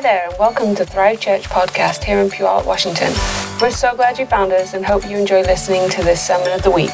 Hi 0.00 0.04
there, 0.04 0.30
and 0.30 0.38
welcome 0.38 0.74
to 0.76 0.86
Thrive 0.86 1.20
Church 1.20 1.42
podcast 1.42 2.04
here 2.04 2.20
in 2.20 2.30
Puyallup, 2.30 2.64
Washington. 2.64 3.12
We're 3.60 3.70
so 3.70 3.94
glad 3.94 4.18
you 4.18 4.24
found 4.24 4.50
us 4.50 4.72
and 4.72 4.82
hope 4.82 5.06
you 5.06 5.18
enjoy 5.18 5.42
listening 5.42 5.90
to 5.90 6.02
this 6.02 6.26
Sermon 6.26 6.50
of 6.52 6.62
the 6.62 6.70
Week. 6.70 6.88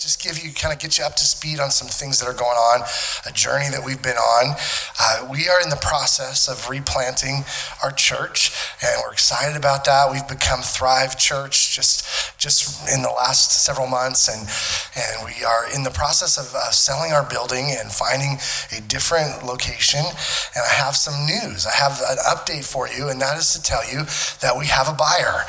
Just 0.00 0.22
give 0.22 0.42
you, 0.42 0.50
kind 0.54 0.72
of 0.72 0.80
get 0.80 0.96
you 0.96 1.04
up 1.04 1.14
to 1.14 1.24
speed 1.24 1.60
on 1.60 1.70
some 1.70 1.86
things 1.86 2.18
that 2.18 2.26
are 2.26 2.32
going 2.32 2.56
on, 2.56 2.80
a 3.28 3.32
journey 3.32 3.68
that 3.68 3.84
we've 3.84 4.02
been 4.02 4.16
on. 4.16 4.56
Uh, 4.98 5.28
we 5.30 5.46
are 5.46 5.60
in 5.60 5.68
the 5.68 5.76
process 5.76 6.48
of 6.48 6.70
replanting 6.70 7.44
our 7.82 7.92
church, 7.92 8.50
and 8.82 8.90
we're 9.04 9.12
excited 9.12 9.56
about 9.56 9.84
that. 9.84 10.10
We've 10.10 10.26
become 10.26 10.60
Thrive 10.62 11.18
Church 11.18 11.76
just 11.76 12.38
just 12.38 12.88
in 12.88 13.02
the 13.02 13.10
last 13.10 13.52
several 13.62 13.86
months, 13.86 14.28
and 14.28 14.48
and 14.96 15.26
we 15.28 15.44
are 15.44 15.68
in 15.76 15.84
the 15.84 15.90
process 15.90 16.38
of 16.38 16.54
uh, 16.54 16.70
selling 16.70 17.12
our 17.12 17.28
building 17.28 17.76
and 17.78 17.92
finding 17.92 18.38
a 18.72 18.80
different 18.80 19.44
location. 19.44 20.00
And 20.00 20.64
I 20.64 20.72
have 20.80 20.96
some 20.96 21.26
news. 21.26 21.66
I 21.66 21.76
have 21.76 22.00
an 22.08 22.16
update 22.24 22.64
for 22.64 22.88
you, 22.88 23.10
and 23.10 23.20
that 23.20 23.36
is 23.36 23.52
to 23.52 23.62
tell 23.62 23.84
you 23.84 24.04
that 24.40 24.56
we 24.58 24.66
have 24.66 24.88
a 24.88 24.96
buyer. 24.96 25.44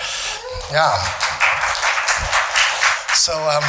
Yeah. 0.71 0.99
So, 3.13 3.33
um, 3.33 3.63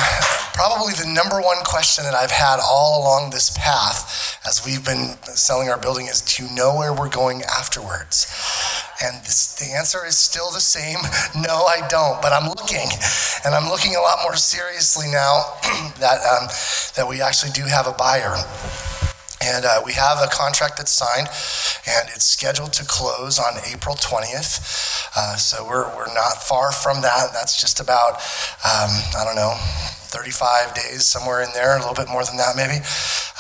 probably 0.55 0.93
the 0.95 1.07
number 1.07 1.41
one 1.41 1.65
question 1.65 2.05
that 2.05 2.15
I've 2.15 2.31
had 2.31 2.61
all 2.63 3.03
along 3.03 3.31
this 3.31 3.51
path 3.59 4.39
as 4.47 4.65
we've 4.65 4.85
been 4.85 5.17
selling 5.35 5.69
our 5.69 5.79
building 5.79 6.07
is 6.07 6.23
Do 6.23 6.45
you 6.45 6.55
know 6.55 6.77
where 6.77 6.95
we're 6.95 7.09
going 7.09 7.43
afterwards? 7.43 8.31
And 9.03 9.17
this, 9.25 9.55
the 9.57 9.75
answer 9.77 10.07
is 10.07 10.17
still 10.17 10.53
the 10.53 10.61
same 10.61 10.99
no, 11.43 11.67
I 11.67 11.87
don't, 11.89 12.23
but 12.23 12.33
I'm 12.33 12.49
looking. 12.49 12.89
And 13.45 13.55
I'm 13.55 13.69
looking 13.69 13.97
a 13.97 14.01
lot 14.01 14.19
more 14.23 14.37
seriously 14.37 15.09
now 15.11 15.43
that, 15.99 16.23
um, 16.23 16.47
that 16.97 17.07
we 17.09 17.21
actually 17.21 17.51
do 17.51 17.65
have 17.65 17.89
a 17.89 17.93
buyer. 17.93 18.37
And 19.43 19.65
uh, 19.65 19.83
we 19.85 19.93
have 19.95 20.19
a 20.23 20.29
contract 20.29 20.77
that's 20.77 20.93
signed, 20.93 21.27
and 21.27 22.09
it's 22.15 22.25
scheduled 22.25 22.73
to 22.75 22.85
close 22.85 23.39
on 23.39 23.55
April 23.73 23.97
20th. 23.97 25.11
Uh, 25.17 25.37
so 25.37 25.67
we're, 25.67 25.89
we're 25.97 26.15
not 26.15 26.43
far 26.43 26.71
from 26.71 27.03
that. 27.03 27.33
That's 27.33 27.61
just 27.61 27.81
about, 27.81 28.15
um, 28.63 28.91
I 29.19 29.25
don't 29.25 29.37
know, 29.37 29.55
35 30.13 30.75
days, 30.75 31.07
somewhere 31.07 31.43
in 31.43 31.49
there, 31.55 31.77
a 31.77 31.81
little 31.81 31.95
bit 31.95 32.09
more 32.09 32.25
than 32.25 32.37
that, 32.37 32.55
maybe. 32.55 32.85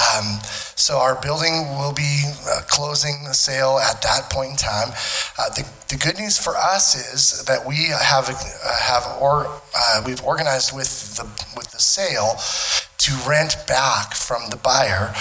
Um, 0.02 0.40
so 0.74 0.98
our 0.98 1.20
building 1.20 1.68
will 1.78 1.92
be 1.92 2.24
uh, 2.48 2.62
closing 2.66 3.24
the 3.24 3.34
sale 3.34 3.78
at 3.78 4.02
that 4.02 4.30
point 4.30 4.50
in 4.50 4.56
time. 4.56 4.88
Uh, 5.38 5.50
the, 5.50 5.68
the 5.88 5.96
good 5.96 6.18
news 6.18 6.38
for 6.38 6.56
us 6.56 6.96
is 6.96 7.44
that 7.44 7.66
we 7.66 7.86
have 7.86 8.28
uh, 8.28 8.78
have 8.80 9.04
or 9.20 9.46
uh, 9.76 10.02
we've 10.04 10.22
organized 10.24 10.74
with 10.74 11.16
the 11.16 11.24
with 11.56 11.70
the 11.70 11.78
sale 11.78 12.34
to 12.98 13.12
rent 13.28 13.54
back 13.68 14.14
from 14.14 14.48
the 14.50 14.56
buyer 14.56 15.14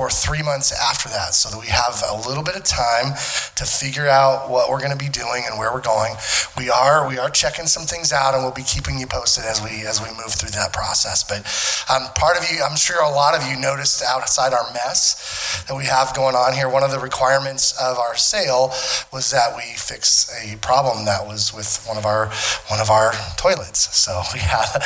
for 0.00 0.08
three 0.08 0.42
months 0.42 0.72
after 0.72 1.10
that 1.10 1.34
so 1.34 1.50
that 1.50 1.60
we 1.60 1.66
have 1.66 2.00
a 2.08 2.26
little 2.26 2.42
bit 2.42 2.56
of 2.56 2.64
time 2.64 3.12
to 3.54 3.68
figure 3.68 4.08
out 4.08 4.48
what 4.48 4.70
we're 4.70 4.80
going 4.80 4.96
to 4.96 4.96
be 4.96 5.10
doing 5.10 5.44
and 5.44 5.58
where 5.58 5.70
we're 5.70 5.84
going. 5.84 6.16
We 6.56 6.70
are 6.70 7.06
we 7.06 7.18
are 7.18 7.28
checking 7.28 7.66
some 7.66 7.84
things 7.84 8.10
out 8.10 8.32
and 8.32 8.42
we'll 8.42 8.56
be 8.56 8.64
keeping 8.64 8.98
you 8.98 9.06
posted 9.06 9.44
as 9.44 9.60
we 9.60 9.84
as 9.84 10.00
we 10.00 10.08
move 10.16 10.32
through 10.32 10.56
that 10.56 10.72
process. 10.72 11.20
But 11.22 11.44
um, 11.90 12.08
part 12.14 12.38
of 12.38 12.44
you 12.50 12.62
i'm 12.62 12.76
sure 12.76 13.02
a 13.02 13.10
lot 13.10 13.34
of 13.34 13.46
you 13.48 13.58
noticed 13.58 14.02
outside 14.02 14.52
our 14.52 14.72
mess 14.72 15.64
that 15.66 15.76
we 15.76 15.84
have 15.84 16.14
going 16.14 16.34
on 16.34 16.54
here 16.54 16.68
one 16.68 16.82
of 16.82 16.90
the 16.90 16.98
requirements 16.98 17.72
of 17.80 17.98
our 17.98 18.16
sale 18.16 18.72
was 19.12 19.30
that 19.30 19.56
we 19.56 19.62
fix 19.76 20.30
a 20.44 20.56
problem 20.58 21.04
that 21.04 21.26
was 21.26 21.52
with 21.52 21.82
one 21.86 21.96
of 21.96 22.06
our 22.06 22.30
one 22.68 22.80
of 22.80 22.90
our 22.90 23.12
toilets. 23.36 23.94
So 23.96 24.22
we 24.34 24.40
had 24.40 24.80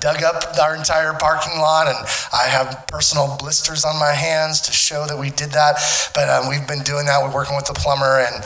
dug 0.00 0.22
up 0.22 0.42
our 0.58 0.74
entire 0.74 1.12
parking 1.14 1.58
lot 1.58 1.86
and 1.88 1.96
i 2.32 2.48
have 2.48 2.86
personal 2.88 3.36
blisters 3.38 3.84
on 3.84 3.98
my 3.98 4.12
hands 4.12 4.55
to 4.62 4.72
show 4.72 5.06
that 5.06 5.18
we 5.18 5.30
did 5.30 5.50
that. 5.52 5.76
But 6.14 6.28
um, 6.28 6.48
we've 6.48 6.66
been 6.66 6.82
doing 6.82 7.06
that. 7.06 7.22
We're 7.22 7.34
working 7.34 7.56
with 7.56 7.66
the 7.66 7.74
plumber 7.74 8.20
and 8.20 8.36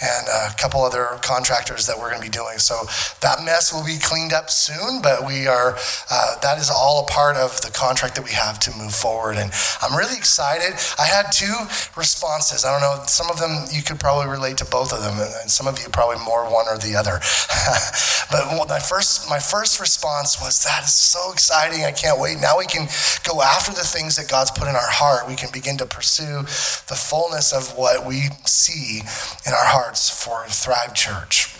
and 0.00 0.24
a 0.28 0.54
couple 0.56 0.82
other 0.82 1.18
contractors 1.22 1.86
that 1.86 1.98
we're 1.98 2.10
going 2.10 2.22
to 2.22 2.26
be 2.26 2.32
doing. 2.32 2.58
So 2.58 2.86
that 3.20 3.44
mess 3.44 3.72
will 3.72 3.84
be 3.84 3.98
cleaned 3.98 4.32
up 4.32 4.50
soon. 4.50 5.02
But 5.02 5.26
we 5.26 5.46
are 5.46 5.76
uh, 6.10 6.38
that 6.40 6.58
is 6.58 6.70
all 6.70 7.04
a 7.04 7.06
part 7.10 7.36
of 7.36 7.60
the 7.60 7.70
contract 7.70 8.14
that 8.16 8.24
we 8.24 8.32
have 8.32 8.58
to 8.60 8.76
move 8.76 8.94
forward. 8.94 9.36
And 9.36 9.50
I'm 9.82 9.96
really 9.96 10.16
excited. 10.16 10.74
I 10.98 11.04
had 11.04 11.30
two 11.32 11.54
responses. 11.96 12.64
I 12.64 12.72
don't 12.72 12.80
know. 12.80 13.04
Some 13.06 13.30
of 13.30 13.38
them 13.38 13.66
you 13.72 13.82
could 13.82 14.00
probably 14.00 14.28
relate 14.28 14.58
to 14.58 14.64
both 14.64 14.92
of 14.92 15.00
them, 15.00 15.18
and 15.18 15.50
some 15.50 15.66
of 15.66 15.78
you 15.78 15.88
probably 15.90 16.22
more 16.24 16.44
one 16.50 16.66
or 16.68 16.78
the 16.78 16.94
other. 16.96 17.20
but 18.30 18.68
my 18.68 18.78
first 18.78 19.28
my 19.28 19.38
first 19.38 19.80
response 19.80 20.40
was 20.40 20.62
that 20.64 20.84
is 20.84 20.94
so 20.94 21.32
exciting. 21.32 21.84
I 21.84 21.92
can't 21.92 22.20
wait. 22.20 22.38
Now 22.40 22.58
we 22.58 22.66
can 22.66 22.88
go 23.24 23.42
after 23.42 23.72
the 23.72 23.84
things 23.84 24.16
that 24.16 24.28
God's 24.28 24.50
put 24.50 24.68
in 24.68 24.74
our 24.74 24.90
heart. 24.90 25.28
We 25.28 25.36
can 25.36 25.47
can 25.48 25.60
begin 25.60 25.76
to 25.78 25.86
pursue 25.86 26.42
the 26.42 26.94
fullness 26.94 27.52
of 27.52 27.76
what 27.76 28.06
we 28.06 28.28
see 28.44 29.00
in 29.46 29.52
our 29.52 29.64
hearts 29.64 30.10
for 30.10 30.44
Thrive 30.48 30.94
Church. 30.94 31.54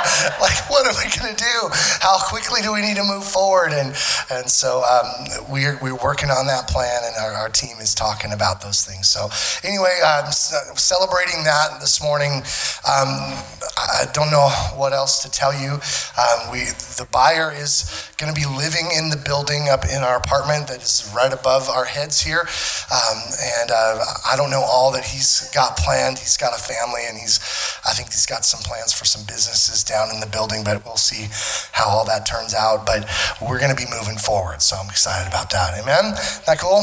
like, 0.41 0.71
what 0.71 0.87
are 0.87 0.95
we 0.99 1.11
going 1.15 1.35
to 1.35 1.39
do? 1.39 1.59
How 2.01 2.19
quickly 2.29 2.61
do 2.63 2.73
we 2.73 2.81
need 2.83 2.97
to 2.97 3.05
move 3.05 3.25
forward? 3.25 3.73
And, 3.73 3.95
and 4.31 4.51
so 4.51 4.83
um, 4.85 5.47
we're, 5.51 5.79
we're 5.81 5.97
working 5.97 6.31
on 6.31 6.47
that 6.47 6.69
plan, 6.69 7.03
and 7.05 7.15
our, 7.17 7.33
our 7.33 7.49
team 7.49 7.79
is 7.81 7.95
talking 7.95 8.33
about 8.33 8.61
those 8.61 8.85
things. 8.85 9.09
So, 9.09 9.29
anyway, 9.67 10.01
um, 10.03 10.31
celebrating 10.31 11.45
that 11.45 11.81
this 11.81 12.03
morning. 12.03 12.43
Um, 12.87 13.37
I 13.79 14.07
don't 14.13 14.31
know 14.31 14.49
what 14.75 14.93
else 14.93 15.23
to 15.23 15.31
tell 15.31 15.55
you. 15.55 15.81
Um, 16.19 16.51
we, 16.51 16.67
the 16.99 17.07
buyer 17.13 17.53
is 17.53 17.87
going 18.19 18.33
to 18.33 18.39
be 18.39 18.47
living 18.47 18.91
in 18.97 19.11
the 19.11 19.17
building 19.17 19.69
up 19.69 19.85
in 19.85 20.03
our 20.03 20.17
apartment 20.17 20.69
that 20.69 20.83
is 20.83 21.11
right 21.15 21.33
above 21.33 21.69
our 21.69 21.85
heads 21.85 22.21
here. 22.21 22.43
Um, 22.91 23.19
and 23.61 23.71
uh, 23.71 24.05
I 24.27 24.35
don't 24.37 24.51
know 24.51 24.63
all 24.63 24.91
that 24.93 25.05
he's 25.05 25.49
got 25.55 25.77
planned. 25.77 26.19
He's 26.19 26.37
got 26.37 26.59
a 26.59 26.61
family, 26.61 27.03
and 27.09 27.17
he's, 27.17 27.39
I 27.87 27.93
think 27.93 28.09
he's 28.09 28.27
got 28.27 28.45
some 28.45 28.61
plans 28.61 28.93
for 28.93 29.05
some 29.05 29.25
businesses 29.27 29.85
down 29.85 30.08
in 30.13 30.21
the 30.21 30.27
building, 30.27 30.65
but 30.65 30.85
we'll 30.85 30.97
see 30.97 31.29
how 31.73 31.89
all 31.89 32.05
that 32.07 32.27
turns 32.27 32.55
out. 32.55 32.87
But 32.87 33.09
we're 33.41 33.59
going 33.59 33.75
to 33.75 33.77
be 33.77 33.89
moving 33.91 34.19
forward, 34.19 34.63
so 34.63 34.77
I'm 34.77 34.89
excited 34.89 35.29
about 35.29 35.51
that. 35.51 35.79
Amen? 35.81 36.13
Isn't 36.15 36.47
that 36.47 36.59
cool? 36.59 36.83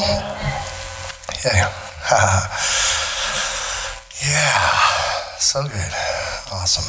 Yeah. 1.44 1.72
yeah. 4.22 4.70
So 5.38 5.62
good. 5.62 5.92
Awesome. 6.52 6.86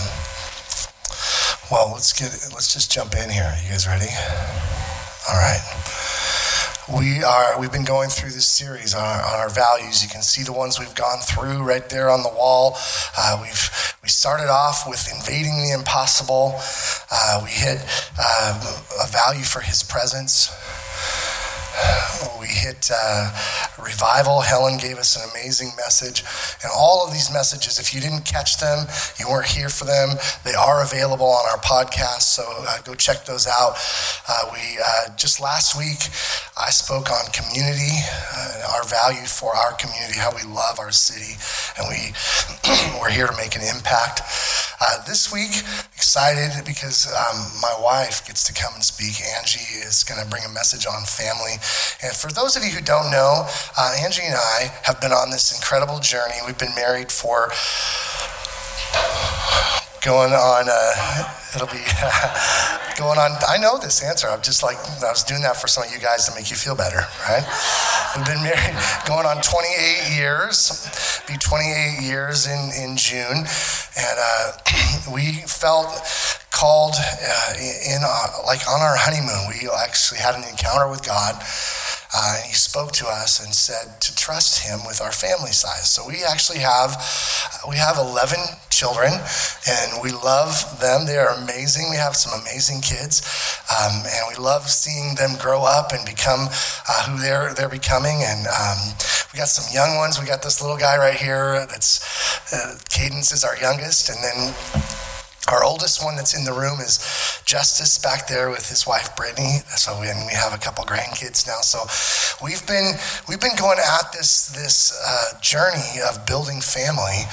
Well, 1.70 1.92
let's 1.94 2.14
get 2.14 2.32
let's 2.54 2.74
just 2.74 2.92
jump 2.92 3.14
in 3.16 3.30
here. 3.30 3.54
You 3.64 3.72
guys 3.72 3.88
ready? 3.88 4.08
All 5.30 5.36
right. 5.36 5.62
We 6.94 7.22
are 7.22 7.60
we've 7.60 7.72
been 7.72 7.84
going 7.84 8.10
through 8.10 8.32
this 8.32 8.48
series 8.48 8.96
on 8.96 9.02
our, 9.04 9.22
on 9.22 9.40
our 9.42 9.50
values. 9.50 10.02
You 10.02 10.08
can 10.10 10.22
see 10.22 10.44
the 10.44 10.54
ones 10.54 10.80
we've 10.80 10.96
gone 10.96 11.20
through 11.20 11.64
right 11.64 11.88
there 11.90 12.10
on 12.10 12.24
the 12.24 12.30
wall. 12.30 12.78
Uh, 13.18 13.40
we've 13.42 13.70
we 14.02 14.08
started 14.08 14.48
off 14.50 14.88
with 14.88 15.06
invading 15.14 15.58
the 15.64 15.74
impossible. 15.74 16.56
Uh, 17.12 17.42
we 17.44 17.50
hit 17.50 17.86
uh, 18.18 18.80
a 19.04 19.08
value 19.08 19.44
for 19.44 19.60
His 19.60 19.84
presence. 19.84 20.48
We 22.40 22.48
hit 22.48 22.90
uh, 22.94 23.34
revival. 23.82 24.42
Helen 24.42 24.78
gave 24.78 24.98
us 24.98 25.16
an 25.16 25.30
amazing 25.32 25.72
message. 25.76 26.24
And 26.64 26.72
all 26.74 27.06
of 27.06 27.12
these 27.12 27.32
messages, 27.34 27.80
if 27.80 27.94
you 27.94 28.00
didn't 28.00 28.26
catch 28.26 28.60
them, 28.60 28.88
you 29.20 29.28
weren't 29.28 29.48
here 29.48 29.70
for 29.70 29.86
them, 29.86 30.18
they 30.46 30.54
are 30.54 30.84
available 30.84 31.26
on 31.26 31.46
our 31.50 31.58
podcast. 31.58 32.22
So 32.22 32.44
uh, 32.48 32.82
go 32.84 32.94
check 32.94 33.26
those 33.26 33.48
out. 33.48 33.76
Uh, 34.28 34.50
we 34.54 34.80
uh, 34.80 35.16
just 35.18 35.42
last 35.42 35.78
week, 35.78 36.10
I 36.56 36.70
spoke 36.70 37.12
on 37.12 37.26
community, 37.34 38.00
our 38.74 38.84
value 38.84 39.26
for 39.26 39.56
our 39.56 39.74
community, 39.74 40.20
how 40.20 40.32
we 40.36 40.44
love 40.44 40.80
our 40.80 40.92
city, 40.92 41.38
and 41.78 41.88
we 41.90 42.14
we're 43.02 43.12
here 43.12 43.28
to 43.28 43.38
make 43.38 43.56
an 43.56 43.64
impact. 43.64 44.22
Uh, 44.80 45.04
this 45.08 45.34
week, 45.34 45.66
excited 45.98 46.64
because 46.64 47.08
um, 47.10 47.50
my 47.62 47.74
wife 47.82 48.26
gets 48.28 48.44
to 48.46 48.54
come 48.54 48.76
and 48.76 48.84
speak. 48.84 49.18
Angie 49.36 49.82
is 49.82 50.04
going 50.04 50.22
to 50.22 50.30
bring 50.30 50.44
a 50.46 50.54
message 50.54 50.86
on 50.86 51.04
family 51.04 51.58
and 52.04 52.14
for 52.16 52.32
those 52.32 52.56
of 52.56 52.64
you 52.64 52.70
who 52.70 52.82
don't 52.82 53.10
know, 53.12 53.48
uh, 53.78 53.98
Angie 54.04 54.22
and 54.24 54.36
I 54.36 54.72
have 54.84 55.02
been 55.02 55.12
on 55.12 55.32
this 55.32 55.52
incredible 55.52 56.00
journey. 56.00 56.36
We've 56.46 56.58
been 56.58 56.76
married 56.76 57.12
for 57.12 57.50
going 60.06 60.34
on, 60.34 60.66
uh, 60.70 61.34
it'll 61.56 61.68
be 61.68 61.84
going 62.98 63.20
on. 63.20 63.32
I 63.48 63.58
know 63.58 63.78
this 63.78 64.04
answer. 64.04 64.28
I'm 64.28 64.42
just 64.42 64.64
like, 64.64 64.78
I 64.78 65.10
was 65.10 65.24
doing 65.24 65.42
that 65.44 65.56
for 65.56 65.68
some 65.68 65.86
of 65.86 65.92
you 65.94 66.00
guys 66.00 66.28
to 66.28 66.36
make 66.36 66.50
you 66.50 66.58
feel 66.58 66.76
better, 66.76 67.06
right? 67.30 67.46
We've 68.18 68.26
been 68.26 68.42
married 68.42 68.76
going 69.08 69.26
on 69.26 69.42
28 69.42 70.18
years, 70.18 71.22
be 71.30 71.38
28 71.38 72.02
years 72.02 72.48
in, 72.48 72.74
in 72.74 72.98
June. 72.98 73.46
And 73.46 74.18
uh, 74.18 74.58
we 75.14 75.46
felt 75.46 75.94
called 76.52 76.96
uh, 76.98 77.54
in 77.58 78.02
uh, 78.02 78.28
like 78.46 78.66
on 78.68 78.82
our 78.82 78.98
honeymoon. 78.98 79.46
We 79.54 79.70
actually 79.70 80.20
had 80.20 80.34
an 80.34 80.44
encounter 80.50 80.90
with 80.90 81.06
God 81.06 81.38
uh, 82.14 82.36
and 82.38 82.46
he 82.46 82.54
spoke 82.54 82.92
to 82.94 83.08
us 83.08 83.44
and 83.44 83.54
said 83.54 84.00
to 84.02 84.16
trust 84.16 84.64
him 84.64 84.80
with 84.86 85.02
our 85.02 85.12
family 85.12 85.52
size. 85.52 85.92
So 85.92 86.08
we 86.08 86.24
actually 86.24 86.60
have 86.60 86.96
we 87.68 87.78
have 87.78 87.98
11 87.98 88.38
children, 88.70 89.12
and 89.68 89.90
we 90.04 90.12
love 90.12 90.80
them. 90.80 91.06
They 91.06 91.18
are 91.18 91.34
amazing. 91.34 91.90
We 91.90 91.98
have 91.98 92.16
some 92.16 92.40
amazing 92.40 92.82
kids, 92.82 93.26
um, 93.74 94.06
and 94.06 94.24
we 94.30 94.42
love 94.42 94.70
seeing 94.70 95.16
them 95.16 95.36
grow 95.40 95.64
up 95.64 95.92
and 95.92 96.06
become 96.06 96.48
uh, 96.88 97.04
who 97.10 97.20
they're 97.20 97.54
they're 97.54 97.70
becoming. 97.70 98.22
And 98.22 98.48
um, 98.48 98.78
we 99.34 99.38
got 99.38 99.50
some 99.50 99.68
young 99.74 99.98
ones. 99.98 100.20
We 100.20 100.28
got 100.28 100.44
this 100.44 100.62
little 100.62 100.78
guy 100.78 100.98
right 100.98 101.18
here. 101.18 101.66
That's 101.68 102.00
uh, 102.54 102.78
Cadence 102.90 103.32
is 103.32 103.44
our 103.44 103.58
youngest, 103.58 104.10
and 104.10 104.20
then 104.24 104.54
our 105.48 105.64
oldest 105.64 106.04
one 106.04 106.16
that's 106.16 106.38
in 106.38 106.44
the 106.44 106.54
room 106.54 106.80
is 106.80 107.00
Justice 107.46 107.98
back 107.98 108.28
there 108.28 108.50
with 108.50 108.70
his 108.70 108.86
wife 108.86 109.16
Brittany. 109.16 109.60
So 109.76 109.94
and 110.02 110.28
we 110.28 110.34
have 110.34 110.54
a 110.54 110.58
couple 110.58 110.84
grandkids 110.84 111.48
now. 111.48 111.62
So 111.62 111.88
we've 112.44 112.66
been 112.68 112.96
we've 113.30 113.40
been 113.40 113.56
going 113.58 113.80
at 113.80 114.12
this 114.12 114.48
this 114.50 114.92
uh, 115.06 115.40
journey 115.40 116.02
of 116.10 116.26
building 116.26 116.60
family 116.62 117.24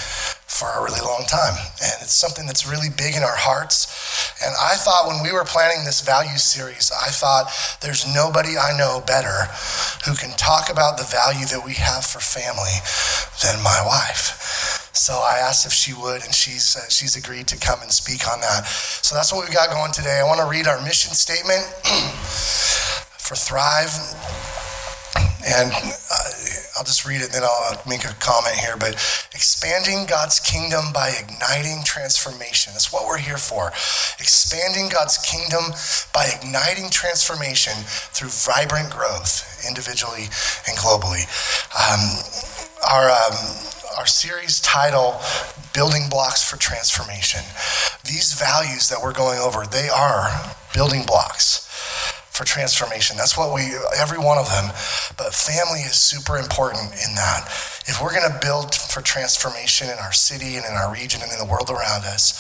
for 0.47 0.71
a 0.71 0.85
really 0.85 1.01
long 1.03 1.27
time, 1.27 1.59
and 1.83 1.99
it's 1.99 2.15
something 2.15 2.47
that's 2.47 2.63
really 2.63 2.89
big 2.89 3.17
in 3.17 3.23
our 3.27 3.35
hearts. 3.35 3.91
And 4.39 4.55
I 4.55 4.79
thought 4.79 5.09
when 5.11 5.23
we 5.23 5.33
were 5.33 5.45
planning 5.45 5.85
this 5.85 6.01
value 6.01 6.39
series, 6.39 6.93
I 6.95 7.11
thought 7.11 7.51
there's 7.83 8.07
nobody 8.07 8.55
I 8.55 8.77
know 8.79 9.03
better 9.03 9.51
who 10.07 10.15
can 10.15 10.31
talk 10.37 10.71
about 10.71 10.97
the 10.97 11.11
value 11.11 11.47
that 11.51 11.67
we 11.67 11.75
have 11.75 12.07
for 12.07 12.21
family 12.21 12.79
than 13.43 13.63
my 13.67 13.83
wife. 13.83 14.74
So 14.95 15.15
I 15.15 15.39
asked 15.43 15.67
if 15.67 15.73
she 15.73 15.93
would, 15.93 16.23
and 16.23 16.33
she's 16.33 16.77
uh, 16.77 16.89
she's 16.89 17.17
agreed 17.17 17.49
to 17.49 17.59
come 17.59 17.83
and 17.83 17.91
speak 17.91 18.31
on 18.31 18.41
that. 18.41 18.65
So 19.03 19.17
that's 19.17 19.33
what 19.33 19.47
we 19.47 19.53
got 19.53 19.71
going 19.71 19.93
today. 19.93 20.23
I 20.23 20.25
want 20.25 20.41
to 20.41 20.47
read 20.47 20.69
our 20.69 20.81
mission 20.83 21.13
statement 21.13 21.67
for 23.19 23.35
Thrive, 23.35 23.91
and 25.43 25.75
uh, 25.75 26.31
I'll 26.79 26.87
just 26.87 27.05
read 27.05 27.23
it, 27.23 27.33
then 27.33 27.43
I'll 27.43 27.83
make 27.89 28.05
a 28.05 28.15
comment 28.23 28.55
here. 28.55 28.77
But 28.79 28.95
expanding 29.35 30.07
God's 30.07 30.39
kingdom 30.39 30.95
by 30.95 31.11
igniting 31.19 31.83
transformation. 31.85 32.73
That's 32.73 32.93
what 32.93 33.07
we're 33.07 33.19
here 33.19 33.39
for. 33.39 33.69
Expanding 34.23 34.91
God's 34.95 35.19
kingdom 35.19 35.75
by 36.15 36.31
igniting 36.39 36.89
transformation 36.91 37.75
through 38.15 38.31
vibrant 38.31 38.91
growth, 38.95 39.43
individually 39.67 40.31
and 40.71 40.79
globally. 40.79 41.27
Um, 41.75 42.23
our 42.87 43.11
um, 43.11 43.75
our 43.97 44.07
series 44.07 44.61
title, 44.61 45.21
Building 45.73 46.09
Blocks 46.11 46.43
for 46.43 46.57
Transformation. 46.57 47.41
These 48.05 48.35
values 48.35 48.89
that 48.89 49.01
we're 49.03 49.13
going 49.13 49.39
over, 49.39 49.67
they 49.67 49.89
are 49.89 50.57
building 50.75 51.05
blocks 51.07 51.63
for 52.31 52.45
transformation. 52.45 53.17
That's 53.17 53.39
what 53.39 53.55
we, 53.55 53.63
every 53.97 54.19
one 54.19 54.39
of 54.39 54.51
them. 54.51 54.67
But 55.17 55.35
family 55.35 55.81
is 55.81 55.95
super 55.95 56.37
important 56.37 56.91
in 56.91 57.15
that. 57.15 57.47
If 57.87 58.03
we're 58.03 58.11
going 58.11 58.31
to 58.31 58.39
build 58.43 58.75
for 58.75 59.01
transformation 59.01 59.89
in 59.89 59.99
our 59.99 60.13
city 60.13 60.57
and 60.57 60.65
in 60.67 60.73
our 60.73 60.93
region 60.93 61.23
and 61.23 61.31
in 61.31 61.39
the 61.39 61.47
world 61.47 61.71
around 61.71 62.03
us, 62.03 62.35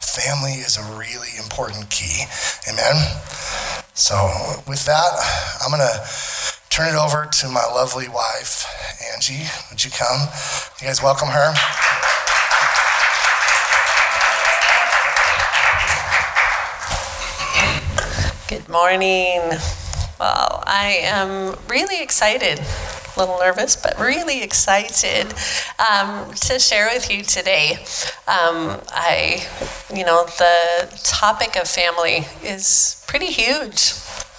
family 0.00 0.58
is 0.58 0.76
a 0.76 0.98
really 0.98 1.30
important 1.38 1.90
key. 1.90 2.24
Amen? 2.66 2.96
So, 3.94 4.16
with 4.66 4.84
that, 4.86 5.12
I'm 5.62 5.70
going 5.70 5.86
to 5.86 6.02
turn 6.70 6.94
it 6.94 6.98
over 6.98 7.26
to 7.26 7.48
my 7.48 7.64
lovely 7.64 8.08
wife, 8.08 8.66
Angie. 9.14 9.46
Would 9.70 9.84
you 9.84 9.90
come? 9.90 10.28
You 10.80 10.86
guys 10.86 11.02
welcome 11.02 11.28
her? 11.28 11.54
Good 18.48 18.68
morning. 18.68 19.40
Well, 20.18 20.62
I 20.66 20.98
am 21.02 21.56
really 21.68 22.02
excited, 22.02 22.58
a 22.58 23.18
little 23.18 23.38
nervous, 23.38 23.76
but 23.76 23.98
really 23.98 24.42
excited 24.42 25.34
um, 25.78 26.32
to 26.32 26.58
share 26.58 26.88
with 26.92 27.10
you 27.10 27.22
today. 27.22 27.72
Um, 28.26 28.80
I, 28.88 29.46
you 29.94 30.04
know, 30.04 30.24
the 30.24 31.00
topic 31.04 31.56
of 31.56 31.68
family 31.68 32.26
is 32.42 33.04
pretty 33.06 33.26
huge 33.26 33.92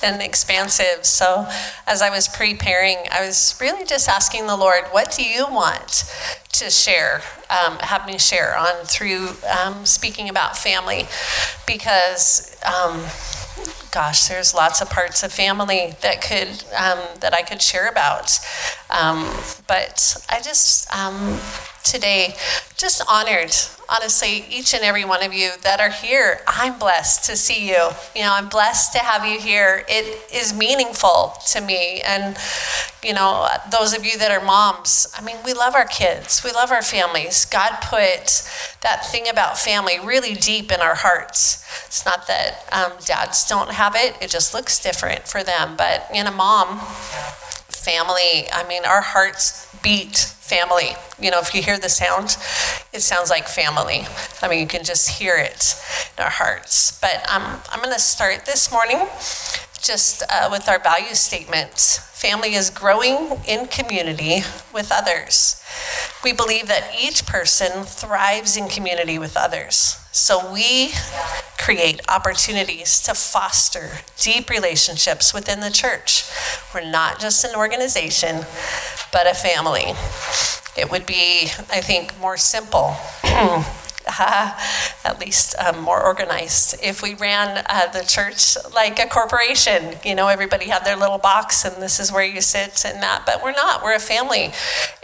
and 0.03 0.21
expansive. 0.21 1.05
So, 1.05 1.47
as 1.85 2.01
I 2.01 2.09
was 2.09 2.27
preparing, 2.27 2.97
I 3.11 3.25
was 3.25 3.57
really 3.59 3.85
just 3.85 4.07
asking 4.07 4.47
the 4.47 4.55
Lord, 4.55 4.85
what 4.91 5.11
do 5.11 5.23
you 5.23 5.45
want 5.47 6.11
to 6.53 6.69
share, 6.69 7.21
um, 7.49 7.77
have 7.79 8.05
me 8.05 8.17
share 8.17 8.57
on 8.57 8.85
through 8.85 9.29
um, 9.59 9.85
speaking 9.85 10.29
about 10.29 10.57
family? 10.57 11.07
Because, 11.65 12.55
um, 12.65 13.03
gosh, 13.91 14.27
there's 14.27 14.53
lots 14.53 14.81
of 14.81 14.89
parts 14.89 15.23
of 15.23 15.31
family 15.31 15.95
that 16.01 16.21
could 16.21 16.63
um, 16.75 16.99
that 17.19 17.33
I 17.33 17.41
could 17.41 17.61
share 17.61 17.87
about. 17.89 18.39
Um, 18.89 19.29
but 19.67 20.25
I 20.29 20.41
just 20.41 20.93
um, 20.93 21.39
today 21.83 22.35
just 22.77 23.03
honored 23.09 23.53
honestly, 23.89 24.45
each 24.49 24.73
and 24.73 24.83
every 24.83 25.05
one 25.05 25.23
of 25.23 25.33
you 25.33 25.51
that 25.63 25.79
are 25.79 25.89
here, 25.89 26.41
I'm 26.47 26.77
blessed 26.77 27.25
to 27.25 27.37
see 27.37 27.67
you. 27.67 27.89
You 28.15 28.23
know, 28.23 28.33
I'm 28.33 28.49
blessed 28.49 28.93
to 28.93 28.99
have 28.99 29.25
you 29.25 29.39
here. 29.39 29.85
It 29.87 30.31
is 30.33 30.53
meaningful 30.53 31.33
to 31.51 31.61
me. 31.61 32.01
And, 32.01 32.37
you 33.03 33.13
know, 33.13 33.47
those 33.71 33.97
of 33.97 34.05
you 34.05 34.17
that 34.17 34.31
are 34.31 34.43
moms, 34.43 35.07
I 35.17 35.21
mean, 35.21 35.37
we 35.45 35.53
love 35.53 35.75
our 35.75 35.85
kids, 35.85 36.43
we 36.43 36.51
love 36.51 36.71
our 36.71 36.81
families. 36.81 37.45
God 37.45 37.77
put 37.81 38.43
that 38.81 39.05
thing 39.09 39.27
about 39.29 39.57
family 39.57 39.95
really 40.03 40.33
deep 40.33 40.71
in 40.71 40.81
our 40.81 40.95
hearts. 40.95 41.63
It's 41.85 42.05
not 42.05 42.27
that 42.27 42.65
um, 42.71 42.97
dads 43.05 43.47
don't 43.47 43.71
have 43.71 43.95
it, 43.95 44.15
it 44.21 44.29
just 44.29 44.53
looks 44.53 44.79
different 44.79 45.27
for 45.27 45.43
them. 45.43 45.75
But 45.77 46.07
in 46.13 46.27
a 46.27 46.31
mom, 46.31 46.81
family, 47.83 48.49
I 48.51 48.67
mean, 48.67 48.85
our 48.85 49.01
hearts 49.01 49.67
beat 49.83 50.17
family. 50.17 50.95
You 51.19 51.31
know, 51.31 51.39
if 51.39 51.53
you 51.53 51.61
hear 51.61 51.77
the 51.77 51.89
sound, 51.89 52.37
it 52.93 53.01
sounds 53.01 53.29
like 53.29 53.47
family. 53.47 54.07
I 54.41 54.47
mean, 54.47 54.59
you 54.59 54.67
can 54.67 54.83
just 54.83 55.09
hear 55.19 55.35
it 55.35 55.75
in 56.17 56.23
our 56.23 56.29
hearts. 56.29 56.99
But 56.99 57.25
um, 57.29 57.59
I'm 57.69 57.81
going 57.81 57.93
to 57.93 57.99
start 57.99 58.45
this 58.45 58.71
morning 58.71 59.07
just 59.81 60.23
uh, 60.29 60.49
with 60.51 60.67
our 60.67 60.79
value 60.79 61.15
statement. 61.15 61.77
Family 61.77 62.55
is 62.55 62.69
growing 62.69 63.39
in 63.47 63.67
community 63.67 64.41
with 64.73 64.91
others. 64.91 65.61
We 66.23 66.33
believe 66.33 66.67
that 66.67 66.95
each 66.99 67.25
person 67.25 67.83
thrives 67.83 68.57
in 68.57 68.67
community 68.67 69.19
with 69.19 69.37
others. 69.37 69.97
So 70.17 70.51
we 70.51 70.93
create 71.59 72.01
opportunities 72.09 72.99
to 73.01 73.13
foster 73.13 73.99
deep 74.17 74.49
relationships 74.49 75.31
within 75.31 75.59
the 75.59 75.69
church. 75.69 76.23
We're 76.73 76.89
not 76.89 77.19
just 77.19 77.45
an 77.45 77.55
organization, 77.55 78.37
but 79.13 79.27
a 79.27 79.35
family. 79.35 79.93
It 80.75 80.89
would 80.89 81.05
be, 81.05 81.51
I 81.69 81.81
think, 81.81 82.19
more 82.19 82.35
simple. 82.35 82.95
at 85.05 85.19
least 85.19 85.55
um, 85.59 85.81
more 85.81 86.01
organized. 86.01 86.75
If 86.83 87.01
we 87.01 87.13
ran 87.15 87.63
uh, 87.69 87.87
the 87.87 88.03
church 88.03 88.57
like 88.73 88.99
a 88.99 89.07
corporation, 89.07 89.95
you 90.03 90.15
know, 90.15 90.27
everybody 90.27 90.65
had 90.65 90.85
their 90.85 90.95
little 90.95 91.17
box 91.17 91.65
and 91.65 91.81
this 91.81 91.99
is 91.99 92.11
where 92.11 92.25
you 92.25 92.41
sit 92.41 92.85
and 92.85 93.01
that, 93.01 93.23
but 93.25 93.43
we're 93.43 93.51
not. 93.51 93.83
We're 93.83 93.95
a 93.95 93.99
family. 93.99 94.51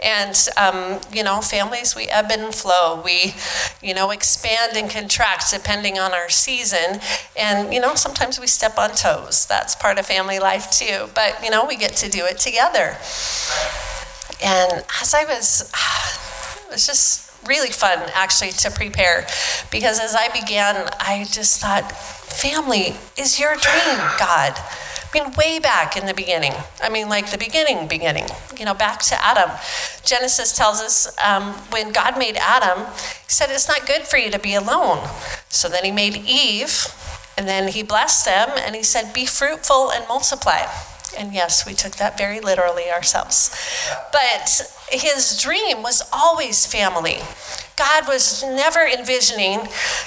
And, 0.02 0.36
um, 0.56 1.00
you 1.12 1.22
know, 1.22 1.40
families, 1.40 1.94
we 1.94 2.06
ebb 2.06 2.30
and 2.30 2.54
flow. 2.54 3.00
We, 3.04 3.34
you 3.82 3.94
know, 3.94 4.10
expand 4.10 4.76
and 4.76 4.90
contract 4.90 5.44
depending 5.52 5.98
on 5.98 6.12
our 6.12 6.28
season. 6.28 7.00
And, 7.38 7.72
you 7.72 7.80
know, 7.80 7.94
sometimes 7.94 8.40
we 8.40 8.46
step 8.46 8.78
on 8.78 8.90
toes. 8.90 9.46
That's 9.46 9.74
part 9.74 9.98
of 9.98 10.06
family 10.06 10.38
life 10.38 10.70
too. 10.70 11.08
But, 11.14 11.42
you 11.42 11.50
know, 11.50 11.64
we 11.66 11.76
get 11.76 11.92
to 11.96 12.10
do 12.10 12.24
it 12.24 12.38
together. 12.38 12.96
And 14.42 14.84
as 15.00 15.14
I 15.14 15.24
was, 15.24 15.70
it 16.66 16.72
was 16.72 16.86
just 16.86 17.23
really 17.46 17.70
fun 17.70 17.98
actually 18.14 18.52
to 18.52 18.70
prepare 18.70 19.26
because 19.70 20.00
as 20.00 20.14
I 20.14 20.28
began, 20.28 20.88
I 21.00 21.26
just 21.30 21.60
thought, 21.60 21.90
family 21.92 22.96
is 23.16 23.38
your 23.38 23.54
dream, 23.54 23.98
God. 24.18 24.54
I 25.14 25.22
mean, 25.22 25.32
way 25.34 25.60
back 25.60 25.96
in 25.96 26.06
the 26.06 26.14
beginning. 26.14 26.52
I 26.82 26.88
mean, 26.88 27.08
like 27.08 27.30
the 27.30 27.38
beginning, 27.38 27.86
beginning, 27.86 28.26
you 28.58 28.64
know, 28.64 28.74
back 28.74 29.00
to 29.02 29.24
Adam. 29.24 29.50
Genesis 30.04 30.56
tells 30.56 30.80
us 30.80 31.16
um, 31.22 31.52
when 31.70 31.92
God 31.92 32.18
made 32.18 32.36
Adam, 32.36 32.84
he 32.84 33.30
said, 33.30 33.50
It's 33.50 33.68
not 33.68 33.86
good 33.86 34.02
for 34.02 34.16
you 34.16 34.30
to 34.32 34.40
be 34.40 34.54
alone. 34.54 35.08
So 35.48 35.68
then 35.68 35.84
he 35.84 35.92
made 35.92 36.16
Eve, 36.16 36.88
and 37.38 37.46
then 37.46 37.68
he 37.68 37.84
blessed 37.84 38.24
them, 38.24 38.50
and 38.56 38.74
he 38.74 38.82
said, 38.82 39.14
Be 39.14 39.24
fruitful 39.24 39.92
and 39.92 40.04
multiply. 40.08 40.66
And 41.18 41.32
yes, 41.32 41.66
we 41.66 41.74
took 41.74 41.96
that 41.96 42.18
very 42.18 42.40
literally 42.40 42.90
ourselves. 42.90 43.50
But 44.12 44.62
his 44.90 45.40
dream 45.40 45.82
was 45.82 46.02
always 46.12 46.66
family. 46.66 47.18
God 47.76 48.06
was 48.06 48.42
never 48.44 48.80
envisioning, 48.80 49.66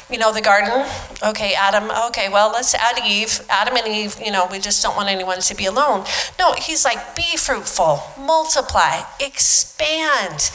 you 0.09 0.17
know, 0.17 0.33
the 0.33 0.41
garden. 0.41 0.87
Okay, 1.21 1.53
Adam, 1.53 1.91
okay, 2.07 2.29
well, 2.29 2.49
let's 2.51 2.73
add 2.73 2.97
Eve. 3.05 3.41
Adam 3.49 3.75
and 3.75 3.87
Eve, 3.87 4.15
you 4.23 4.31
know, 4.31 4.47
we 4.49 4.59
just 4.59 4.81
don't 4.81 4.95
want 4.95 5.09
anyone 5.09 5.39
to 5.41 5.55
be 5.55 5.65
alone. 5.65 6.05
No, 6.39 6.53
he's 6.53 6.85
like, 6.85 7.15
be 7.15 7.35
fruitful, 7.35 8.01
multiply, 8.17 9.01
expand, 9.19 10.49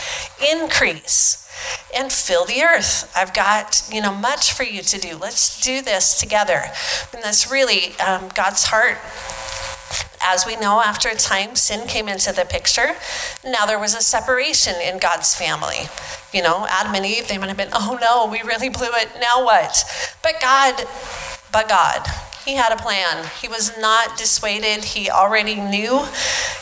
increase 0.50 1.42
and 1.94 2.12
fill 2.12 2.44
the 2.44 2.62
earth. 2.62 3.12
I've 3.16 3.34
got, 3.34 3.82
you 3.92 4.00
know, 4.00 4.14
much 4.14 4.52
for 4.52 4.64
you 4.64 4.82
to 4.82 4.98
do. 4.98 5.16
Let's 5.16 5.60
do 5.60 5.82
this 5.82 6.18
together. 6.18 6.62
And 7.12 7.22
that's 7.22 7.50
really 7.50 7.96
um, 7.98 8.30
God's 8.34 8.64
heart 8.64 8.98
as 10.22 10.46
we 10.46 10.56
know, 10.56 10.80
after 10.80 11.08
a 11.08 11.14
time, 11.14 11.56
sin 11.56 11.86
came 11.86 12.08
into 12.08 12.32
the 12.32 12.44
picture. 12.44 12.94
Now 13.44 13.66
there 13.66 13.78
was 13.78 13.94
a 13.94 14.00
separation 14.00 14.74
in 14.80 14.98
God's 14.98 15.34
family. 15.34 15.88
You 16.32 16.42
know, 16.42 16.66
Adam 16.68 16.94
and 16.94 17.04
Eve, 17.04 17.28
they 17.28 17.38
might 17.38 17.48
have 17.48 17.56
been, 17.56 17.70
oh 17.72 17.98
no, 18.00 18.30
we 18.30 18.40
really 18.42 18.68
blew 18.68 18.90
it. 18.92 19.08
Now 19.20 19.44
what? 19.44 19.84
But 20.22 20.40
God, 20.40 20.84
but 21.50 21.68
God, 21.68 22.06
he 22.44 22.54
had 22.54 22.72
a 22.72 22.76
plan. 22.76 23.28
He 23.40 23.48
was 23.48 23.78
not 23.78 24.18
dissuaded. 24.18 24.84
He 24.84 25.08
already 25.08 25.54
knew 25.54 26.06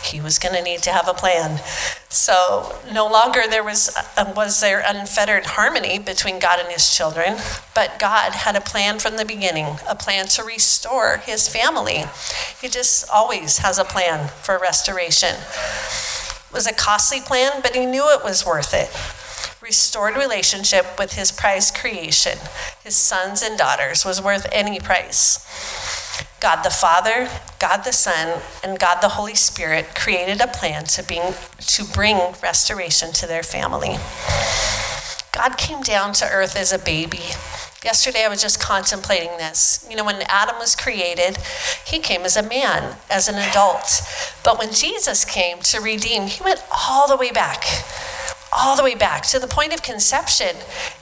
he 0.04 0.20
was 0.20 0.38
going 0.38 0.54
to 0.54 0.62
need 0.62 0.82
to 0.82 0.90
have 0.90 1.08
a 1.08 1.14
plan. 1.14 1.60
So 2.08 2.76
no 2.92 3.06
longer 3.06 3.42
there 3.48 3.64
was 3.64 3.96
uh, 4.16 4.32
was 4.36 4.60
there 4.60 4.82
unfettered 4.84 5.46
harmony 5.46 5.98
between 5.98 6.38
God 6.38 6.60
and 6.60 6.68
his 6.68 6.94
children, 6.94 7.36
but 7.74 7.98
God 7.98 8.32
had 8.32 8.56
a 8.56 8.60
plan 8.60 8.98
from 8.98 9.16
the 9.16 9.24
beginning, 9.24 9.78
a 9.88 9.94
plan 9.94 10.26
to 10.28 10.42
restore 10.42 11.18
his 11.18 11.48
family. 11.48 12.04
He 12.60 12.68
just 12.68 13.08
always 13.10 13.58
has 13.58 13.78
a 13.78 13.84
plan 13.84 14.28
for 14.42 14.58
restoration. 14.58 15.36
It 15.36 16.52
was 16.52 16.66
a 16.66 16.74
costly 16.74 17.20
plan, 17.20 17.62
but 17.62 17.76
he 17.76 17.86
knew 17.86 18.10
it 18.10 18.24
was 18.24 18.44
worth 18.44 18.74
it 18.74 18.90
restored 19.62 20.16
relationship 20.16 20.98
with 20.98 21.12
his 21.14 21.30
prized 21.30 21.74
creation, 21.74 22.38
his 22.82 22.96
sons 22.96 23.42
and 23.42 23.58
daughters, 23.58 24.04
was 24.04 24.22
worth 24.22 24.46
any 24.52 24.80
price. 24.80 25.46
God 26.40 26.62
the 26.62 26.70
Father, 26.70 27.28
God 27.58 27.82
the 27.84 27.92
Son, 27.92 28.40
and 28.64 28.78
God 28.78 29.00
the 29.02 29.10
Holy 29.10 29.34
Spirit 29.34 29.94
created 29.94 30.40
a 30.40 30.46
plan 30.46 30.84
to 30.84 31.02
bring, 31.02 31.34
to 31.58 31.84
bring 31.84 32.16
restoration 32.42 33.12
to 33.12 33.26
their 33.26 33.42
family. 33.42 33.98
God 35.32 35.58
came 35.58 35.82
down 35.82 36.14
to 36.14 36.30
earth 36.30 36.56
as 36.56 36.72
a 36.72 36.78
baby. 36.78 37.20
Yesterday, 37.84 38.24
I 38.24 38.28
was 38.28 38.42
just 38.42 38.60
contemplating 38.60 39.36
this. 39.38 39.86
You 39.88 39.96
know, 39.96 40.04
when 40.04 40.22
Adam 40.28 40.56
was 40.58 40.74
created, 40.74 41.38
he 41.86 41.98
came 41.98 42.22
as 42.22 42.36
a 42.36 42.42
man, 42.42 42.96
as 43.10 43.28
an 43.28 43.36
adult. 43.36 44.02
But 44.42 44.58
when 44.58 44.72
Jesus 44.72 45.24
came 45.24 45.60
to 45.60 45.80
redeem, 45.80 46.26
he 46.26 46.42
went 46.42 46.62
all 46.88 47.08
the 47.08 47.16
way 47.16 47.30
back 47.30 47.64
all 48.52 48.76
the 48.76 48.82
way 48.82 48.94
back 48.94 49.22
to 49.22 49.38
the 49.38 49.46
point 49.46 49.72
of 49.72 49.82
conception 49.82 50.56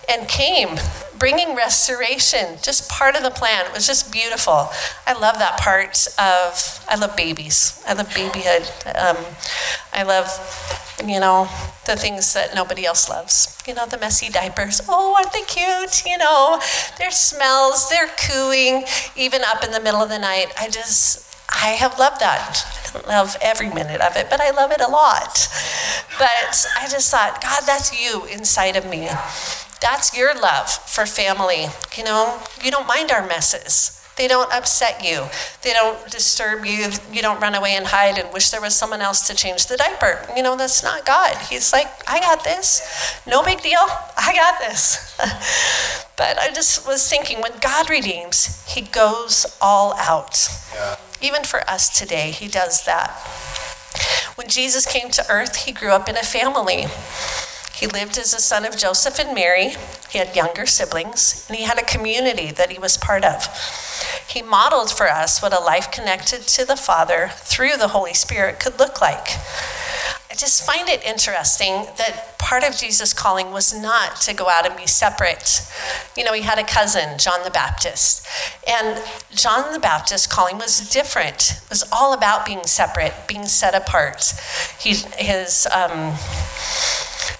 and 0.09 0.28
came 0.28 0.78
bringing 1.19 1.57
restoration 1.57 2.57
just 2.62 2.88
part 2.88 3.17
of 3.17 3.23
the 3.23 3.31
plan. 3.31 3.67
It 3.67 3.73
was 3.73 3.87
just 3.87 4.12
beautiful. 4.12 4.69
I 5.07 5.14
love 5.19 5.38
that 5.38 5.59
part 5.59 6.07
of 6.19 6.85
i 6.88 6.97
love 6.97 7.17
babies. 7.17 7.83
I 7.87 7.95
love 7.95 8.12
babyhood. 8.14 8.71
Um, 8.95 9.17
i 9.93 10.02
love 10.02 10.28
you 11.05 11.21
know 11.21 11.49
the 11.87 11.97
things 11.97 12.35
that 12.35 12.55
nobody 12.55 12.85
else 12.85 13.09
loves. 13.09 13.57
You 13.67 13.75
know 13.75 13.87
the 13.87 13.99
messy 13.99 14.31
diapers. 14.31 14.81
Oh 14.88 15.14
aren't 15.17 15.33
they 15.33 15.43
cute? 15.43 16.05
You 16.07 16.19
know 16.19 16.61
their 16.99 17.11
smells 17.11 17.88
their 17.88 18.09
cooing. 18.09 18.85
Even 19.17 19.43
up 19.43 19.64
in 19.64 19.71
the 19.71 19.81
middle 19.81 20.02
of 20.02 20.09
the 20.09 20.19
night 20.19 20.52
i 20.59 20.69
just 20.69 21.25
I 21.50 21.69
have 21.71 21.99
loved 21.99 22.21
that. 22.21 22.78
Love 23.07 23.37
every 23.40 23.68
minute 23.68 24.00
of 24.00 24.16
it, 24.16 24.28
but 24.30 24.40
I 24.40 24.50
love 24.50 24.71
it 24.71 24.80
a 24.80 24.88
lot. 24.88 25.49
But 26.18 26.66
I 26.78 26.88
just 26.90 27.11
thought, 27.11 27.42
God, 27.42 27.62
that's 27.66 27.92
you 27.99 28.25
inside 28.26 28.76
of 28.76 28.88
me. 28.88 29.09
That's 29.80 30.16
your 30.16 30.35
love 30.35 30.68
for 30.68 31.07
family. 31.07 31.66
You 31.97 32.04
know, 32.04 32.40
you 32.62 32.71
don't 32.71 32.87
mind 32.87 33.11
our 33.11 33.26
messes. 33.26 33.98
They 34.19 34.27
don't 34.27 34.53
upset 34.53 35.05
you. 35.05 35.25
They 35.63 35.73
don't 35.73 36.11
disturb 36.11 36.65
you. 36.67 36.91
You 37.13 37.23
don't 37.23 37.41
run 37.41 37.55
away 37.55 37.77
and 37.77 37.87
hide 37.87 38.19
and 38.19 38.33
wish 38.33 38.51
there 38.51 38.61
was 38.61 38.75
someone 38.75 39.01
else 39.01 39.29
to 39.29 39.35
change 39.35 39.67
the 39.67 39.77
diaper. 39.77 40.27
You 40.37 40.43
know, 40.43 40.57
that's 40.57 40.83
not 40.83 41.07
God. 41.07 41.37
He's 41.49 41.73
like, 41.73 41.87
I 42.09 42.19
got 42.19 42.43
this. 42.43 42.83
No 43.29 43.45
big 43.45 43.63
deal. 43.63 43.79
I 43.79 44.33
got 44.35 44.59
this. 44.59 45.17
but 46.17 46.37
I 46.37 46.51
just 46.53 46.85
was 46.85 47.09
thinking 47.09 47.41
when 47.41 47.53
God 47.61 47.89
redeems, 47.89 48.67
he 48.67 48.81
goes 48.81 49.57
all 49.61 49.95
out. 49.95 50.49
Yeah. 50.75 50.97
Even 51.23 51.45
for 51.45 51.61
us 51.71 51.97
today, 51.97 52.33
he 52.33 52.49
does 52.49 52.85
that. 52.87 53.11
When 54.35 54.49
Jesus 54.49 54.85
came 54.85 55.11
to 55.11 55.25
earth, 55.31 55.65
he 55.65 55.73
grew 55.73 55.91
up 55.91 56.09
in 56.09 56.17
a 56.17 56.23
family. 56.25 56.87
He 57.79 57.87
lived 57.87 58.19
as 58.19 58.35
a 58.35 58.41
son 58.41 58.65
of 58.65 58.77
Joseph 58.77 59.21
and 59.21 59.33
Mary. 59.35 59.75
He 60.11 60.19
had 60.19 60.35
younger 60.35 60.67
siblings, 60.67 61.45
and 61.49 61.57
he 61.57 61.63
had 61.63 61.79
a 61.79 61.85
community 61.85 62.51
that 62.51 62.73
he 62.73 62.79
was 62.79 62.97
part 62.97 63.25
of. 63.25 63.47
He 64.29 64.43
modeled 64.43 64.91
for 64.91 65.09
us 65.09 65.41
what 65.41 65.53
a 65.53 65.61
life 65.61 65.93
connected 65.93 66.43
to 66.49 66.65
the 66.65 66.75
Father 66.77 67.31
through 67.37 67.77
the 67.77 67.89
Holy 67.89 68.15
Spirit 68.15 68.59
could 68.59 68.81
look 68.81 69.01
like. 69.01 69.29
I 70.31 70.35
just 70.35 70.67
find 70.67 70.89
it 70.91 71.03
interesting 71.05 71.87
that 71.97 72.39
part 72.39 72.63
of 72.63 72.77
Jesus' 72.77 73.15
calling 73.15 73.51
was 73.51 73.75
not 73.75 74.21
to 74.23 74.35
go 74.35 74.49
out 74.51 74.67
and 74.67 74.77
be 74.77 74.87
separate. 74.87 75.63
You 76.19 76.25
know, 76.25 76.35
he 76.35 76.43
had 76.43 76.59
a 76.59 76.65
cousin, 76.65 77.19
John 77.19 77.43
the 77.45 77.51
Baptist. 77.51 78.27
And 78.69 79.03
John 79.31 79.73
the 79.73 79.79
Baptist's 79.79 80.27
calling 80.27 80.59
was 80.59 80.91
different. 80.91 81.63
It 81.65 81.71
was 81.71 81.83
all 81.91 82.13
about 82.13 82.45
being 82.45 82.65
separate, 82.65 83.15
being 83.27 83.47
set 83.47 83.75
apart. 83.75 84.35
He, 84.79 84.97
his 85.17 85.67
um, 85.75 86.15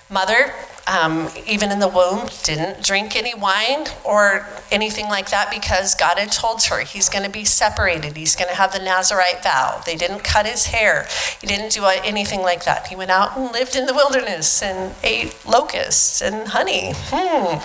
mother 0.09 0.54
um, 0.88 1.28
even 1.47 1.71
in 1.71 1.78
the 1.78 1.88
womb, 1.88 2.28
didn't 2.42 2.83
drink 2.83 3.14
any 3.14 3.35
wine 3.35 3.87
or 4.04 4.47
anything 4.71 5.07
like 5.07 5.30
that 5.30 5.50
because 5.50 5.95
God 5.95 6.18
had 6.18 6.33
told 6.33 6.64
her 6.64 6.80
he's 6.80 7.09
going 7.09 7.25
to 7.25 7.30
be 7.30 7.45
separated. 7.45 8.16
He's 8.16 8.35
going 8.35 8.49
to 8.49 8.57
have 8.57 8.73
the 8.73 8.78
Nazarite 8.78 9.42
vow. 9.42 9.83
They 9.85 9.97
didn't 9.97 10.21
cut 10.21 10.47
his 10.47 10.66
hair. 10.66 11.07
He 11.40 11.47
didn't 11.47 11.73
do 11.73 11.85
anything 11.85 12.40
like 12.40 12.64
that. 12.64 12.87
He 12.88 12.97
went 12.97 13.11
out 13.11 13.37
and 13.37 13.52
lived 13.52 13.76
in 13.76 13.87
the 13.87 13.95
wilderness 13.95 14.62
and 14.62 14.95
ate 15.02 15.37
locusts 15.47 16.23
and 16.23 16.49
honey. 16.49 16.92
Hmm. 16.95 17.59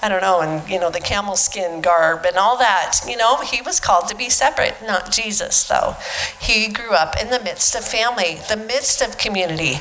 I 0.00 0.08
don't 0.08 0.20
know, 0.20 0.40
and 0.40 0.68
you 0.70 0.78
know, 0.78 0.90
the 0.90 1.00
camel 1.00 1.34
skin 1.34 1.80
garb 1.80 2.24
and 2.24 2.36
all 2.36 2.56
that. 2.58 3.00
You 3.06 3.16
know, 3.16 3.38
he 3.38 3.60
was 3.62 3.80
called 3.80 4.08
to 4.08 4.14
be 4.14 4.30
separate, 4.30 4.76
not 4.86 5.10
Jesus, 5.10 5.66
though. 5.66 5.96
He 6.40 6.68
grew 6.68 6.92
up 6.92 7.20
in 7.20 7.30
the 7.30 7.40
midst 7.40 7.74
of 7.74 7.84
family, 7.84 8.38
the 8.48 8.56
midst 8.56 9.02
of 9.02 9.18
community, 9.18 9.74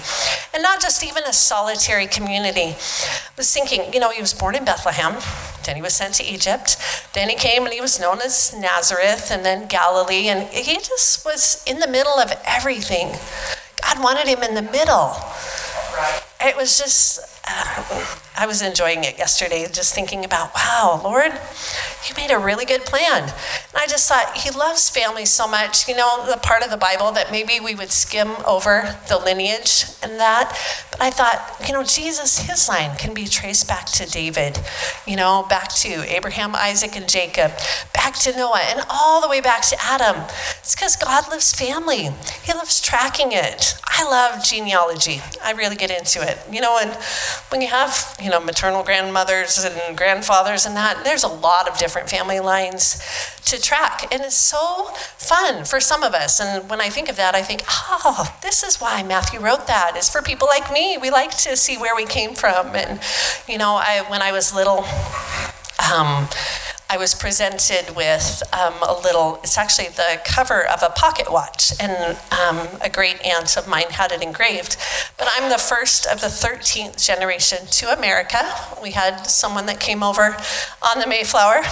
and 0.53 0.63
not 0.63 0.81
just 0.81 1.03
even 1.03 1.23
a 1.23 1.33
solitary 1.33 2.07
community. 2.07 2.75
I 2.75 3.37
was 3.37 3.53
thinking, 3.53 3.93
you 3.93 3.99
know, 3.99 4.09
he 4.09 4.19
was 4.19 4.33
born 4.33 4.55
in 4.55 4.65
Bethlehem, 4.65 5.21
then 5.65 5.75
he 5.75 5.83
was 5.83 5.93
sent 5.93 6.15
to 6.15 6.25
Egypt, 6.25 6.77
then 7.13 7.29
he 7.29 7.35
came 7.35 7.65
and 7.65 7.73
he 7.73 7.81
was 7.81 7.99
known 7.99 8.19
as 8.19 8.55
Nazareth, 8.57 9.29
and 9.31 9.45
then 9.45 9.67
Galilee, 9.67 10.29
and 10.29 10.47
he 10.49 10.77
just 10.77 11.25
was 11.25 11.63
in 11.67 11.79
the 11.79 11.87
middle 11.87 12.17
of 12.19 12.31
everything. 12.43 13.09
God 13.83 14.01
wanted 14.01 14.27
him 14.27 14.41
in 14.41 14.55
the 14.55 14.63
middle. 14.63 15.15
It 16.39 16.55
was 16.55 16.77
just, 16.77 17.19
uh, 17.47 18.05
I 18.37 18.45
was 18.45 18.61
enjoying 18.61 19.03
it 19.03 19.17
yesterday, 19.17 19.65
just 19.71 19.95
thinking 19.95 20.23
about, 20.23 20.53
wow, 20.53 21.01
Lord, 21.03 21.31
you 22.07 22.15
made 22.15 22.29
a 22.29 22.37
really 22.37 22.63
good 22.63 22.81
plan. 22.81 23.23
And 23.23 23.33
I 23.75 23.87
just 23.87 24.07
thought, 24.07 24.37
He 24.37 24.51
loves 24.51 24.87
family 24.87 25.25
so 25.25 25.47
much. 25.47 25.87
You 25.87 25.95
know, 25.95 26.25
the 26.29 26.37
part 26.37 26.61
of 26.63 26.69
the 26.69 26.77
Bible 26.77 27.11
that 27.13 27.31
maybe 27.31 27.59
we 27.59 27.73
would 27.73 27.91
skim 27.91 28.29
over 28.45 28.97
the 29.09 29.17
lineage 29.17 29.85
and 30.03 30.19
that. 30.19 30.55
But 30.91 31.01
I 31.01 31.09
thought, 31.09 31.65
you 31.67 31.73
know, 31.73 31.83
Jesus, 31.83 32.39
his 32.47 32.69
line 32.69 32.95
can 32.97 33.15
be 33.15 33.25
traced 33.25 33.67
back 33.67 33.87
to 33.93 34.05
David, 34.05 34.59
you 35.07 35.15
know, 35.15 35.45
back 35.49 35.69
to 35.77 36.03
Abraham, 36.15 36.55
Isaac, 36.55 36.95
and 36.95 37.09
Jacob, 37.09 37.51
back 37.95 38.13
to 38.19 38.35
Noah, 38.37 38.61
and 38.69 38.81
all 38.91 39.21
the 39.21 39.29
way 39.29 39.41
back 39.41 39.63
to 39.63 39.77
Adam. 39.81 40.21
It's 40.59 40.75
because 40.75 40.95
God 40.95 41.29
loves 41.31 41.53
family, 41.53 42.09
He 42.43 42.53
loves 42.53 42.79
tracking 42.79 43.31
it. 43.31 43.73
I 43.99 44.03
love 44.03 44.43
genealogy. 44.43 45.21
I 45.43 45.53
really 45.53 45.75
get 45.75 45.89
into 45.89 46.21
it. 46.21 46.26
You 46.51 46.61
know, 46.61 46.77
and 46.81 46.91
when 47.49 47.61
you 47.61 47.67
have, 47.67 48.17
you 48.21 48.29
know, 48.29 48.39
maternal 48.39 48.83
grandmothers 48.83 49.63
and 49.63 49.97
grandfathers 49.97 50.65
and 50.65 50.75
that. 50.75 51.03
There's 51.03 51.23
a 51.23 51.27
lot 51.27 51.67
of 51.67 51.77
different 51.77 52.09
family 52.09 52.39
lines 52.39 53.01
to 53.45 53.61
track. 53.61 54.07
And 54.11 54.21
it's 54.21 54.35
so 54.35 54.91
fun 55.17 55.65
for 55.65 55.79
some 55.79 56.03
of 56.03 56.13
us. 56.13 56.39
And 56.39 56.69
when 56.69 56.81
I 56.81 56.89
think 56.89 57.09
of 57.09 57.15
that, 57.15 57.35
I 57.35 57.41
think, 57.41 57.63
oh, 57.67 58.35
this 58.41 58.63
is 58.63 58.77
why 58.77 59.03
Matthew 59.03 59.39
wrote 59.39 59.67
that. 59.67 59.93
It's 59.95 60.09
for 60.09 60.21
people 60.21 60.47
like 60.47 60.71
me. 60.71 60.97
We 60.97 61.09
like 61.09 61.35
to 61.39 61.55
see 61.55 61.77
where 61.77 61.95
we 61.95 62.05
came 62.05 62.33
from. 62.33 62.75
And, 62.75 62.99
you 63.47 63.57
know, 63.57 63.75
I 63.75 64.03
when 64.09 64.21
I 64.21 64.31
was 64.31 64.53
little, 64.53 64.85
um, 65.91 66.27
I 66.89 66.95
was 66.95 67.13
presented 67.13 67.95
with 67.97 68.41
um, 68.53 68.73
a 68.81 68.93
little, 69.03 69.41
it's 69.43 69.57
actually 69.57 69.89
the 69.89 70.21
cover 70.23 70.65
of 70.65 70.81
a 70.83 70.89
pocket 70.89 71.29
watch, 71.29 71.73
and 71.81 72.17
um, 72.31 72.65
a 72.81 72.89
great 72.89 73.19
aunt 73.25 73.57
of 73.57 73.67
mine 73.67 73.89
had 73.89 74.13
it 74.13 74.23
engraved. 74.23 74.77
But 75.17 75.27
I'm 75.31 75.49
the 75.49 75.57
first 75.57 76.05
of 76.05 76.21
the 76.21 76.27
13th 76.27 77.05
generation 77.05 77.67
to 77.67 77.91
America. 77.91 78.39
We 78.81 78.91
had 78.91 79.23
someone 79.23 79.65
that 79.65 79.81
came 79.81 80.01
over 80.01 80.37
on 80.81 80.99
the 80.99 81.07
Mayflower. 81.07 81.63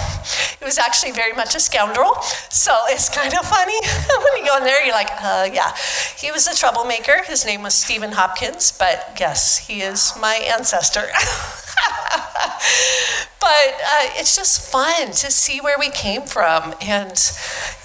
He 0.59 0.65
was 0.65 0.77
actually 0.77 1.13
very 1.13 1.33
much 1.33 1.55
a 1.55 1.61
scoundrel, 1.61 2.15
so 2.49 2.77
it's 2.87 3.07
kind 3.07 3.33
of 3.33 3.45
funny. 3.45 3.79
when 4.23 4.43
you 4.43 4.45
go 4.45 4.57
in 4.57 4.63
there, 4.63 4.83
you're 4.85 4.95
like, 4.95 5.11
uh, 5.21 5.49
yeah. 5.53 5.73
He 6.17 6.29
was 6.29 6.45
a 6.47 6.55
troublemaker. 6.55 7.23
His 7.23 7.45
name 7.45 7.63
was 7.63 7.73
Stephen 7.73 8.11
Hopkins, 8.11 8.73
but 8.77 9.15
yes, 9.17 9.59
he 9.59 9.81
is 9.81 10.11
my 10.19 10.35
ancestor. 10.35 11.07
but 13.39 13.49
uh, 13.49 14.09
it's 14.15 14.35
just 14.35 14.71
fun 14.71 15.07
to 15.07 15.31
see 15.31 15.61
where 15.61 15.77
we 15.79 15.89
came 15.89 16.23
from, 16.23 16.73
and 16.81 17.31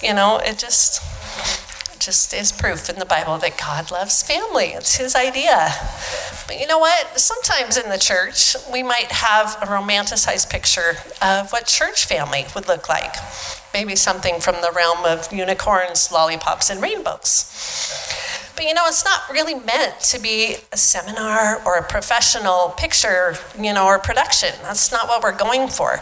you 0.03 0.15
know, 0.15 0.39
it 0.39 0.59
just 0.59 1.03
just 2.01 2.33
is 2.33 2.51
proof 2.51 2.89
in 2.89 2.99
the 2.99 3.05
Bible 3.05 3.37
that 3.39 3.59
God 3.59 3.91
loves 3.91 4.23
family. 4.23 4.69
It's 4.69 4.97
His 4.97 5.15
idea. 5.15 5.71
But 6.47 6.59
you 6.59 6.67
know 6.67 6.79
what? 6.79 7.21
Sometimes 7.21 7.77
in 7.77 7.91
the 7.91 7.99
church, 7.99 8.57
we 8.73 8.83
might 8.83 9.13
have 9.13 9.57
a 9.63 9.67
romanticized 9.67 10.51
picture 10.51 10.97
of 11.23 11.53
what 11.53 11.67
church 11.67 12.07
family 12.07 12.47
would 12.55 12.67
look 12.67 12.89
like. 12.89 13.15
Maybe 13.73 13.95
something 13.95 14.41
from 14.41 14.57
the 14.57 14.73
realm 14.75 15.05
of 15.05 15.33
unicorns, 15.33 16.11
lollipops, 16.11 16.71
and 16.71 16.83
rainbows. 16.83 17.47
But 18.61 18.69
you 18.69 18.75
know, 18.75 18.85
it's 18.89 19.07
not 19.07 19.23
really 19.33 19.55
meant 19.55 19.99
to 20.01 20.21
be 20.21 20.57
a 20.71 20.77
seminar 20.77 21.63
or 21.65 21.77
a 21.77 21.83
professional 21.83 22.75
picture, 22.77 23.35
you 23.59 23.73
know, 23.73 23.87
or 23.87 23.99
production. 23.99 24.51
That's 24.61 24.93
not 24.93 25.09
what 25.09 25.23
we're 25.23 25.35
going 25.35 25.67
for. 25.67 25.95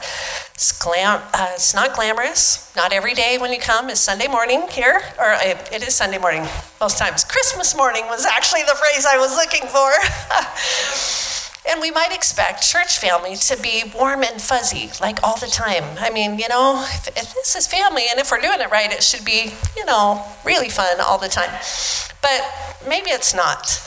It's, 0.54 0.76
glam- 0.76 1.22
uh, 1.32 1.52
it's 1.52 1.72
not 1.72 1.94
glamorous. 1.94 2.74
Not 2.74 2.92
every 2.92 3.14
day 3.14 3.38
when 3.38 3.52
you 3.52 3.60
come 3.60 3.90
is 3.90 4.00
Sunday 4.00 4.26
morning 4.26 4.66
here, 4.72 5.00
or 5.20 5.36
it, 5.38 5.68
it 5.72 5.86
is 5.86 5.94
Sunday 5.94 6.18
morning 6.18 6.48
most 6.80 6.98
times. 6.98 7.22
Christmas 7.22 7.76
morning 7.76 8.02
was 8.06 8.26
actually 8.26 8.62
the 8.62 8.74
phrase 8.74 9.06
I 9.06 9.18
was 9.18 9.36
looking 9.36 9.68
for. 9.68 9.92
And 11.66 11.80
we 11.80 11.90
might 11.90 12.12
expect 12.12 12.62
church 12.62 12.98
family 12.98 13.36
to 13.36 13.60
be 13.60 13.84
warm 13.94 14.22
and 14.22 14.40
fuzzy, 14.40 14.90
like 15.00 15.22
all 15.22 15.38
the 15.38 15.46
time. 15.46 15.84
I 15.98 16.10
mean, 16.10 16.38
you 16.38 16.48
know, 16.48 16.84
if, 16.94 17.08
if, 17.08 17.34
this 17.34 17.56
is 17.56 17.66
family 17.66 18.04
and 18.10 18.18
if 18.18 18.30
we're 18.30 18.40
doing 18.40 18.60
it 18.60 18.70
right, 18.70 18.92
it 18.92 19.02
should 19.02 19.24
be, 19.24 19.52
you 19.76 19.84
know, 19.84 20.24
really 20.44 20.68
fun 20.68 21.00
all 21.00 21.18
the 21.18 21.28
time. 21.28 21.50
But 22.22 22.42
maybe 22.88 23.10
it's 23.10 23.34
not. 23.34 23.82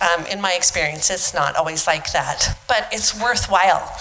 Um, 0.00 0.26
in 0.26 0.40
my 0.40 0.52
experience, 0.52 1.10
it's 1.10 1.34
not 1.34 1.56
always 1.56 1.86
like 1.86 2.12
that. 2.12 2.58
But 2.68 2.88
it's 2.92 3.20
worthwhile. 3.20 3.92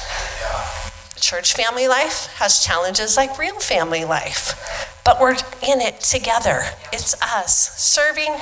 Church 1.20 1.54
family 1.54 1.88
life 1.88 2.28
has 2.36 2.64
challenges 2.64 3.18
like 3.18 3.40
real 3.40 3.60
family 3.60 4.06
life, 4.06 5.02
but 5.04 5.20
we're 5.20 5.34
in 5.34 5.82
it 5.82 6.00
together. 6.02 6.64
It's 6.94 7.20
us 7.22 7.76
serving 7.78 8.36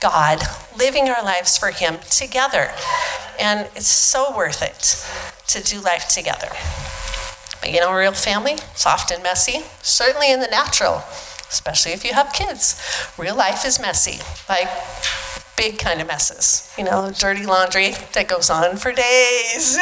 God, 0.00 0.40
living 0.76 1.08
our 1.08 1.22
lives 1.22 1.58
for 1.58 1.70
Him 1.70 1.98
together. 2.10 2.70
And 3.38 3.68
it's 3.76 3.86
so 3.86 4.34
worth 4.36 4.62
it 4.62 5.06
to 5.48 5.62
do 5.62 5.80
life 5.80 6.08
together. 6.08 6.48
But 7.60 7.72
you 7.72 7.80
know, 7.80 7.92
real 7.92 8.12
family, 8.12 8.56
soft 8.74 9.10
and 9.10 9.22
messy, 9.22 9.60
certainly 9.82 10.32
in 10.32 10.40
the 10.40 10.46
natural, 10.46 11.02
especially 11.50 11.92
if 11.92 12.04
you 12.04 12.14
have 12.14 12.32
kids. 12.32 12.80
Real 13.18 13.36
life 13.36 13.64
is 13.66 13.78
messy, 13.78 14.20
like 14.48 14.68
big 15.56 15.78
kind 15.78 16.00
of 16.00 16.06
messes. 16.06 16.72
You 16.78 16.84
know, 16.84 17.12
dirty 17.16 17.44
laundry 17.44 17.90
that 18.14 18.28
goes 18.28 18.48
on 18.48 18.76
for 18.76 18.92
days, 18.92 19.78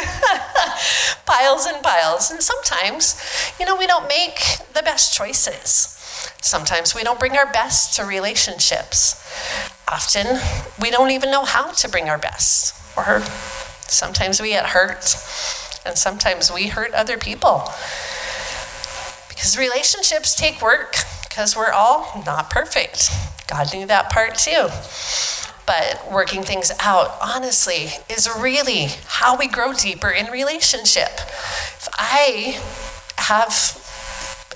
piles 1.27 1.67
and 1.67 1.81
piles. 1.83 2.33
And 2.33 2.43
sometimes, 2.43 3.23
you 3.61 3.67
know, 3.67 3.77
we 3.77 3.87
don't 3.87 4.09
make 4.09 4.41
the 4.75 4.83
best 4.83 5.15
choices. 5.15 5.95
Sometimes 6.43 6.95
we 6.95 7.05
don't 7.05 7.21
bring 7.21 7.37
our 7.37 7.51
best 7.53 7.95
to 7.97 8.05
relationships. 8.05 9.15
Often 9.91 10.39
we 10.81 10.91
don't 10.91 11.11
even 11.11 11.31
know 11.31 11.45
how 11.45 11.73
to 11.73 11.89
bring 11.89 12.09
our 12.09 12.19
best. 12.19 12.75
Or 12.97 13.23
sometimes 13.81 14.41
we 14.41 14.51
get 14.51 14.67
hurt, 14.67 15.17
and 15.87 15.97
sometimes 15.97 16.53
we 16.53 16.67
hurt 16.69 16.93
other 16.93 17.17
people. 17.17 17.71
Because 19.29 19.57
relationships 19.57 20.35
take 20.35 20.61
work, 20.61 20.97
because 21.29 21.57
we're 21.57 21.71
all 21.71 22.23
not 22.27 22.51
perfect. 22.51 23.11
God 23.47 23.73
knew 23.73 23.87
that 23.87 24.11
part 24.11 24.37
too. 24.37 24.69
But 25.65 26.11
working 26.11 26.43
things 26.43 26.73
out, 26.81 27.17
honestly, 27.23 27.91
is 28.09 28.29
really 28.39 28.89
how 29.07 29.37
we 29.37 29.49
grow 29.49 29.73
deeper 29.73 30.11
in 30.11 30.27
relationship. 30.27 31.13
If 31.15 31.89
I 31.93 32.61
have 33.17 33.53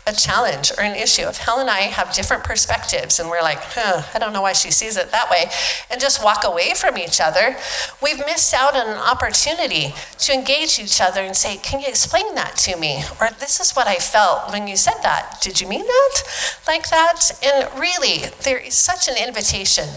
a 0.06 0.12
challenge 0.12 0.73
or 0.76 0.82
an 0.82 0.97
issue. 0.97 1.23
If 1.23 1.38
Helen 1.38 1.62
and 1.62 1.71
I 1.71 1.82
have 1.82 2.12
different 2.12 2.42
perspectives 2.42 3.21
and 3.21 3.28
we're 3.28 3.42
like, 3.42 3.61
huh, 3.61 4.02
I 4.14 4.18
don't 4.18 4.32
know 4.32 4.42
why 4.42 4.52
she 4.52 4.71
sees 4.71 4.97
it 4.97 5.12
that 5.12 5.30
way, 5.30 5.44
and 5.90 6.00
just 6.00 6.23
walk 6.25 6.42
away 6.44 6.75
from 6.75 6.99
each 6.99 7.21
other, 7.21 7.56
we've 8.02 8.18
missed 8.18 8.52
out 8.52 8.75
on 8.75 8.88
an 8.88 8.97
opportunity 8.97 9.94
to 10.18 10.32
engage 10.32 10.80
each 10.80 11.00
other 11.00 11.21
and 11.21 11.37
say, 11.37 11.56
Can 11.56 11.80
you 11.80 11.87
explain 11.87 12.35
that 12.35 12.56
to 12.56 12.76
me? 12.76 13.04
Or 13.21 13.28
this 13.38 13.61
is 13.61 13.73
what 13.73 13.87
I 13.87 13.97
felt 13.97 14.50
when 14.50 14.66
you 14.66 14.76
said 14.76 15.00
that. 15.02 15.38
Did 15.40 15.61
you 15.61 15.68
mean 15.68 15.87
that? 15.87 16.61
Like 16.66 16.90
that? 16.90 17.30
And 17.42 17.78
really, 17.78 18.30
there 18.42 18.59
is 18.59 18.75
such 18.75 19.09
an 19.09 19.14
invitation 19.16 19.88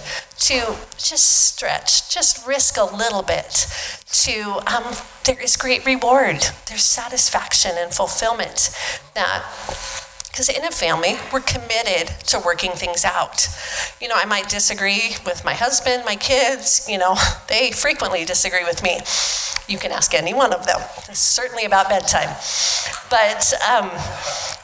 to 0.47 0.75
just 0.97 1.47
stretch, 1.47 2.13
just 2.13 2.45
risk 2.45 2.77
a 2.77 2.83
little 2.83 3.23
bit. 3.23 3.67
To 4.25 4.61
um, 4.67 4.83
there 5.25 5.41
is 5.41 5.57
great 5.57 5.85
reward. 5.85 6.45
There's 6.67 6.83
satisfaction 6.83 7.71
and 7.77 7.93
fulfillment 7.93 8.69
that 9.15 9.43
because 10.35 10.49
in 10.49 10.65
a 10.65 10.71
family, 10.71 11.15
we're 11.31 11.39
committed 11.39 12.09
to 12.27 12.41
working 12.45 12.71
things 12.71 13.05
out. 13.05 13.47
You 14.01 14.09
know, 14.09 14.15
I 14.17 14.25
might 14.25 14.49
disagree 14.49 15.15
with 15.25 15.45
my 15.45 15.53
husband, 15.53 16.03
my 16.05 16.17
kids, 16.17 16.85
you 16.89 16.97
know, 16.97 17.15
they 17.47 17.71
frequently 17.71 18.25
disagree 18.25 18.65
with 18.65 18.83
me. 18.83 18.99
You 19.69 19.79
can 19.79 19.93
ask 19.93 20.13
any 20.13 20.33
one 20.33 20.51
of 20.51 20.65
them, 20.67 20.81
it's 21.07 21.19
certainly 21.19 21.63
about 21.63 21.87
bedtime. 21.87 22.35
But 23.09 23.53
um, 23.63 23.89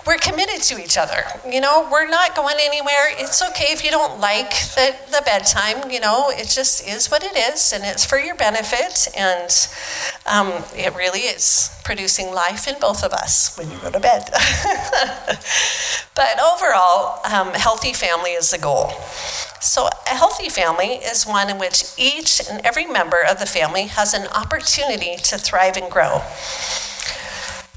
we're 0.06 0.18
committed 0.18 0.62
to 0.64 0.82
each 0.82 0.98
other. 0.98 1.24
You 1.50 1.62
know, 1.62 1.88
we're 1.92 2.10
not 2.10 2.36
going 2.36 2.56
anywhere. 2.60 3.10
It's 3.12 3.42
okay 3.42 3.68
if 3.70 3.84
you 3.84 3.92
don't 3.92 4.20
like 4.20 4.52
the, 4.76 4.96
the 5.12 5.22
bedtime. 5.26 5.90
You 5.92 6.00
know, 6.00 6.30
it 6.30 6.50
just 6.50 6.88
is 6.88 7.10
what 7.10 7.24
it 7.24 7.36
is, 7.36 7.72
and 7.74 7.84
it's 7.84 8.06
for 8.06 8.18
your 8.18 8.36
benefit. 8.36 9.08
And 9.16 9.50
um, 10.26 10.64
it 10.76 10.96
really 10.96 11.22
is 11.22 11.70
producing 11.84 12.34
life 12.34 12.68
in 12.68 12.76
both 12.80 13.04
of 13.04 13.14
us 13.14 13.58
when 13.58 13.70
you 13.70 13.78
go 13.80 13.92
to 13.92 14.00
bed. 14.00 14.30
but 16.16 16.40
overall, 16.40 17.20
um, 17.26 17.54
healthy 17.54 17.94
family 17.94 18.32
is 18.32 18.52
the 18.52 18.58
goal. 18.58 18.92
So, 19.62 19.88
a 20.08 20.16
healthy 20.16 20.50
family 20.50 20.96
is 20.96 21.26
one 21.26 21.50
in 21.50 21.60
which 21.60 21.84
each 21.98 22.42
and 22.50 22.66
every 22.66 22.88
member 22.88 23.20
of 23.30 23.40
the 23.40 23.46
family 23.46 23.84
has 23.84 24.14
an 24.14 24.28
opportunity 24.28 25.18
to 25.18 25.38
thrive 25.38 25.78
and 25.78 25.92
grow. 25.92 26.22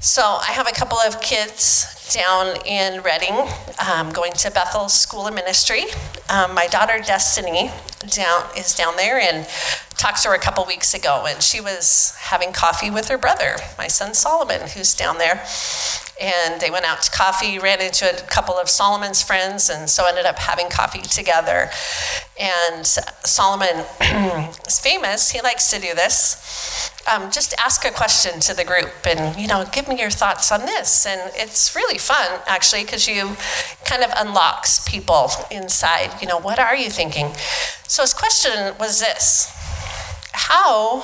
So, 0.01 0.21
I 0.21 0.51
have 0.51 0.67
a 0.67 0.71
couple 0.71 0.97
of 0.99 1.21
kids 1.21 1.95
down 2.13 2.57
in 2.65 3.01
Redding, 3.01 3.47
um, 3.89 4.11
going 4.11 4.33
to 4.33 4.51
Bethel 4.51 4.87
School 4.87 5.27
of 5.27 5.33
Ministry. 5.33 5.83
Um, 6.29 6.53
my 6.53 6.67
daughter 6.67 6.99
Destiny 6.99 7.71
down 8.09 8.43
is 8.55 8.75
down 8.75 8.95
there, 8.97 9.19
and 9.19 9.47
talked 9.97 10.21
to 10.21 10.29
her 10.29 10.35
a 10.35 10.39
couple 10.39 10.63
weeks 10.65 10.93
ago, 10.93 11.25
and 11.27 11.41
she 11.41 11.59
was 11.59 12.13
having 12.19 12.51
coffee 12.51 12.91
with 12.91 13.07
her 13.07 13.17
brother, 13.17 13.55
my 13.77 13.87
son 13.87 14.13
Solomon, 14.13 14.67
who's 14.69 14.93
down 14.93 15.17
there. 15.17 15.43
And 16.21 16.61
they 16.61 16.69
went 16.69 16.85
out 16.85 17.01
to 17.01 17.11
coffee, 17.11 17.59
ran 17.59 17.81
into 17.81 18.09
a 18.09 18.21
couple 18.27 18.55
of 18.55 18.69
Solomon's 18.69 19.21
friends, 19.21 19.69
and 19.69 19.89
so 19.89 20.05
ended 20.05 20.25
up 20.25 20.37
having 20.37 20.69
coffee 20.69 21.01
together. 21.01 21.69
And 22.39 22.85
Solomon 22.85 23.83
is 24.67 24.79
famous, 24.79 25.31
he 25.31 25.41
likes 25.41 25.71
to 25.71 25.79
do 25.79 25.93
this. 25.93 26.91
Um, 27.11 27.29
just 27.31 27.53
ask 27.59 27.85
a 27.85 27.91
question 27.91 28.39
to 28.41 28.55
the 28.55 28.63
group 28.63 28.91
and, 29.05 29.39
you 29.39 29.47
know, 29.47 29.65
give 29.71 29.87
me 29.87 29.99
your 29.99 30.09
thoughts 30.09 30.51
on 30.51 30.61
this. 30.61 31.05
And 31.05 31.31
it's 31.35 31.75
really 31.75 31.99
fun, 31.99 32.39
actually, 32.47 32.83
because 32.83 33.07
you 33.07 33.35
kind 33.85 34.03
of 34.03 34.11
unlocks 34.17 34.87
people 34.89 35.29
inside. 35.51 36.19
You 36.19 36.27
know, 36.27 36.39
what 36.39 36.57
are 36.57 36.75
you 36.75 36.89
thinking? 36.89 37.27
So 37.87 38.01
his 38.01 38.13
question 38.13 38.73
was 38.79 38.99
this 38.99 39.51
How 40.33 41.03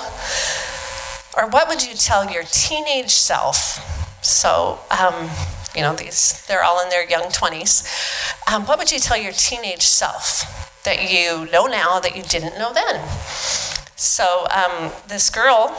or 1.38 1.48
what 1.48 1.68
would 1.68 1.86
you 1.86 1.94
tell 1.96 2.30
your 2.30 2.44
teenage 2.44 3.12
self? 3.12 3.80
So, 4.24 4.80
um, 4.92 5.30
you 5.76 5.82
know, 5.82 5.96
these, 5.96 6.46
they're 6.48 6.64
all 6.64 6.84
in 6.84 6.90
their 6.90 7.10
young 7.10 7.24
20s. 7.24 7.88
Um, 8.52 8.66
what 8.66 8.78
would 8.78 8.92
you 8.92 9.00
tell 9.00 9.18
your 9.18 9.32
teenage 9.32 9.84
self 9.84 10.84
that 10.84 11.12
you 11.12 11.50
know 11.52 11.66
now 11.66 12.00
that 12.00 12.16
you 12.16 12.24
didn't 12.24 12.58
know 12.58 12.74
then? 12.74 13.02
So, 14.02 14.48
um, 14.50 14.92
this 15.10 15.30
girl, 15.30 15.78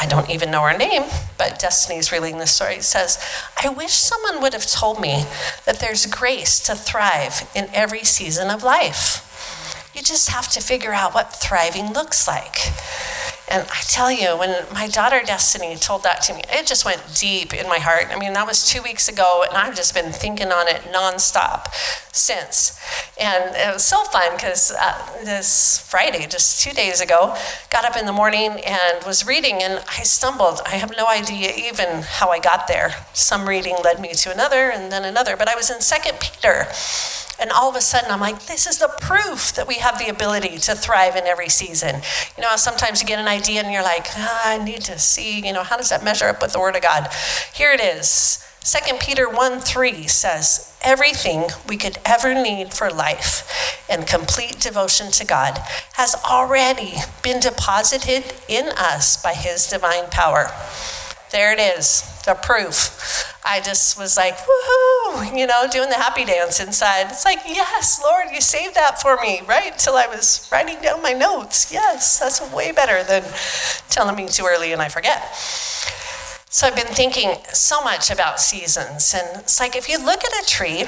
I 0.00 0.06
don't 0.08 0.30
even 0.30 0.52
know 0.52 0.62
her 0.62 0.78
name, 0.78 1.02
but 1.36 1.58
Destiny's 1.58 2.12
reading 2.12 2.38
this 2.38 2.52
story, 2.52 2.80
says, 2.82 3.18
I 3.60 3.68
wish 3.68 3.94
someone 3.94 4.40
would 4.40 4.52
have 4.52 4.64
told 4.64 5.00
me 5.00 5.24
that 5.64 5.80
there's 5.80 6.06
grace 6.06 6.60
to 6.60 6.76
thrive 6.76 7.50
in 7.52 7.68
every 7.74 8.04
season 8.04 8.48
of 8.48 8.62
life. 8.62 9.90
You 9.92 10.02
just 10.02 10.30
have 10.30 10.48
to 10.50 10.60
figure 10.60 10.92
out 10.92 11.14
what 11.14 11.32
thriving 11.34 11.92
looks 11.92 12.28
like. 12.28 12.58
And 13.48 13.62
I 13.62 13.80
tell 13.82 14.10
you, 14.10 14.36
when 14.36 14.64
my 14.72 14.88
daughter 14.88 15.22
Destiny 15.24 15.76
told 15.76 16.02
that 16.02 16.20
to 16.22 16.34
me, 16.34 16.42
it 16.48 16.66
just 16.66 16.84
went 16.84 17.00
deep 17.14 17.54
in 17.54 17.68
my 17.68 17.78
heart. 17.78 18.06
I 18.10 18.18
mean, 18.18 18.32
that 18.32 18.46
was 18.46 18.68
two 18.68 18.82
weeks 18.82 19.08
ago, 19.08 19.44
and 19.46 19.56
I've 19.56 19.76
just 19.76 19.94
been 19.94 20.10
thinking 20.12 20.48
on 20.48 20.66
it 20.66 20.80
nonstop 20.92 21.72
since. 22.12 22.80
And 23.20 23.54
it 23.54 23.72
was 23.72 23.84
so 23.84 24.02
fun 24.04 24.32
because 24.34 24.72
uh, 24.72 25.24
this 25.24 25.86
Friday, 25.88 26.26
just 26.26 26.60
two 26.62 26.72
days 26.72 27.00
ago, 27.00 27.36
got 27.70 27.84
up 27.84 27.96
in 27.96 28.06
the 28.06 28.12
morning 28.12 28.60
and 28.66 29.04
was 29.06 29.24
reading, 29.24 29.62
and 29.62 29.82
I 29.88 30.02
stumbled. 30.02 30.60
I 30.66 30.76
have 30.76 30.92
no 30.96 31.06
idea 31.06 31.52
even 31.56 32.02
how 32.02 32.30
I 32.30 32.40
got 32.40 32.66
there. 32.66 32.94
Some 33.12 33.48
reading 33.48 33.76
led 33.84 34.00
me 34.00 34.12
to 34.14 34.32
another, 34.32 34.70
and 34.70 34.90
then 34.90 35.04
another. 35.04 35.36
But 35.36 35.48
I 35.48 35.54
was 35.54 35.70
in 35.70 35.80
Second 35.80 36.18
Peter. 36.18 36.66
And 37.40 37.50
all 37.50 37.68
of 37.68 37.76
a 37.76 37.80
sudden, 37.80 38.10
I'm 38.10 38.20
like, 38.20 38.46
this 38.46 38.66
is 38.66 38.78
the 38.78 38.88
proof 39.00 39.52
that 39.54 39.68
we 39.68 39.76
have 39.76 39.98
the 39.98 40.08
ability 40.08 40.58
to 40.58 40.74
thrive 40.74 41.16
in 41.16 41.24
every 41.24 41.48
season. 41.48 42.02
You 42.36 42.42
know, 42.42 42.56
sometimes 42.56 43.00
you 43.00 43.06
get 43.06 43.18
an 43.18 43.28
idea 43.28 43.62
and 43.62 43.72
you're 43.72 43.82
like, 43.82 44.06
ah, 44.16 44.42
I 44.44 44.62
need 44.62 44.80
to 44.82 44.98
see, 44.98 45.46
you 45.46 45.52
know, 45.52 45.62
how 45.62 45.76
does 45.76 45.90
that 45.90 46.02
measure 46.02 46.26
up 46.26 46.40
with 46.40 46.52
the 46.52 46.60
Word 46.60 46.76
of 46.76 46.82
God? 46.82 47.08
Here 47.54 47.72
it 47.72 47.80
is 47.80 48.42
2 48.66 48.96
Peter 48.98 49.30
1 49.30 49.60
3 49.60 50.08
says, 50.08 50.76
Everything 50.82 51.44
we 51.68 51.76
could 51.76 51.98
ever 52.04 52.34
need 52.34 52.74
for 52.74 52.90
life 52.90 53.84
and 53.88 54.08
complete 54.08 54.58
devotion 54.58 55.12
to 55.12 55.24
God 55.24 55.58
has 55.92 56.16
already 56.28 56.94
been 57.22 57.38
deposited 57.38 58.34
in 58.48 58.70
us 58.70 59.22
by 59.22 59.34
His 59.34 59.68
divine 59.68 60.06
power. 60.10 60.50
There 61.36 61.52
it 61.52 61.60
is, 61.76 62.00
the 62.24 62.32
proof. 62.32 63.36
I 63.44 63.60
just 63.60 63.98
was 63.98 64.16
like, 64.16 64.38
woohoo, 64.38 65.36
you 65.36 65.46
know, 65.46 65.66
doing 65.70 65.90
the 65.90 65.96
happy 65.96 66.24
dance 66.24 66.60
inside. 66.60 67.08
It's 67.10 67.26
like, 67.26 67.40
yes, 67.44 68.00
Lord, 68.02 68.28
you 68.32 68.40
saved 68.40 68.74
that 68.74 69.02
for 69.02 69.18
me, 69.20 69.42
right? 69.46 69.70
Until 69.70 69.96
I 69.96 70.06
was 70.06 70.48
writing 70.50 70.80
down 70.80 71.02
my 71.02 71.12
notes. 71.12 71.70
Yes, 71.70 72.20
that's 72.20 72.40
way 72.54 72.72
better 72.72 73.04
than 73.04 73.22
telling 73.90 74.16
me 74.16 74.28
too 74.28 74.46
early 74.48 74.72
and 74.72 74.80
I 74.80 74.88
forget. 74.88 75.36
So 75.36 76.68
I've 76.68 76.74
been 76.74 76.86
thinking 76.86 77.34
so 77.52 77.82
much 77.82 78.10
about 78.10 78.40
seasons. 78.40 79.14
And 79.14 79.42
it's 79.42 79.60
like 79.60 79.76
if 79.76 79.90
you 79.90 80.02
look 80.02 80.24
at 80.24 80.32
a 80.42 80.46
tree, 80.48 80.86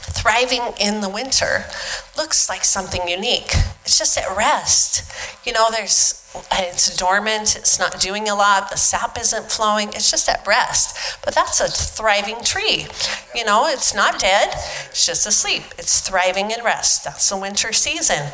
thriving 0.00 0.62
in 0.80 1.02
the 1.02 1.10
winter 1.10 1.66
looks 2.16 2.48
like 2.48 2.64
something 2.64 3.08
unique. 3.08 3.52
It's 3.84 3.98
just 3.98 4.16
at 4.18 4.36
rest. 4.36 5.10
You 5.46 5.52
know, 5.52 5.66
there's 5.70 6.22
it's 6.52 6.96
dormant, 6.96 7.56
it's 7.56 7.78
not 7.78 8.00
doing 8.00 8.28
a 8.28 8.34
lot, 8.34 8.70
the 8.70 8.76
sap 8.76 9.18
isn't 9.18 9.50
flowing, 9.50 9.88
it's 9.88 10.10
just 10.10 10.28
at 10.28 10.46
rest. 10.46 11.18
But 11.24 11.34
that's 11.34 11.60
a 11.60 11.68
thriving 11.68 12.42
tree. 12.42 12.86
You 13.34 13.44
know, 13.44 13.66
it's 13.66 13.94
not 13.94 14.18
dead, 14.18 14.48
it's 14.88 15.06
just 15.06 15.26
asleep. 15.26 15.62
It's 15.78 16.00
thriving 16.00 16.50
in 16.50 16.64
rest. 16.64 17.04
That's 17.04 17.28
the 17.28 17.36
winter 17.36 17.72
season. 17.72 18.30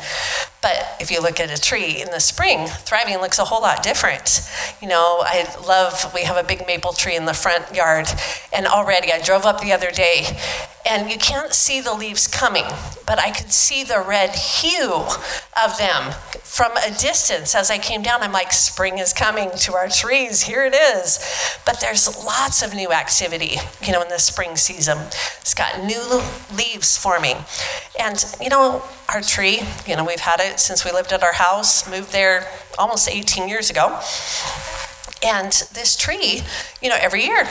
But 0.61 0.95
if 0.99 1.11
you 1.11 1.21
look 1.21 1.39
at 1.39 1.51
a 1.51 1.61
tree 1.61 2.01
in 2.01 2.09
the 2.11 2.19
spring, 2.19 2.67
thriving 2.67 3.17
looks 3.19 3.39
a 3.39 3.45
whole 3.45 3.61
lot 3.61 3.83
different. 3.83 4.49
You 4.81 4.87
know, 4.87 5.21
I 5.21 5.47
love, 5.65 6.13
we 6.13 6.23
have 6.23 6.37
a 6.37 6.47
big 6.47 6.65
maple 6.67 6.93
tree 6.93 7.15
in 7.15 7.25
the 7.25 7.33
front 7.33 7.75
yard, 7.75 8.07
and 8.53 8.65
already 8.65 9.11
I 9.11 9.21
drove 9.21 9.45
up 9.45 9.61
the 9.61 9.71
other 9.71 9.91
day, 9.91 10.25
and 10.89 11.09
you 11.09 11.17
can't 11.17 11.53
see 11.53 11.81
the 11.81 11.93
leaves 11.93 12.27
coming, 12.27 12.65
but 13.05 13.19
I 13.19 13.31
could 13.31 13.51
see 13.69 13.83
the 13.83 14.01
red 14.01 14.31
hue 14.31 15.05
of 15.63 15.77
them 15.77 16.11
from 16.41 16.71
a 16.77 16.89
distance 16.97 17.53
as 17.53 17.69
I 17.69 17.77
came 17.77 18.01
down. 18.01 18.23
I'm 18.23 18.31
like, 18.31 18.51
spring 18.51 18.97
is 18.97 19.13
coming 19.13 19.51
to 19.57 19.75
our 19.75 19.87
trees. 19.87 20.41
Here 20.41 20.65
it 20.65 20.73
is. 20.73 21.19
But 21.67 21.79
there's 21.79 22.07
lots 22.25 22.63
of 22.63 22.73
new 22.73 22.91
activity, 22.91 23.57
you 23.85 23.91
know, 23.91 24.01
in 24.01 24.09
the 24.09 24.17
spring 24.17 24.55
season. 24.55 24.97
It's 25.39 25.53
got 25.53 25.83
new 25.83 26.19
leaves 26.57 26.97
forming. 26.97 27.35
And, 27.99 28.25
you 28.41 28.49
know, 28.49 28.81
our 29.07 29.21
tree, 29.21 29.59
you 29.85 29.95
know, 29.95 30.03
we've 30.03 30.19
had 30.19 30.39
it 30.39 30.59
since 30.59 30.83
we 30.83 30.91
lived 30.91 31.13
at 31.13 31.21
our 31.21 31.33
house, 31.33 31.87
moved 31.87 32.11
there 32.11 32.47
almost 32.79 33.07
18 33.07 33.47
years 33.47 33.69
ago. 33.69 33.99
And 35.23 35.51
this 35.73 35.95
tree, 35.95 36.41
you 36.81 36.89
know, 36.89 36.97
every 36.99 37.23
year 37.23 37.47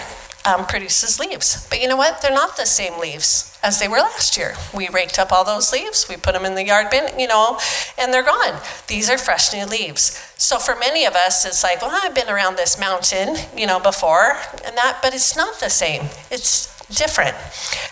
um, 0.48 0.66
produces 0.66 1.20
leaves. 1.20 1.66
But 1.68 1.80
you 1.80 1.88
know 1.88 1.96
what? 1.96 2.22
They're 2.22 2.32
not 2.32 2.56
the 2.56 2.66
same 2.66 2.98
leaves 2.98 3.56
as 3.62 3.78
they 3.78 3.88
were 3.88 3.98
last 3.98 4.36
year. 4.36 4.54
We 4.74 4.88
raked 4.88 5.18
up 5.18 5.32
all 5.32 5.44
those 5.44 5.72
leaves, 5.72 6.08
we 6.08 6.16
put 6.16 6.32
them 6.32 6.44
in 6.44 6.54
the 6.54 6.64
yard 6.64 6.88
bin, 6.90 7.18
you 7.18 7.26
know, 7.26 7.58
and 7.98 8.12
they're 8.12 8.24
gone. 8.24 8.60
These 8.86 9.10
are 9.10 9.18
fresh 9.18 9.52
new 9.52 9.66
leaves. 9.66 10.24
So 10.36 10.58
for 10.58 10.76
many 10.76 11.04
of 11.04 11.14
us, 11.14 11.44
it's 11.44 11.62
like, 11.62 11.82
well, 11.82 11.98
I've 12.02 12.14
been 12.14 12.28
around 12.28 12.56
this 12.56 12.78
mountain, 12.78 13.36
you 13.56 13.66
know, 13.66 13.80
before 13.80 14.36
and 14.64 14.76
that, 14.76 15.00
but 15.02 15.12
it's 15.14 15.36
not 15.36 15.60
the 15.60 15.70
same. 15.70 16.02
It's 16.30 16.77
different. 16.90 17.36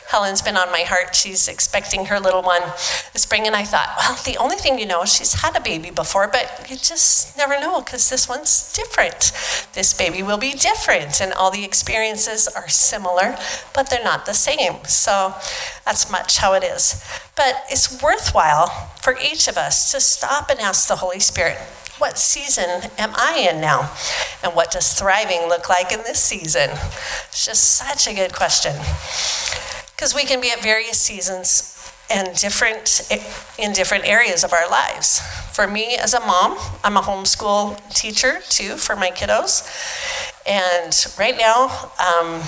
Helen's 0.09 0.41
been 0.41 0.57
on 0.57 0.71
my 0.71 0.83
heart. 0.83 1.15
She's 1.15 1.49
expecting 1.49 2.07
her 2.07 2.21
little 2.21 2.43
one 2.43 2.63
this 3.13 3.23
spring, 3.23 3.47
and 3.47 3.57
I 3.57 3.65
thought, 3.65 3.93
well, 3.99 4.19
the 4.25 4.37
only 4.39 4.57
thing 4.57 4.79
you 4.79 4.87
know, 4.87 5.05
she's 5.05 5.35
had 5.35 5.57
a 5.57 5.61
baby 5.61 5.91
before, 5.91 6.29
but 6.29 6.67
you 6.71 6.77
just 6.77 7.37
never 7.37 7.59
know 7.61 7.81
because 7.81 8.09
this 8.09 8.29
one's 8.29 8.73
different. 8.73 9.33
This 9.73 9.93
baby 9.93 10.23
will 10.23 10.39
be 10.39 10.53
different, 10.53 11.21
and 11.21 11.33
all 11.33 11.51
the 11.51 11.65
experiences 11.65 12.49
are 12.49 12.69
similar, 12.69 13.37
but 13.75 13.91
they're 13.91 14.05
not 14.05 14.27
the 14.27 14.35
same. 14.35 14.85
So 14.85 15.35
that's 15.85 16.11
much 16.11 16.39
how 16.39 16.55
it 16.55 16.65
is. 16.65 17.05
But 17.37 17.65
it's 17.69 18.03
worthwhile 18.03 18.69
for 19.03 19.17
each 19.23 19.49
of 19.49 19.57
us 19.57 19.93
to 19.93 20.01
stop 20.01 20.51
and 20.51 20.61
ask 20.61 20.89
the 20.89 20.97
Holy 20.97 21.21
Spirit, 21.21 21.59
what 21.99 22.19
season 22.19 22.91
am 22.99 23.13
I 23.17 23.49
in 23.51 23.61
now? 23.61 23.91
And 24.43 24.55
what 24.55 24.71
does 24.71 24.93
thriving 24.93 25.49
look 25.49 25.69
like 25.69 25.93
in 25.93 26.01
this 26.01 26.21
season? 26.21 26.71
It's 26.71 27.47
just 27.47 27.77
such 27.77 28.07
a 28.07 28.15
good 28.15 28.35
question. 28.35 28.75
Because 29.95 30.15
we 30.15 30.25
can 30.25 30.41
be 30.41 30.51
at 30.51 30.63
various 30.63 30.99
seasons 30.99 31.73
and 32.11 32.37
different 32.37 33.11
in 33.59 33.73
different 33.73 34.05
areas 34.07 34.45
of 34.45 34.53
our 34.53 34.69
lives. 34.71 35.21
For 35.53 35.67
me 35.67 35.97
as 35.97 36.15
a 36.15 36.21
mom, 36.21 36.57
I'm 36.85 36.97
a 36.97 37.01
homeschool 37.01 37.95
teacher 37.95 38.41
too 38.49 38.77
for 38.77 38.95
my 38.95 39.11
kiddos. 39.11 39.65
And 40.47 40.95
right 41.19 41.37
now, 41.37 41.65
um, 41.99 42.43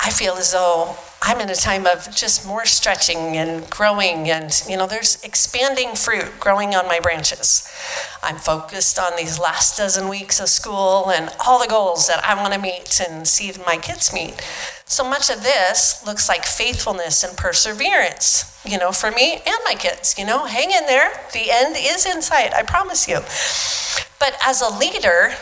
I 0.00 0.10
feel 0.10 0.34
as 0.34 0.52
though 0.52 0.96
I'm 1.20 1.40
in 1.40 1.50
a 1.50 1.54
time 1.54 1.86
of 1.86 2.14
just 2.14 2.46
more 2.46 2.64
stretching 2.64 3.36
and 3.36 3.68
growing, 3.68 4.30
and 4.30 4.62
you 4.68 4.76
know, 4.76 4.86
there's 4.86 5.22
expanding 5.24 5.94
fruit 5.94 6.38
growing 6.38 6.74
on 6.74 6.86
my 6.86 7.00
branches. 7.00 7.68
I'm 8.22 8.36
focused 8.36 8.98
on 8.98 9.16
these 9.16 9.38
last 9.38 9.76
dozen 9.76 10.08
weeks 10.08 10.40
of 10.40 10.48
school 10.48 11.10
and 11.10 11.30
all 11.44 11.60
the 11.60 11.66
goals 11.68 12.06
that 12.06 12.24
I 12.24 12.40
want 12.40 12.54
to 12.54 12.60
meet 12.60 13.00
and 13.00 13.26
see 13.26 13.52
my 13.66 13.76
kids 13.76 14.12
meet. 14.12 14.40
So 14.86 15.04
much 15.04 15.28
of 15.28 15.42
this 15.42 16.04
looks 16.06 16.28
like 16.28 16.44
faithfulness 16.44 17.22
and 17.22 17.36
perseverance, 17.36 18.58
you 18.64 18.78
know, 18.78 18.92
for 18.92 19.10
me 19.10 19.34
and 19.34 19.58
my 19.64 19.74
kids. 19.74 20.14
You 20.16 20.24
know, 20.24 20.46
hang 20.46 20.70
in 20.70 20.86
there. 20.86 21.10
The 21.32 21.50
end 21.50 21.76
is 21.78 22.06
in 22.06 22.22
sight, 22.22 22.54
I 22.54 22.62
promise 22.62 23.08
you. 23.08 23.20
But 24.18 24.36
as 24.44 24.60
a 24.62 24.68
leader, 24.68 25.34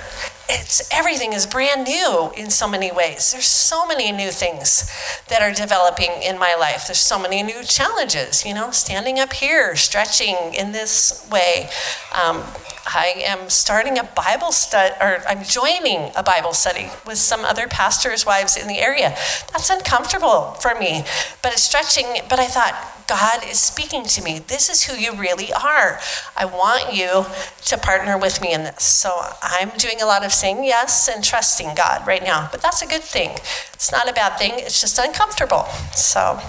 it's 0.49 0.89
everything 0.93 1.33
is 1.33 1.47
brand 1.47 1.85
new 1.85 2.31
in 2.37 2.51
so 2.51 2.69
many 2.69 2.93
ways. 2.93 3.33
There's 3.33 3.47
so 3.47 3.87
many 3.87 4.13
new 4.13 4.31
things 4.31 4.91
that 5.29 5.43
are 5.43 5.53
developing 5.53 6.11
in 6.23 6.39
my 6.39 6.55
life. 6.55 6.87
There's 6.87 7.01
so 7.01 7.19
many 7.19 7.43
new 7.43 7.65
challenges, 7.65 8.45
you 8.45 8.55
know, 8.55 8.71
standing 8.71 9.19
up 9.19 9.33
here, 9.33 9.75
stretching 9.77 10.37
in 10.55 10.73
this 10.73 11.29
way. 11.31 11.69
Um, 12.15 12.43
I 12.87 13.15
am 13.25 13.51
starting 13.51 13.99
a 13.99 14.05
Bible 14.05 14.53
study, 14.53 14.95
or 15.01 15.23
I'm 15.29 15.43
joining 15.43 16.11
a 16.15 16.23
Bible 16.23 16.53
study 16.53 16.89
with 17.07 17.19
some 17.19 17.45
other 17.45 17.67
pastors' 17.67 18.25
wives 18.25 18.57
in 18.57 18.69
the 18.69 18.79
area. 18.79 19.11
That's 19.53 19.71
uncomfortable 19.71 20.53
for 20.61 20.75
me, 20.75 21.05
but 21.43 21.53
it's 21.53 21.65
stretching. 21.65 22.07
But 22.29 22.39
I 22.39 22.47
thought, 22.47 22.75
God 23.09 23.45
is 23.49 23.61
speaking 23.61 24.05
to 24.05 24.23
me. 24.23 24.41
This 24.41 24.69
is 24.69 24.85
who 24.85 24.97
you 24.97 25.15
really 25.15 25.53
are. 25.53 26.01
I 26.37 26.45
want 26.45 26.95
you 26.95 27.27
to 27.67 27.79
partner 27.79 28.19
with 28.19 28.41
me 28.41 28.53
in 28.53 28.65
this. 28.65 28.83
So 28.83 29.11
I'm 29.43 29.71
doing 29.79 30.01
a 30.01 30.07
lot 30.07 30.25
of 30.25 30.33
saying 30.33 30.65
yes 30.65 31.09
and 31.09 31.23
trusting 31.23 31.75
God 31.77 32.07
right 32.07 32.23
now. 32.23 32.49
But 32.51 32.63
that's 32.63 32.83
a 32.83 32.87
good 32.87 33.03
thing. 33.03 33.31
It's 33.75 33.93
not 33.93 34.09
a 34.09 34.13
bad 34.13 34.39
thing, 34.39 34.55
it's 34.57 34.81
just 34.81 34.99
uncomfortable. 34.99 35.65
So 35.95 36.41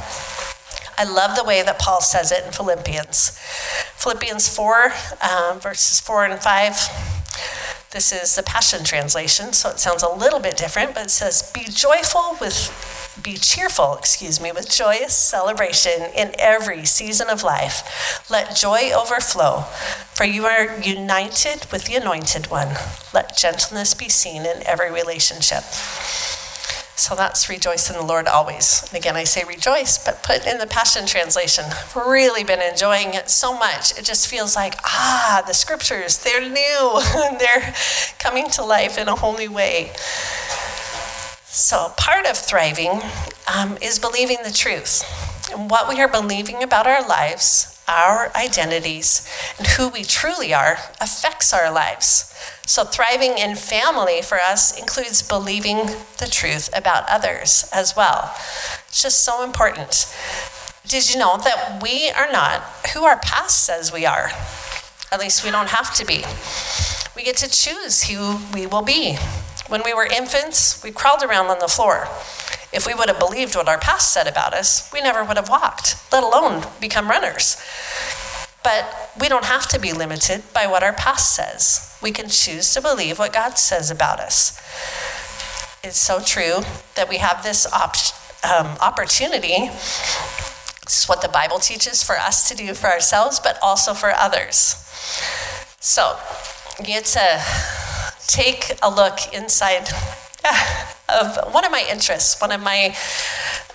I 0.97 1.03
love 1.03 1.35
the 1.35 1.43
way 1.43 1.61
that 1.61 1.79
Paul 1.79 2.01
says 2.01 2.31
it 2.31 2.45
in 2.45 2.51
Philippians. 2.51 3.37
Philippians 3.95 4.49
4, 4.55 4.91
um, 5.21 5.59
verses 5.59 5.99
4 5.99 6.25
and 6.25 6.39
5. 6.39 7.91
This 7.91 8.11
is 8.11 8.35
the 8.35 8.43
Passion 8.43 8.83
Translation, 8.83 9.53
so 9.53 9.69
it 9.69 9.79
sounds 9.79 10.03
a 10.03 10.09
little 10.09 10.39
bit 10.39 10.57
different, 10.57 10.93
but 10.93 11.05
it 11.05 11.11
says, 11.11 11.51
Be 11.53 11.63
joyful 11.63 12.37
with 12.41 13.13
be 13.23 13.35
cheerful, 13.35 13.95
excuse 13.97 14.39
me, 14.39 14.51
with 14.51 14.69
joyous 14.69 15.15
celebration 15.15 16.03
in 16.15 16.33
every 16.37 16.85
season 16.85 17.29
of 17.29 17.43
life. 17.43 18.29
Let 18.29 18.55
joy 18.55 18.91
overflow, 18.95 19.61
for 20.13 20.23
you 20.23 20.45
are 20.45 20.79
united 20.79 21.65
with 21.71 21.85
the 21.85 21.95
Anointed 21.95 22.47
One. 22.51 22.75
Let 23.13 23.37
gentleness 23.37 23.93
be 23.93 24.09
seen 24.09 24.45
in 24.45 24.61
every 24.65 24.91
relationship. 24.91 25.63
So 26.97 27.13
that's 27.13 27.47
rejoice 27.47 27.91
in 27.91 27.95
the 27.95 28.03
Lord 28.03 28.27
always. 28.27 28.83
And 28.87 28.97
again, 28.97 29.15
I 29.15 29.23
say 29.23 29.43
rejoice, 29.47 30.03
but 30.03 30.23
put 30.23 30.47
in 30.47 30.57
the 30.57 30.65
Passion 30.65 31.05
Translation. 31.05 31.63
Really 31.95 32.43
been 32.43 32.59
enjoying 32.59 33.13
it 33.13 33.29
so 33.29 33.53
much. 33.55 33.95
It 33.99 34.03
just 34.03 34.27
feels 34.27 34.55
like, 34.55 34.73
ah, 34.83 35.43
the 35.45 35.53
scriptures, 35.53 36.17
they're 36.17 36.41
new. 36.41 37.01
they're 37.39 37.75
coming 38.17 38.49
to 38.49 38.65
life 38.65 38.97
in 38.97 39.07
a 39.07 39.15
whole 39.15 39.37
new 39.37 39.53
way. 39.53 39.91
So, 41.45 41.93
part 41.97 42.25
of 42.25 42.35
thriving 42.35 42.99
um, 43.55 43.77
is 43.79 43.99
believing 43.99 44.37
the 44.43 44.51
truth. 44.51 45.03
And 45.53 45.69
what 45.69 45.87
we 45.87 46.01
are 46.01 46.07
believing 46.07 46.63
about 46.63 46.87
our 46.87 47.07
lives, 47.07 47.76
our 47.87 48.31
identities, 48.35 49.27
and 49.57 49.67
who 49.67 49.89
we 49.89 50.03
truly 50.03 50.53
are 50.53 50.77
affects 50.99 51.53
our 51.53 51.71
lives. 51.71 52.33
So, 52.65 52.83
thriving 52.83 53.37
in 53.37 53.55
family 53.55 54.21
for 54.21 54.39
us 54.39 54.77
includes 54.77 55.21
believing 55.21 55.85
the 56.19 56.27
truth 56.29 56.69
about 56.75 57.09
others 57.09 57.69
as 57.73 57.95
well. 57.95 58.35
It's 58.87 59.01
just 59.01 59.23
so 59.23 59.43
important. 59.43 60.13
Did 60.87 61.13
you 61.13 61.19
know 61.19 61.37
that 61.37 61.81
we 61.81 62.09
are 62.11 62.31
not 62.31 62.61
who 62.93 63.03
our 63.03 63.19
past 63.19 63.65
says 63.65 63.91
we 63.91 64.05
are? 64.05 64.31
At 65.11 65.19
least 65.19 65.43
we 65.43 65.51
don't 65.51 65.69
have 65.69 65.93
to 65.95 66.05
be. 66.05 66.23
We 67.15 67.23
get 67.23 67.37
to 67.37 67.49
choose 67.49 68.03
who 68.03 68.39
we 68.53 68.67
will 68.67 68.83
be. 68.83 69.17
When 69.67 69.81
we 69.83 69.93
were 69.93 70.05
infants, 70.05 70.81
we 70.83 70.91
crawled 70.91 71.23
around 71.23 71.47
on 71.47 71.59
the 71.59 71.67
floor. 71.67 72.07
If 72.73 72.85
we 72.85 72.93
would 72.93 73.07
have 73.07 73.19
believed 73.19 73.55
what 73.55 73.69
our 73.69 73.77
past 73.77 74.11
said 74.11 74.27
about 74.27 74.53
us, 74.53 74.91
we 74.91 75.01
never 75.01 75.23
would 75.23 75.37
have 75.37 75.49
walked, 75.49 75.95
let 76.11 76.23
alone 76.23 76.65
become 76.81 77.09
runners. 77.09 77.57
But 78.63 79.11
we 79.19 79.29
don't 79.29 79.45
have 79.45 79.67
to 79.69 79.79
be 79.79 79.93
limited 79.93 80.43
by 80.53 80.67
what 80.67 80.83
our 80.83 80.93
past 80.93 81.33
says. 81.33 81.97
We 82.01 82.11
can 82.11 82.27
choose 82.27 82.73
to 82.73 82.81
believe 82.81 83.17
what 83.17 83.31
God 83.31 83.57
says 83.57 83.89
about 83.89 84.19
us. 84.19 84.57
It's 85.83 85.97
so 85.97 86.19
true 86.19 86.59
that 86.95 87.07
we 87.07 87.17
have 87.17 87.43
this 87.43 87.65
op- 87.71 87.95
um, 88.43 88.77
opportunity. 88.81 89.69
This 90.83 91.03
is 91.03 91.05
what 91.07 91.21
the 91.21 91.29
Bible 91.29 91.59
teaches 91.59 92.03
for 92.03 92.17
us 92.17 92.49
to 92.49 92.55
do 92.55 92.73
for 92.73 92.87
ourselves, 92.87 93.39
but 93.39 93.57
also 93.61 93.93
for 93.93 94.11
others. 94.11 94.83
So, 95.79 96.17
you 96.79 96.85
get 96.85 97.05
to 97.05 97.41
take 98.27 98.73
a 98.83 98.89
look 98.89 99.33
inside 99.33 99.89
of 101.09 101.53
one 101.53 101.65
of 101.65 101.71
my 101.71 101.85
interests, 101.89 102.39
one 102.41 102.51
of 102.51 102.61
my 102.61 102.95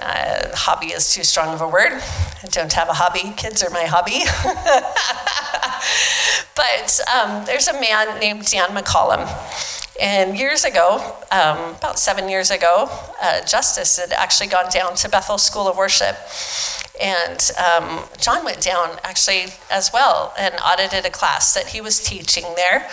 uh, 0.01 0.49
hobby 0.55 0.89
is 0.89 1.15
too 1.15 1.25
strong 1.25 1.55
of 1.55 1.61
a 1.61 1.69
word. 1.69 1.93
I 1.93 2.49
don't 2.51 2.73
have 2.73 2.89
a 2.89 2.95
hobby. 2.95 3.33
Kids 3.37 3.63
are 3.63 3.71
my 3.71 3.85
hobby. 3.85 4.25
but 6.57 7.01
um, 7.13 7.45
there's 7.47 7.69
a 7.69 7.81
man 7.81 8.19
named 8.21 8.47
Dan 8.47 8.71
McCollam. 8.71 9.29
And 10.03 10.37
years 10.37 10.65
ago, 10.65 10.97
um, 11.31 11.77
about 11.77 11.97
seven 11.97 12.29
years 12.29 12.51
ago, 12.51 12.89
uh, 13.23 13.41
Justice 13.47 14.01
had 14.01 14.11
actually 14.11 14.49
gone 14.49 14.69
down 14.69 14.97
to 14.97 15.09
Bethel 15.09 15.39
School 15.39 15.69
of 15.69 15.77
Worship. 15.77 16.17
And 17.01 17.39
um, 17.57 18.01
John 18.21 18.45
went 18.45 18.61
down 18.61 18.99
actually 19.05 19.53
as 19.71 19.93
well 19.93 20.35
and 20.37 20.57
audited 20.61 21.07
a 21.07 21.11
class 21.11 21.55
that 21.55 21.69
he 21.69 21.81
was 21.81 22.03
teaching 22.03 22.43
there. 22.57 22.91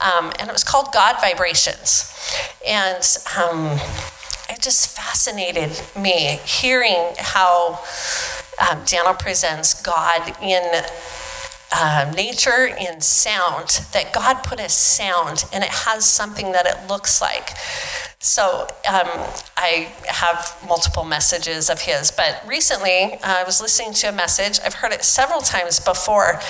Um, 0.00 0.32
and 0.38 0.48
it 0.48 0.52
was 0.52 0.64
called 0.64 0.94
God 0.94 1.16
Vibrations. 1.20 2.10
And 2.66 3.04
um, 3.36 3.78
it 4.48 4.62
just 4.62 4.96
fascinated 4.96 5.78
me 5.94 6.40
hearing 6.46 7.16
how 7.18 7.80
um, 8.70 8.80
Daniel 8.86 9.12
presents 9.12 9.82
God 9.82 10.34
in 10.42 10.62
uh, 11.72 12.12
nature, 12.16 12.66
in 12.66 13.00
sound, 13.00 13.68
that 13.92 14.12
God 14.12 14.42
put 14.44 14.60
a 14.60 14.68
sound 14.68 15.44
and 15.52 15.64
it 15.64 15.70
has 15.70 16.04
something 16.04 16.52
that 16.52 16.66
it 16.66 16.88
looks 16.88 17.20
like. 17.20 17.50
So 18.18 18.66
um, 18.88 19.08
I 19.56 19.92
have 20.08 20.56
multiple 20.66 21.04
messages 21.04 21.68
of 21.70 21.80
his, 21.80 22.10
but 22.10 22.42
recently 22.46 23.14
uh, 23.14 23.18
I 23.22 23.44
was 23.44 23.60
listening 23.60 23.92
to 23.94 24.08
a 24.08 24.12
message. 24.12 24.58
I've 24.64 24.74
heard 24.74 24.92
it 24.92 25.04
several 25.04 25.40
times 25.40 25.80
before, 25.80 26.40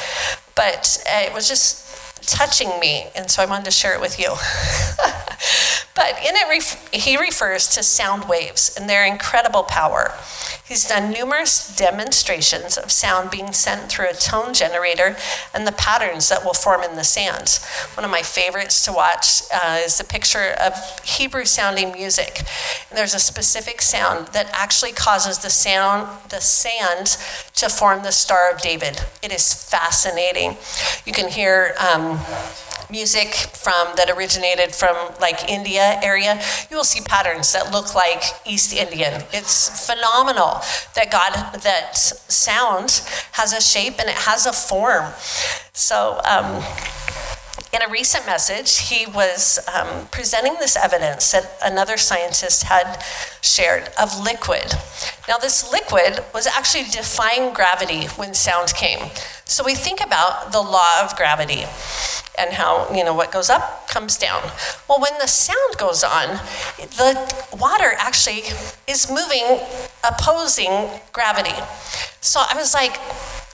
but 0.55 1.02
it 1.07 1.35
was 1.35 1.48
just 1.48 1.86
touching 2.22 2.79
me, 2.81 3.07
and 3.14 3.31
so 3.31 3.42
I 3.42 3.46
wanted 3.46 3.66
to 3.66 3.70
share 3.70 3.94
it 3.94 4.00
with 4.00 4.18
you. 4.18 4.29
but 5.94 6.18
in 6.18 6.35
it, 6.35 6.48
ref- 6.48 6.92
he 6.92 7.16
refers 7.16 7.68
to 7.68 7.83
sound 7.83 8.29
waves 8.29 8.76
and 8.79 8.88
their 8.88 9.05
incredible 9.07 9.62
power. 9.62 10.12
He's 10.66 10.88
done 10.88 11.12
numerous 11.12 11.76
demonstrations 11.76 12.76
of 12.76 12.90
sound 12.90 13.31
being 13.31 13.52
sent 13.52 13.88
through 13.88 14.09
a 14.09 14.14
tone 14.14 14.52
generator 14.52 15.16
and 15.55 15.64
the 15.64 15.72
patterns 15.72 16.29
that 16.29 16.44
will 16.44 16.55
form 16.55 16.83
in 16.83 16.96
the 16.96 17.05
sand. 17.05 17.61
One 17.94 18.05
of 18.05 18.11
my 18.11 18.22
favorites 18.22 18.85
to 18.87 18.92
watch 18.92 19.42
uh, 19.55 19.79
is 19.85 19.96
the 19.96 20.05
picture 20.05 20.57
of 20.61 20.74
Hebrew 21.05 21.44
sounding 21.44 21.92
music. 21.92 22.40
And 22.90 22.98
there's 22.98 23.14
a 23.14 23.20
specific 23.20 23.81
sound 23.81 24.29
that 24.29 24.50
actually 24.52 24.90
causes 24.90 25.38
the 25.38 25.50
sound, 25.50 26.09
the 26.31 26.40
sand, 26.40 27.16
to 27.55 27.68
form 27.68 28.02
the 28.02 28.11
Star 28.11 28.50
of 28.50 28.61
David. 28.61 29.00
It 29.22 29.33
is 29.33 29.55
fascinating. 29.55 30.57
You 31.05 31.12
can 31.12 31.29
hear. 31.29 31.74
Um, 31.79 32.06
music 32.90 33.35
from 33.35 33.97
that 33.97 34.11
originated 34.11 34.75
from 34.75 34.97
like 35.21 35.49
India 35.49 35.99
area, 36.03 36.40
you 36.71 36.77
will 36.77 36.85
see 36.85 37.01
patterns 37.01 37.53
that 37.53 37.73
look 37.73 37.95
like 37.95 38.23
East 38.45 38.73
Indian. 38.73 39.23
It's 39.33 39.87
phenomenal 39.87 40.61
that 40.95 41.11
God 41.11 41.33
that 41.62 41.97
sound 41.97 43.03
has 43.33 43.53
a 43.53 43.61
shape 43.61 43.95
and 43.99 44.09
it 44.09 44.16
has 44.16 44.47
a 44.47 44.53
form. 44.53 45.12
So. 45.73 46.21
Um, 46.25 46.62
in 47.73 47.83
a 47.83 47.88
recent 47.90 48.25
message, 48.25 48.79
he 48.79 49.07
was 49.07 49.59
um, 49.75 50.07
presenting 50.11 50.55
this 50.55 50.77
evidence 50.77 51.33
that 51.33 51.59
another 51.62 51.99
scientist 51.99 52.62
had 52.62 53.03
shared 53.42 53.90
of 54.01 54.19
liquid. 54.19 54.73
Now, 55.29 55.37
this 55.37 55.71
liquid 55.71 56.25
was 56.33 56.47
actually 56.47 56.85
defying 56.85 57.53
gravity 57.53 58.07
when 58.16 58.33
sound 58.33 58.73
came. 58.75 59.11
So 59.47 59.65
we 59.65 59.75
think 59.75 60.05
about 60.05 60.53
the 60.53 60.61
law 60.61 61.01
of 61.03 61.17
gravity 61.17 61.65
and 62.39 62.53
how, 62.53 62.93
you 62.93 63.05
know, 63.05 63.15
what 63.15 63.33
goes 63.33 63.49
up 63.49 63.89
comes 63.89 64.19
down. 64.19 64.43
Well, 64.89 65.01
when 65.01 65.17
the 65.19 65.27
sound 65.27 65.79
goes 65.79 66.05
on, 66.05 66.41
the 66.77 67.47
water 67.59 67.93
actually 67.99 68.43
is 68.87 69.09
moving 69.09 69.61
opposing 70.05 71.01
gravity. 71.13 71.55
So 72.21 72.41
I 72.41 72.55
was 72.57 72.75
like, 72.75 72.99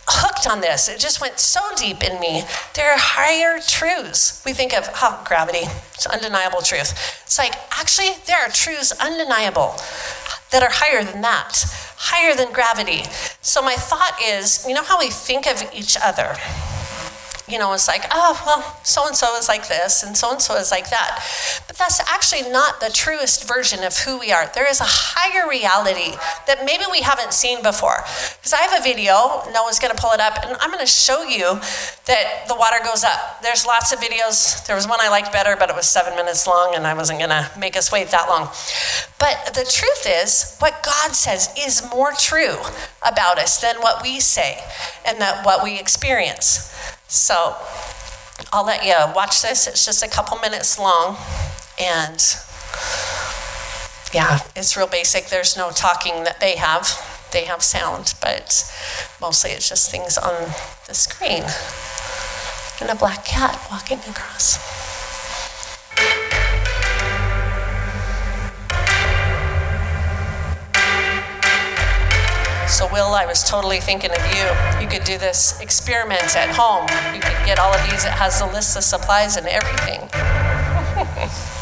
hooked 0.08 0.48
on 0.48 0.60
this. 0.60 0.88
It 0.88 0.98
just 0.98 1.20
went 1.20 1.38
so 1.38 1.60
deep 1.76 2.02
in 2.02 2.18
me. 2.20 2.42
There 2.74 2.90
are 2.90 2.98
higher 2.98 3.60
truths. 3.60 4.42
We 4.44 4.52
think 4.52 4.74
of, 4.74 4.88
oh, 4.96 5.22
gravity, 5.26 5.66
it's 5.94 6.06
undeniable 6.06 6.60
truth. 6.60 6.92
It's 7.24 7.38
like, 7.38 7.54
actually, 7.70 8.10
there 8.26 8.38
are 8.38 8.48
truths 8.48 8.92
undeniable 9.00 9.76
that 10.50 10.62
are 10.62 10.70
higher 10.72 11.04
than 11.04 11.22
that, 11.22 11.64
higher 12.02 12.34
than 12.34 12.52
gravity. 12.52 13.04
So 13.42 13.62
my 13.62 13.76
thought 13.76 14.18
is, 14.20 14.66
you 14.66 14.74
know 14.74 14.82
how 14.82 14.98
we 14.98 15.08
think 15.08 15.46
of 15.46 15.62
each 15.72 15.96
other? 16.02 16.36
You 17.52 17.58
know, 17.58 17.72
it's 17.74 17.86
like, 17.86 18.04
oh, 18.10 18.42
well, 18.46 18.80
so 18.82 19.06
and 19.06 19.14
so 19.14 19.36
is 19.36 19.48
like 19.48 19.68
this 19.68 20.02
and 20.02 20.16
so 20.16 20.32
and 20.32 20.40
so 20.40 20.56
is 20.56 20.70
like 20.70 20.88
that. 20.88 21.22
But 21.66 21.76
that's 21.76 22.00
actually 22.08 22.50
not 22.50 22.80
the 22.80 22.90
truest 22.90 23.46
version 23.46 23.84
of 23.84 23.94
who 23.98 24.18
we 24.18 24.32
are. 24.32 24.50
There 24.54 24.68
is 24.68 24.80
a 24.80 24.88
higher 24.88 25.48
reality 25.48 26.16
that 26.46 26.64
maybe 26.64 26.84
we 26.90 27.02
haven't 27.02 27.34
seen 27.34 27.62
before. 27.62 28.02
Because 28.38 28.54
I 28.54 28.62
have 28.62 28.80
a 28.80 28.82
video, 28.82 29.44
no 29.52 29.62
one's 29.62 29.78
going 29.78 29.94
to 29.94 30.00
pull 30.00 30.12
it 30.12 30.20
up, 30.20 30.38
and 30.42 30.56
I'm 30.60 30.70
going 30.70 30.84
to 30.84 30.90
show 30.90 31.22
you 31.22 31.60
that 32.06 32.48
the 32.48 32.56
water 32.56 32.78
goes 32.82 33.04
up. 33.04 33.42
There's 33.42 33.66
lots 33.66 33.92
of 33.92 34.00
videos. 34.00 34.66
There 34.66 34.74
was 34.74 34.88
one 34.88 34.98
I 35.00 35.10
liked 35.10 35.30
better, 35.30 35.54
but 35.54 35.68
it 35.68 35.76
was 35.76 35.86
seven 35.86 36.16
minutes 36.16 36.46
long, 36.46 36.74
and 36.74 36.86
I 36.86 36.94
wasn't 36.94 37.18
going 37.18 37.30
to 37.30 37.50
make 37.58 37.76
us 37.76 37.92
wait 37.92 38.08
that 38.08 38.28
long. 38.28 38.48
But 39.18 39.54
the 39.54 39.68
truth 39.68 40.06
is, 40.08 40.56
what 40.58 40.82
God 40.82 41.14
says 41.14 41.52
is 41.58 41.88
more 41.90 42.12
true 42.18 42.56
about 43.06 43.38
us 43.38 43.60
than 43.60 43.76
what 43.76 44.02
we 44.02 44.20
say 44.20 44.58
and 45.04 45.20
that 45.20 45.44
what 45.44 45.62
we 45.62 45.78
experience. 45.78 46.72
So 47.12 47.54
I'll 48.54 48.64
let 48.64 48.86
you 48.86 48.94
watch 49.14 49.42
this. 49.42 49.66
It's 49.66 49.84
just 49.84 50.02
a 50.02 50.08
couple 50.08 50.38
minutes 50.38 50.78
long. 50.78 51.18
And 51.78 52.24
yeah, 54.14 54.38
it's 54.56 54.78
real 54.78 54.86
basic. 54.86 55.26
There's 55.26 55.54
no 55.54 55.70
talking 55.72 56.24
that 56.24 56.40
they 56.40 56.56
have, 56.56 56.88
they 57.30 57.44
have 57.44 57.62
sound, 57.62 58.14
but 58.22 58.64
mostly 59.20 59.50
it's 59.50 59.68
just 59.68 59.90
things 59.90 60.16
on 60.16 60.54
the 60.88 60.94
screen. 60.94 61.44
And 62.80 62.88
a 62.90 62.98
black 62.98 63.26
cat 63.26 63.60
walking 63.70 63.98
across. 64.08 64.81
Will, 72.92 73.14
I 73.14 73.24
was 73.24 73.42
totally 73.42 73.80
thinking 73.80 74.10
of 74.10 74.18
you. 74.18 74.82
You 74.82 74.86
could 74.86 75.04
do 75.04 75.16
this 75.16 75.58
experiment 75.62 76.36
at 76.36 76.54
home. 76.54 76.86
You 77.14 77.22
could 77.22 77.46
get 77.46 77.58
all 77.58 77.72
of 77.72 77.90
these. 77.90 78.04
It 78.04 78.12
has 78.12 78.42
a 78.42 78.46
list 78.46 78.76
of 78.76 78.84
supplies 78.84 79.38
and 79.38 79.46
everything. 79.48 80.10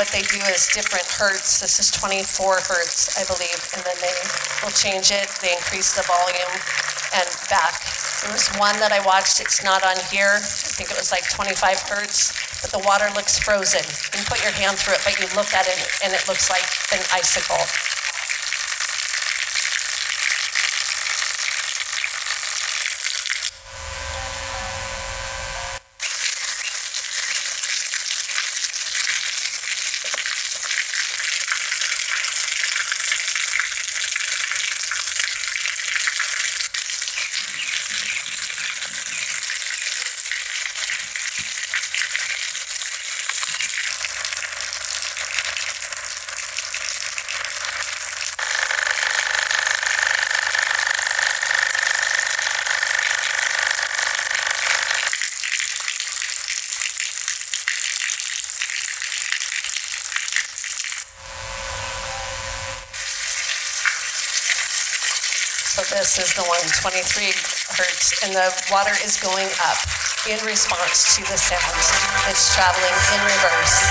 what 0.00 0.08
they 0.20 0.36
do 0.36 0.44
is 0.52 0.68
different 0.68 1.08
hertz. 1.16 1.64
This 1.64 1.80
is 1.80 1.88
24 1.96 2.68
hertz, 2.68 3.16
I 3.16 3.24
believe, 3.24 3.56
and 3.72 3.80
then 3.88 3.96
they 4.04 4.12
will 4.60 4.74
change 4.76 5.08
it. 5.08 5.32
They 5.40 5.56
increase 5.56 5.96
the 5.96 6.04
volume 6.04 6.52
and 7.16 7.28
back. 7.48 7.80
There 8.20 8.28
was 8.28 8.44
one 8.60 8.76
that 8.84 8.92
I 8.92 9.00
watched, 9.00 9.40
it's 9.40 9.64
not 9.64 9.80
on 9.80 9.96
here. 10.12 10.36
I 10.36 10.72
think 10.76 10.92
it 10.92 10.98
was 11.00 11.08
like 11.08 11.24
25 11.32 11.56
hertz, 11.88 12.36
but 12.60 12.68
the 12.68 12.84
water 12.84 13.08
looks 13.16 13.40
frozen. 13.40 13.80
You 13.80 14.20
can 14.20 14.24
put 14.28 14.44
your 14.44 14.52
hand 14.52 14.76
through 14.76 15.00
it, 15.00 15.04
but 15.08 15.16
you 15.16 15.24
look 15.32 15.56
at 15.56 15.64
it 15.64 15.80
and 16.04 16.12
it 16.12 16.20
looks 16.28 16.52
like 16.52 16.68
an 16.92 17.00
icicle. 17.16 17.64
This 66.00 66.16
is 66.16 66.32
the 66.32 66.42
one, 66.44 66.58
23 66.80 67.26
hertz, 67.76 68.24
and 68.24 68.32
the 68.32 68.48
water 68.72 68.92
is 69.04 69.20
going 69.20 69.46
up 69.60 69.76
in 70.26 70.42
response 70.46 71.14
to 71.14 71.20
the 71.30 71.36
sound. 71.36 71.76
It's 72.26 72.54
traveling 72.54 72.96
in 73.12 73.20
reverse. 73.20 73.84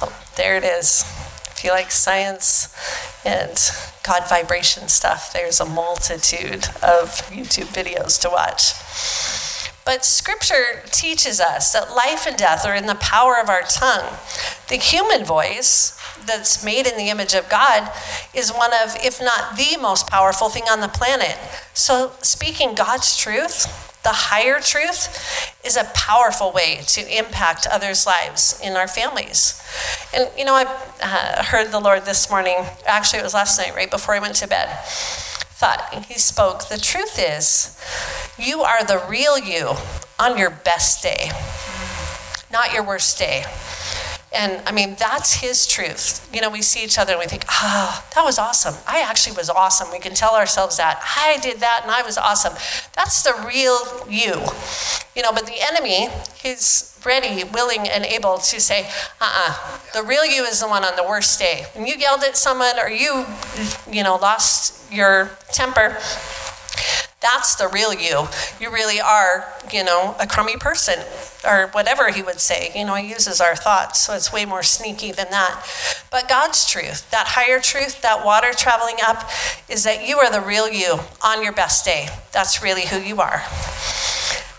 Oh, 0.00 0.16
there 0.36 0.56
it 0.56 0.62
is. 0.62 1.02
If 1.50 1.64
you 1.64 1.70
like 1.70 1.90
science 1.90 2.68
and 3.24 3.58
God 4.06 4.28
vibration 4.28 4.88
stuff, 4.88 5.32
there's 5.32 5.60
a 5.60 5.64
multitude 5.64 6.66
of 6.82 7.10
YouTube 7.30 7.74
videos 7.74 8.20
to 8.22 8.28
watch. 8.30 8.72
But 9.84 10.04
scripture 10.04 10.82
teaches 10.90 11.40
us 11.40 11.72
that 11.72 11.94
life 11.94 12.26
and 12.26 12.36
death 12.36 12.66
are 12.66 12.74
in 12.74 12.86
the 12.86 12.96
power 12.96 13.36
of 13.40 13.48
our 13.48 13.62
tongue. 13.62 14.16
The 14.68 14.76
human 14.76 15.24
voice 15.24 15.98
that's 16.26 16.64
made 16.64 16.86
in 16.86 16.96
the 16.96 17.08
image 17.08 17.34
of 17.34 17.48
God 17.48 17.90
is 18.34 18.50
one 18.50 18.72
of, 18.72 18.96
if 18.96 19.20
not 19.20 19.56
the 19.56 19.76
most 19.80 20.08
powerful 20.08 20.48
thing 20.48 20.64
on 20.70 20.80
the 20.80 20.88
planet. 20.88 21.38
So, 21.72 22.12
speaking 22.20 22.74
God's 22.74 23.16
truth 23.16 23.86
the 24.06 24.12
higher 24.12 24.60
truth 24.60 25.52
is 25.64 25.76
a 25.76 25.90
powerful 25.92 26.52
way 26.52 26.78
to 26.86 27.18
impact 27.18 27.66
others' 27.66 28.06
lives 28.06 28.60
in 28.62 28.76
our 28.76 28.86
families. 28.86 29.60
And, 30.16 30.30
you 30.36 30.46
know, 30.46 30.54
I 30.54 30.64
uh, 31.02 31.42
heard 31.42 31.70
the 31.70 31.78
Lord 31.78 32.06
this 32.06 32.30
morning, 32.30 32.56
actually, 32.86 33.18
it 33.18 33.22
was 33.22 33.34
last 33.34 33.58
night, 33.58 33.74
right 33.76 33.90
before 33.90 34.14
I 34.14 34.18
went 34.18 34.34
to 34.36 34.48
bed. 34.48 34.66
Thought, 34.86 36.06
he 36.08 36.14
spoke, 36.14 36.68
the 36.68 36.78
truth 36.78 37.18
is, 37.18 37.78
you 38.38 38.62
are 38.62 38.82
the 38.82 39.04
real 39.08 39.38
you 39.38 39.74
on 40.18 40.38
your 40.38 40.48
best 40.48 41.02
day, 41.02 41.30
not 42.50 42.72
your 42.72 42.82
worst 42.82 43.18
day. 43.18 43.44
And 44.36 44.62
I 44.66 44.72
mean, 44.72 44.96
that's 44.98 45.34
his 45.34 45.66
truth. 45.66 46.28
You 46.32 46.40
know, 46.40 46.50
we 46.50 46.62
see 46.62 46.84
each 46.84 46.98
other 46.98 47.12
and 47.12 47.20
we 47.20 47.26
think, 47.26 47.44
ah, 47.48 48.04
oh, 48.04 48.08
that 48.14 48.24
was 48.24 48.38
awesome. 48.38 48.74
I 48.86 49.00
actually 49.00 49.36
was 49.36 49.48
awesome. 49.48 49.88
We 49.90 49.98
can 49.98 50.14
tell 50.14 50.34
ourselves 50.34 50.76
that. 50.76 51.00
I 51.16 51.38
did 51.40 51.60
that 51.60 51.80
and 51.82 51.90
I 51.90 52.02
was 52.02 52.18
awesome. 52.18 52.54
That's 52.94 53.22
the 53.22 53.32
real 53.46 54.06
you. 54.08 54.34
You 55.16 55.22
know, 55.22 55.32
but 55.32 55.46
the 55.46 55.56
enemy, 55.60 56.08
he's 56.36 56.98
ready, 57.04 57.44
willing, 57.44 57.88
and 57.88 58.04
able 58.04 58.36
to 58.36 58.60
say, 58.60 58.82
uh 59.20 59.24
uh-uh, 59.24 59.56
uh 59.56 59.78
the 59.94 60.02
real 60.02 60.26
you 60.26 60.44
is 60.44 60.60
the 60.60 60.68
one 60.68 60.84
on 60.84 60.94
the 60.96 61.04
worst 61.04 61.38
day. 61.38 61.64
When 61.74 61.86
you 61.86 61.94
yelled 61.94 62.22
at 62.22 62.36
someone 62.36 62.78
or 62.78 62.90
you, 62.90 63.24
you 63.90 64.02
know, 64.02 64.16
lost 64.16 64.92
your 64.92 65.30
temper, 65.52 65.96
that's 67.20 67.54
the 67.56 67.66
real 67.68 67.94
you. 67.94 68.28
You 68.60 68.70
really 68.70 69.00
are, 69.00 69.52
you 69.72 69.82
know, 69.82 70.14
a 70.20 70.26
crummy 70.26 70.56
person 70.56 71.00
or 71.44 71.68
whatever 71.72 72.10
he 72.10 72.22
would 72.22 72.40
say. 72.40 72.70
You 72.74 72.84
know, 72.84 72.94
he 72.94 73.08
uses 73.08 73.40
our 73.40 73.56
thoughts, 73.56 74.00
so 74.00 74.14
it's 74.14 74.32
way 74.32 74.44
more 74.44 74.62
sneaky 74.62 75.12
than 75.12 75.30
that. 75.30 75.66
But 76.10 76.28
God's 76.28 76.70
truth, 76.70 77.10
that 77.10 77.28
higher 77.28 77.58
truth, 77.58 78.02
that 78.02 78.24
water 78.24 78.52
traveling 78.52 78.96
up, 79.02 79.28
is 79.68 79.82
that 79.84 80.06
you 80.06 80.18
are 80.18 80.30
the 80.30 80.40
real 80.40 80.68
you 80.68 81.00
on 81.24 81.42
your 81.42 81.52
best 81.52 81.84
day. 81.84 82.08
That's 82.32 82.62
really 82.62 82.86
who 82.86 82.98
you 82.98 83.20
are. 83.20 83.42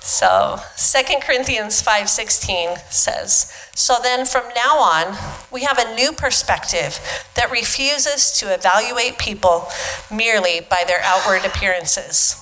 So 0.02 0.62
2 0.78 1.22
Corinthians 1.22 1.82
5:16 1.82 2.80
says, 2.90 3.52
"So 3.76 4.00
then 4.02 4.26
from 4.26 4.48
now 4.56 4.80
on, 4.80 5.18
we 5.52 5.64
have 5.64 5.78
a 5.78 5.94
new 5.96 6.14
perspective 6.14 7.00
that 7.36 7.52
refuses 7.52 8.32
to 8.40 8.54
evaluate 8.54 9.18
people 9.18 9.70
merely 10.10 10.62
by 10.62 10.86
their 10.86 11.02
outward 11.04 11.44
appearances." 11.44 12.38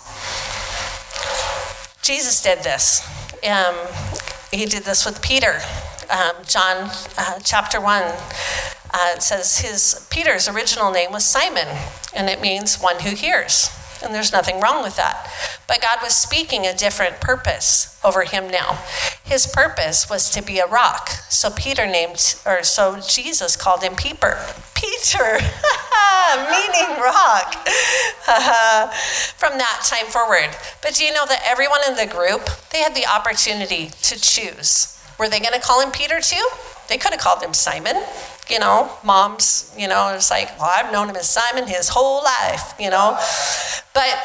Jesus 2.01 2.41
did 2.41 2.59
this. 2.59 3.01
Um, 3.43 3.75
he 4.51 4.65
did 4.65 4.83
this 4.83 5.05
with 5.05 5.21
Peter. 5.21 5.59
Um, 6.09 6.35
John 6.47 6.89
uh, 7.17 7.39
chapter 7.43 7.81
1 7.81 8.03
uh, 8.93 9.19
says 9.19 9.59
his 9.59 10.07
Peter's 10.09 10.47
original 10.47 10.91
name 10.91 11.11
was 11.11 11.25
Simon, 11.25 11.67
and 12.15 12.29
it 12.29 12.41
means 12.41 12.77
one 12.77 12.99
who 12.99 13.15
hears. 13.15 13.69
And 14.03 14.13
there's 14.13 14.31
nothing 14.31 14.59
wrong 14.59 14.83
with 14.83 14.97
that. 14.97 15.31
But 15.67 15.81
God 15.81 15.97
was 16.03 16.15
speaking 16.15 16.65
a 16.65 16.75
different 16.75 17.19
purpose 17.21 17.99
over 18.03 18.23
him 18.23 18.49
now. 18.51 18.79
His 19.23 19.47
purpose 19.47 20.09
was 20.09 20.29
to 20.31 20.43
be 20.43 20.59
a 20.59 20.67
rock. 20.67 21.09
So 21.29 21.49
Peter 21.49 21.87
named, 21.87 22.35
or 22.45 22.63
so 22.63 22.99
Jesus 22.99 23.55
called 23.55 23.83
him 23.83 23.95
Peter. 23.95 24.37
Peter, 25.05 25.33
meaning 26.49 26.99
rock. 27.01 27.53
From 29.37 29.57
that 29.57 29.85
time 29.85 30.07
forward. 30.07 30.49
But 30.81 30.95
do 30.95 31.05
you 31.05 31.13
know 31.13 31.25
that 31.27 31.41
everyone 31.45 31.79
in 31.87 31.95
the 31.95 32.07
group, 32.07 32.49
they 32.71 32.79
had 32.79 32.95
the 32.95 33.05
opportunity 33.05 33.91
to 34.01 34.19
choose. 34.19 34.99
Were 35.19 35.29
they 35.29 35.39
going 35.39 35.53
to 35.53 35.61
call 35.61 35.81
him 35.81 35.91
Peter 35.91 36.19
too? 36.19 36.47
They 36.89 36.97
could 36.97 37.11
have 37.11 37.21
called 37.21 37.41
him 37.43 37.53
Simon 37.53 37.95
you 38.49 38.59
know, 38.59 38.91
moms, 39.03 39.73
you 39.77 39.87
know, 39.87 40.13
it's 40.13 40.29
like, 40.29 40.57
well, 40.59 40.69
I've 40.71 40.91
known 40.91 41.09
him 41.09 41.15
as 41.15 41.27
Simon 41.29 41.67
his 41.67 41.89
whole 41.89 42.23
life, 42.23 42.73
you 42.79 42.89
know. 42.89 43.17
But, 43.93 44.19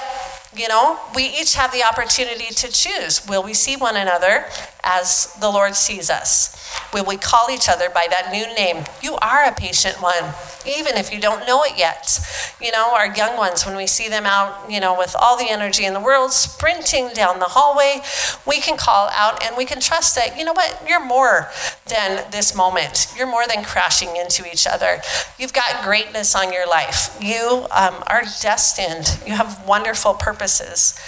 you 0.56 0.66
know, 0.68 0.98
we 1.14 1.24
each 1.24 1.54
have 1.54 1.72
the 1.72 1.84
opportunity 1.84 2.52
to 2.52 2.68
choose. 2.72 3.26
Will 3.28 3.42
we 3.42 3.54
see 3.54 3.76
one 3.76 3.96
another 3.96 4.46
as 4.82 5.34
the 5.40 5.48
Lord 5.48 5.76
sees 5.76 6.10
us? 6.10 6.56
Will 6.92 7.04
we 7.04 7.16
call 7.16 7.50
each 7.50 7.68
other 7.68 7.88
by 7.88 8.06
that 8.10 8.32
new 8.32 8.46
name? 8.54 8.84
You 9.02 9.14
are 9.16 9.44
a 9.44 9.52
patient 9.52 10.02
one, 10.02 10.34
even 10.66 10.96
if 10.96 11.12
you 11.12 11.20
don't 11.20 11.46
know 11.46 11.62
it 11.62 11.78
yet. 11.78 12.18
You 12.60 12.72
know, 12.72 12.94
our 12.94 13.14
young 13.14 13.36
ones, 13.36 13.64
when 13.64 13.76
we 13.76 13.86
see 13.86 14.08
them 14.08 14.26
out, 14.26 14.68
you 14.68 14.80
know, 14.80 14.96
with 14.96 15.14
all 15.18 15.36
the 15.36 15.48
energy 15.48 15.84
in 15.84 15.94
the 15.94 16.00
world, 16.00 16.32
sprinting 16.32 17.10
down 17.14 17.38
the 17.38 17.46
hallway, 17.46 18.02
we 18.46 18.60
can 18.60 18.76
call 18.76 19.08
out 19.12 19.42
and 19.44 19.56
we 19.56 19.64
can 19.64 19.80
trust 19.80 20.16
that, 20.16 20.36
you 20.36 20.44
know 20.44 20.52
what, 20.52 20.82
you're 20.88 21.04
more 21.04 21.48
than 21.86 22.24
this 22.30 22.54
moment. 22.54 23.08
You're 23.16 23.26
more 23.26 23.46
than 23.46 23.64
crashing 23.64 24.16
into 24.16 24.48
each 24.50 24.66
other. 24.66 25.00
You've 25.38 25.52
got 25.52 25.84
greatness 25.84 26.34
on 26.34 26.52
your 26.52 26.68
life. 26.68 27.16
You 27.20 27.66
um, 27.70 28.02
are 28.06 28.22
destined. 28.40 29.20
You 29.26 29.34
have 29.34 29.66
wonderful 29.66 30.14
purposes. 30.40 30.98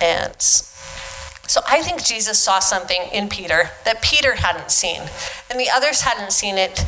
And 0.00 0.34
so 1.48 1.60
I 1.68 1.82
think 1.82 2.04
Jesus 2.04 2.40
saw 2.40 2.58
something 2.58 3.00
in 3.12 3.28
Peter 3.28 3.70
that 3.84 4.02
Peter 4.02 4.34
hadn't 4.34 4.72
seen, 4.72 5.02
and 5.48 5.60
the 5.60 5.70
others 5.72 6.00
hadn't 6.00 6.32
seen 6.32 6.58
it 6.58 6.84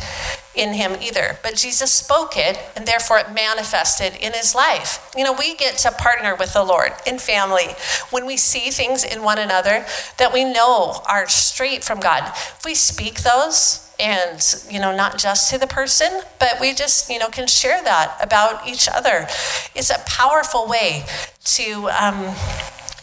in 0.56 0.74
him 0.74 0.96
either. 1.00 1.38
But 1.44 1.54
Jesus 1.54 1.92
spoke 1.92 2.32
it, 2.36 2.58
and 2.74 2.84
therefore 2.84 3.20
it 3.20 3.32
manifested 3.32 4.14
in 4.20 4.32
his 4.32 4.56
life. 4.56 5.08
You 5.16 5.22
know, 5.22 5.32
we 5.32 5.54
get 5.54 5.78
to 5.78 5.92
partner 5.92 6.34
with 6.34 6.52
the 6.52 6.64
Lord 6.64 6.90
in 7.06 7.18
family 7.18 7.76
when 8.10 8.26
we 8.26 8.36
see 8.36 8.70
things 8.70 9.04
in 9.04 9.22
one 9.22 9.38
another 9.38 9.86
that 10.16 10.32
we 10.32 10.42
know 10.42 11.00
are 11.08 11.28
straight 11.28 11.84
from 11.84 12.00
God. 12.00 12.24
If 12.26 12.64
we 12.64 12.74
speak 12.74 13.22
those, 13.22 13.87
and 14.00 14.40
you 14.70 14.78
know 14.78 14.94
not 14.94 15.18
just 15.18 15.50
to 15.50 15.58
the 15.58 15.66
person 15.66 16.22
but 16.38 16.60
we 16.60 16.72
just 16.72 17.10
you 17.10 17.18
know 17.18 17.28
can 17.28 17.46
share 17.46 17.82
that 17.82 18.16
about 18.22 18.66
each 18.68 18.88
other 18.88 19.26
it's 19.74 19.90
a 19.90 19.98
powerful 20.06 20.68
way 20.68 21.04
to 21.44 21.88
um, 21.90 22.34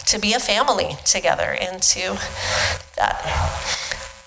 to 0.06 0.20
be 0.20 0.34
a 0.34 0.40
family 0.40 0.96
together 1.04 1.58
and 1.60 1.82
to 1.82 2.18
that. 2.96 3.22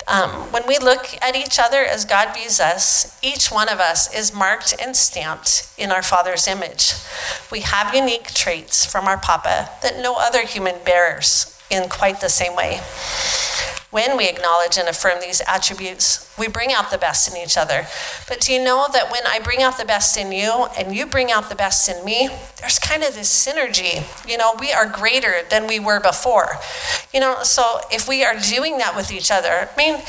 Um, 0.06 0.30
when 0.52 0.66
we 0.66 0.78
look 0.78 1.06
at 1.20 1.36
each 1.36 1.58
other 1.58 1.84
as 1.84 2.06
God 2.06 2.34
views 2.34 2.60
us, 2.60 3.18
each 3.22 3.48
one 3.48 3.68
of 3.68 3.78
us 3.78 4.12
is 4.14 4.34
marked 4.34 4.74
and 4.80 4.96
stamped 4.96 5.70
in 5.76 5.92
our 5.92 6.02
Father's 6.02 6.48
image. 6.48 6.94
We 7.52 7.60
have 7.60 7.94
unique 7.94 8.32
traits 8.32 8.86
from 8.86 9.04
our 9.06 9.18
Papa 9.18 9.68
that 9.82 10.00
no 10.00 10.16
other 10.18 10.46
human 10.46 10.76
bears 10.84 11.58
in 11.70 11.90
quite 11.90 12.20
the 12.22 12.30
same 12.30 12.56
way. 12.56 12.80
When 13.90 14.18
we 14.18 14.28
acknowledge 14.28 14.76
and 14.76 14.86
affirm 14.86 15.20
these 15.22 15.40
attributes, 15.48 16.30
we 16.38 16.46
bring 16.46 16.74
out 16.74 16.90
the 16.90 16.98
best 16.98 17.26
in 17.30 17.42
each 17.42 17.56
other. 17.56 17.86
But 18.28 18.40
do 18.42 18.52
you 18.52 18.62
know 18.62 18.86
that 18.92 19.10
when 19.10 19.22
I 19.26 19.40
bring 19.40 19.62
out 19.62 19.78
the 19.78 19.86
best 19.86 20.18
in 20.18 20.30
you 20.30 20.66
and 20.76 20.94
you 20.94 21.06
bring 21.06 21.32
out 21.32 21.48
the 21.48 21.54
best 21.54 21.88
in 21.88 22.04
me, 22.04 22.28
there's 22.60 22.78
kind 22.78 23.02
of 23.02 23.14
this 23.14 23.30
synergy. 23.30 24.04
You 24.28 24.36
know, 24.36 24.54
we 24.60 24.72
are 24.72 24.86
greater 24.86 25.36
than 25.48 25.66
we 25.66 25.80
were 25.80 26.00
before. 26.00 26.58
You 27.14 27.20
know, 27.20 27.42
so 27.44 27.80
if 27.90 28.06
we 28.06 28.22
are 28.24 28.38
doing 28.38 28.76
that 28.76 28.94
with 28.94 29.10
each 29.10 29.30
other, 29.30 29.70
I 29.72 29.76
mean, 29.78 30.02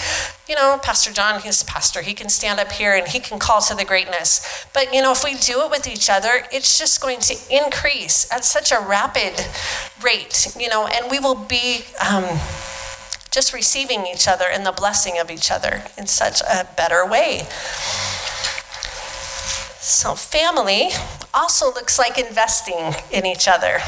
you 0.50 0.56
know, 0.56 0.78
Pastor 0.84 1.14
John, 1.14 1.40
he's 1.40 1.62
a 1.62 1.66
pastor, 1.66 2.02
he 2.02 2.14
can 2.14 2.28
stand 2.28 2.60
up 2.60 2.74
here 2.74 2.96
and 2.96 3.08
he 3.08 3.22
can 3.22 3.40
call 3.40 3.62
to 3.62 3.76
the 3.76 3.86
greatness. 3.86 4.66
But, 4.74 4.94
you 4.94 5.02
know, 5.02 5.14
if 5.14 5.24
we 5.24 5.36
do 5.36 5.62
it 5.62 5.72
with 5.72 5.88
each 5.88 6.10
other, 6.10 6.44
it's 6.52 6.78
just 6.78 7.00
going 7.00 7.22
to 7.22 7.36
increase 7.50 8.30
at 8.30 8.44
such 8.44 8.74
a 8.74 8.80
rapid 8.86 9.40
rate, 10.04 10.54
you 10.60 10.68
know, 10.68 10.86
and 10.86 11.10
we 11.10 11.20
will 11.20 11.36
be. 11.36 11.86
Um, 12.06 12.26
just 13.32 13.54
receiving 13.54 14.06
each 14.06 14.28
other 14.28 14.46
and 14.52 14.66
the 14.66 14.72
blessing 14.72 15.20
of 15.20 15.30
each 15.30 15.52
other 15.52 15.84
in 15.98 16.08
such 16.08 16.42
a 16.42 16.68
better 16.76 17.06
way. 17.06 17.48
So, 19.82 20.16
family 20.16 20.90
also 21.34 21.68
looks 21.68 21.98
like 21.98 22.18
investing 22.18 22.94
in 23.12 23.26
each 23.26 23.48
other. 23.48 23.80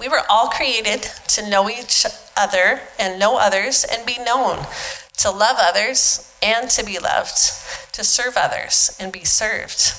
We 0.00 0.08
were 0.08 0.22
all 0.28 0.48
created 0.48 1.02
to 1.28 1.48
know 1.48 1.68
each 1.68 2.06
other 2.36 2.80
and 2.98 3.20
know 3.20 3.36
others 3.36 3.84
and 3.84 4.04
be 4.06 4.16
known, 4.24 4.66
to 5.20 5.30
love 5.30 5.56
others 5.58 6.34
and 6.42 6.70
to 6.70 6.84
be 6.84 6.98
loved, 6.98 7.36
to 7.92 8.04
serve 8.04 8.34
others 8.36 8.96
and 8.98 9.12
be 9.12 9.24
served 9.24 9.92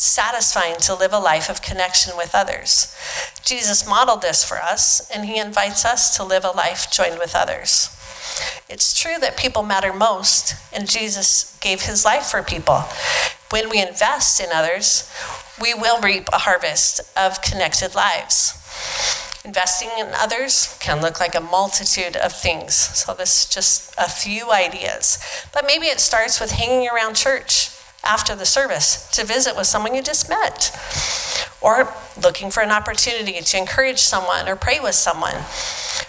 satisfying 0.00 0.76
to 0.76 0.94
live 0.94 1.12
a 1.12 1.18
life 1.18 1.50
of 1.50 1.60
connection 1.60 2.16
with 2.16 2.34
others. 2.34 2.96
Jesus 3.44 3.86
modeled 3.86 4.22
this 4.22 4.42
for 4.42 4.56
us, 4.56 5.10
and 5.10 5.26
he 5.26 5.38
invites 5.38 5.84
us 5.84 6.16
to 6.16 6.24
live 6.24 6.42
a 6.42 6.50
life 6.50 6.90
joined 6.90 7.18
with 7.18 7.34
others. 7.34 7.94
It's 8.66 8.98
true 8.98 9.18
that 9.20 9.36
people 9.36 9.62
matter 9.62 9.92
most, 9.92 10.54
and 10.72 10.88
Jesus 10.88 11.58
gave 11.60 11.82
his 11.82 12.06
life 12.06 12.24
for 12.24 12.42
people. 12.42 12.84
When 13.50 13.68
we 13.68 13.82
invest 13.82 14.40
in 14.40 14.48
others, 14.54 15.12
we 15.60 15.74
will 15.74 16.00
reap 16.00 16.28
a 16.32 16.38
harvest 16.38 17.02
of 17.14 17.42
connected 17.42 17.94
lives. 17.94 18.56
Investing 19.44 19.88
in 19.98 20.08
others 20.14 20.76
can 20.80 21.00
look 21.00 21.18
like 21.18 21.34
a 21.34 21.40
multitude 21.40 22.14
of 22.16 22.32
things. 22.32 22.74
So, 22.74 23.14
this 23.14 23.44
is 23.44 23.54
just 23.54 23.94
a 23.96 24.08
few 24.08 24.52
ideas. 24.52 25.18
But 25.52 25.64
maybe 25.66 25.86
it 25.86 25.98
starts 25.98 26.40
with 26.40 26.52
hanging 26.52 26.88
around 26.88 27.16
church 27.16 27.70
after 28.04 28.34
the 28.34 28.46
service 28.46 29.08
to 29.12 29.24
visit 29.24 29.56
with 29.56 29.66
someone 29.66 29.94
you 29.94 30.02
just 30.02 30.28
met, 30.28 30.76
or 31.60 31.92
looking 32.22 32.50
for 32.50 32.62
an 32.62 32.70
opportunity 32.70 33.40
to 33.40 33.58
encourage 33.58 33.98
someone 33.98 34.48
or 34.48 34.56
pray 34.56 34.80
with 34.80 34.94
someone. 34.94 35.36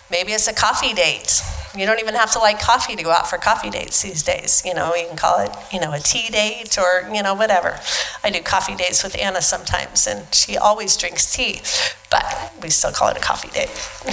Maybe 0.09 0.33
it's 0.33 0.47
a 0.47 0.53
coffee 0.53 0.93
date. 0.93 1.41
You 1.77 1.85
don't 1.85 1.99
even 1.99 2.15
have 2.15 2.31
to 2.33 2.39
like 2.39 2.59
coffee 2.59 2.95
to 2.95 3.03
go 3.03 3.11
out 3.11 3.29
for 3.29 3.37
coffee 3.37 3.69
dates 3.69 4.01
these 4.01 4.23
days. 4.23 4.61
You 4.65 4.73
know, 4.73 4.93
you 4.93 5.07
can 5.07 5.15
call 5.15 5.39
it, 5.39 5.51
you 5.71 5.79
know, 5.79 5.93
a 5.93 5.99
tea 5.99 6.29
date 6.29 6.77
or, 6.77 7.09
you 7.13 7.23
know, 7.23 7.33
whatever. 7.33 7.79
I 8.23 8.29
do 8.29 8.41
coffee 8.41 8.75
dates 8.75 9.03
with 9.03 9.17
Anna 9.17 9.41
sometimes, 9.41 10.05
and 10.05 10.33
she 10.33 10.57
always 10.57 10.97
drinks 10.97 11.33
tea, 11.33 11.61
but 12.09 12.53
we 12.61 12.69
still 12.69 12.91
call 12.91 13.09
it 13.09 13.17
a 13.17 13.21
coffee 13.21 13.49
date. 13.49 13.71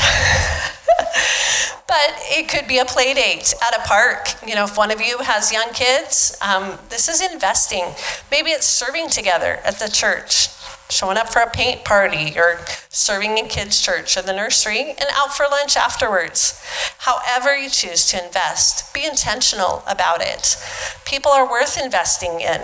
but 1.89 2.15
it 2.31 2.49
could 2.49 2.69
be 2.69 2.79
a 2.79 2.85
play 2.85 3.13
date 3.15 3.53
at 3.63 3.77
a 3.77 3.81
park. 3.89 4.29
You 4.47 4.55
know, 4.55 4.65
if 4.65 4.77
one 4.79 4.91
of 4.91 5.01
you 5.01 5.19
has 5.19 5.53
young 5.53 5.71
kids, 5.73 6.37
um, 6.41 6.79
this 6.91 7.09
is 7.09 7.21
investing. 7.21 7.85
Maybe 8.31 8.51
it's 8.51 8.67
serving 8.67 9.09
together 9.09 9.59
at 9.65 9.81
the 9.81 9.89
church 9.89 10.49
showing 10.91 11.19
up 11.19 11.29
for 11.29 11.41
a 11.41 11.51
paint 11.51 11.85
party 11.85 12.33
or 12.39 12.61
serving 12.89 13.39
in 13.39 13.47
kids' 13.47 13.81
church 13.81 14.17
or 14.17 14.23
the 14.23 14.33
nursery 14.33 14.91
and 14.91 15.09
out 15.13 15.35
for 15.35 15.47
lunch 15.51 15.77
afterwards. 15.77 16.63
However, 16.99 17.57
you 17.57 17.69
choose 17.69 18.07
to 18.09 18.25
invest, 18.25 18.93
be 18.95 19.05
intentional 19.05 19.83
about 19.87 20.21
it. 20.21 20.57
People 21.05 21.31
are 21.31 21.49
worth 21.49 21.81
investing 21.81 22.41
in. 22.41 22.61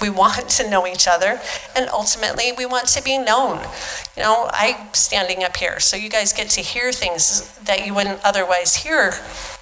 We 0.00 0.10
want 0.10 0.48
to 0.50 0.70
know 0.70 0.86
each 0.86 1.08
other, 1.08 1.40
and 1.76 1.88
ultimately, 1.90 2.52
we 2.56 2.66
want 2.66 2.86
to 2.88 3.02
be 3.02 3.18
known. 3.18 3.58
You 4.16 4.22
know, 4.22 4.50
I'm 4.52 4.92
standing 4.94 5.42
up 5.42 5.56
here, 5.56 5.80
so 5.80 5.96
you 5.96 6.08
guys 6.08 6.32
get 6.32 6.48
to 6.50 6.60
hear 6.60 6.92
things 6.92 7.58
that 7.58 7.86
you 7.86 7.94
wouldn't 7.94 8.20
otherwise 8.24 8.76
hear 8.76 9.12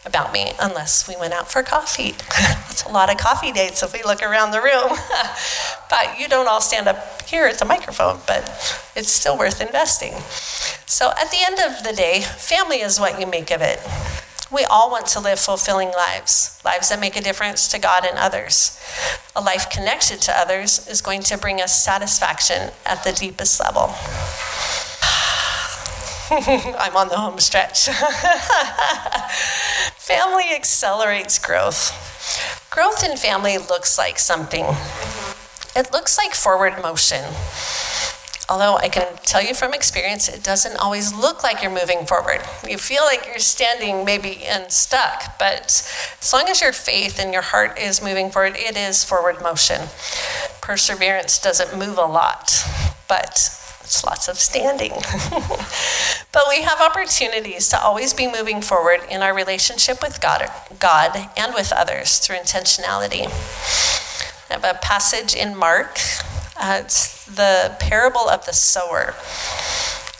about 0.06 0.32
me 0.32 0.52
unless 0.60 1.08
we 1.08 1.16
went 1.16 1.34
out 1.34 1.50
for 1.50 1.62
coffee. 1.62 2.12
That's 2.38 2.84
a 2.84 2.88
lot 2.88 3.10
of 3.10 3.18
coffee 3.18 3.52
dates 3.52 3.82
if 3.82 3.92
we 3.92 4.02
look 4.04 4.22
around 4.22 4.52
the 4.52 4.62
room. 4.62 4.90
but 5.90 6.18
you 6.18 6.28
don't 6.28 6.48
all 6.48 6.60
stand 6.60 6.88
up 6.88 7.22
here 7.22 7.46
at 7.46 7.58
the 7.58 7.64
microphone, 7.64 8.20
but 8.26 8.42
it's 8.94 9.10
still 9.10 9.36
worth 9.36 9.60
investing. 9.60 10.14
So 10.86 11.10
at 11.10 11.30
the 11.30 11.38
end 11.44 11.58
of 11.58 11.84
the 11.84 11.92
day, 11.92 12.20
family 12.22 12.80
is 12.80 13.00
what 13.00 13.20
you 13.20 13.26
make 13.26 13.50
of 13.50 13.60
it. 13.60 13.80
We 14.50 14.64
all 14.64 14.90
want 14.92 15.06
to 15.06 15.20
live 15.20 15.40
fulfilling 15.40 15.90
lives, 15.90 16.60
lives 16.64 16.90
that 16.90 17.00
make 17.00 17.16
a 17.16 17.20
difference 17.20 17.66
to 17.68 17.80
God 17.80 18.04
and 18.06 18.16
others. 18.16 18.80
A 19.34 19.40
life 19.40 19.68
connected 19.68 20.20
to 20.22 20.38
others 20.38 20.86
is 20.86 21.00
going 21.00 21.22
to 21.22 21.36
bring 21.36 21.60
us 21.60 21.82
satisfaction 21.82 22.70
at 22.86 23.02
the 23.02 23.12
deepest 23.12 23.58
level. 23.58 23.92
I'm 26.30 26.96
on 26.96 27.08
the 27.08 27.16
home 27.16 27.38
stretch. 27.38 27.88
family 29.96 30.44
accelerates 30.54 31.38
growth. 31.38 32.68
Growth 32.70 33.04
in 33.04 33.16
family 33.16 33.58
looks 33.58 33.96
like 33.96 34.18
something. 34.18 34.64
It 35.76 35.92
looks 35.92 36.18
like 36.18 36.34
forward 36.34 36.82
motion. 36.82 37.22
Although 38.48 38.76
I 38.76 38.88
can 38.88 39.06
tell 39.22 39.42
you 39.42 39.54
from 39.54 39.72
experience, 39.72 40.28
it 40.28 40.42
doesn't 40.42 40.76
always 40.76 41.14
look 41.14 41.44
like 41.44 41.62
you're 41.62 41.70
moving 41.70 42.06
forward. 42.06 42.42
You 42.68 42.78
feel 42.78 43.04
like 43.04 43.26
you're 43.26 43.38
standing 43.38 44.04
maybe 44.04 44.44
and 44.44 44.72
stuck, 44.72 45.38
but 45.38 45.88
as 46.20 46.32
long 46.32 46.48
as 46.48 46.60
your 46.60 46.72
faith 46.72 47.20
and 47.20 47.32
your 47.32 47.42
heart 47.42 47.78
is 47.78 48.02
moving 48.02 48.30
forward, 48.30 48.54
it 48.56 48.76
is 48.76 49.04
forward 49.04 49.40
motion. 49.42 49.82
Perseverance 50.60 51.40
doesn't 51.40 51.78
move 51.78 51.98
a 51.98 52.04
lot, 52.04 52.52
but 53.08 53.50
it's 53.86 54.04
lots 54.04 54.26
of 54.26 54.36
standing. 54.36 54.90
but 56.32 56.42
we 56.48 56.62
have 56.62 56.80
opportunities 56.80 57.68
to 57.68 57.80
always 57.80 58.12
be 58.12 58.26
moving 58.26 58.60
forward 58.60 59.00
in 59.08 59.22
our 59.22 59.32
relationship 59.32 60.02
with 60.02 60.20
God, 60.20 60.50
God 60.80 61.30
and 61.36 61.54
with 61.54 61.72
others 61.72 62.18
through 62.18 62.36
intentionality. 62.36 63.26
I 64.50 64.54
have 64.54 64.64
a 64.64 64.76
passage 64.80 65.36
in 65.36 65.56
Mark. 65.56 66.00
Uh, 66.58 66.80
it's 66.82 67.26
the 67.26 67.76
parable 67.78 68.28
of 68.28 68.44
the 68.44 68.52
sower. 68.52 69.14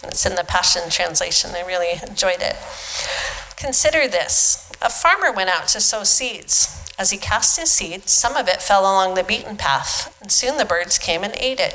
It's 0.05 0.25
in 0.25 0.37
the 0.37 0.45
Passion 0.45 0.83
Translation. 0.89 1.51
I 1.57 1.67
really 1.67 2.01
enjoyed 2.09 2.41
it. 2.41 2.55
Consider 3.57 4.07
this 4.07 4.71
a 4.81 4.91
farmer 4.91 5.33
went 5.33 5.51
out 5.51 5.67
to 5.69 5.81
sow 5.81 6.05
seeds. 6.05 6.73
As 6.99 7.11
he 7.11 7.19
cast 7.19 7.59
his 7.59 7.73
seed, 7.73 8.09
some 8.09 8.37
of 8.37 8.47
it 8.47 8.63
fell 8.63 8.83
along 8.83 9.15
the 9.15 9.25
beaten 9.25 9.57
path, 9.57 10.17
and 10.23 10.31
soon 10.31 10.57
the 10.57 10.65
birds 10.65 10.99
came 10.99 11.25
and 11.25 11.35
ate 11.37 11.59
it. 11.59 11.75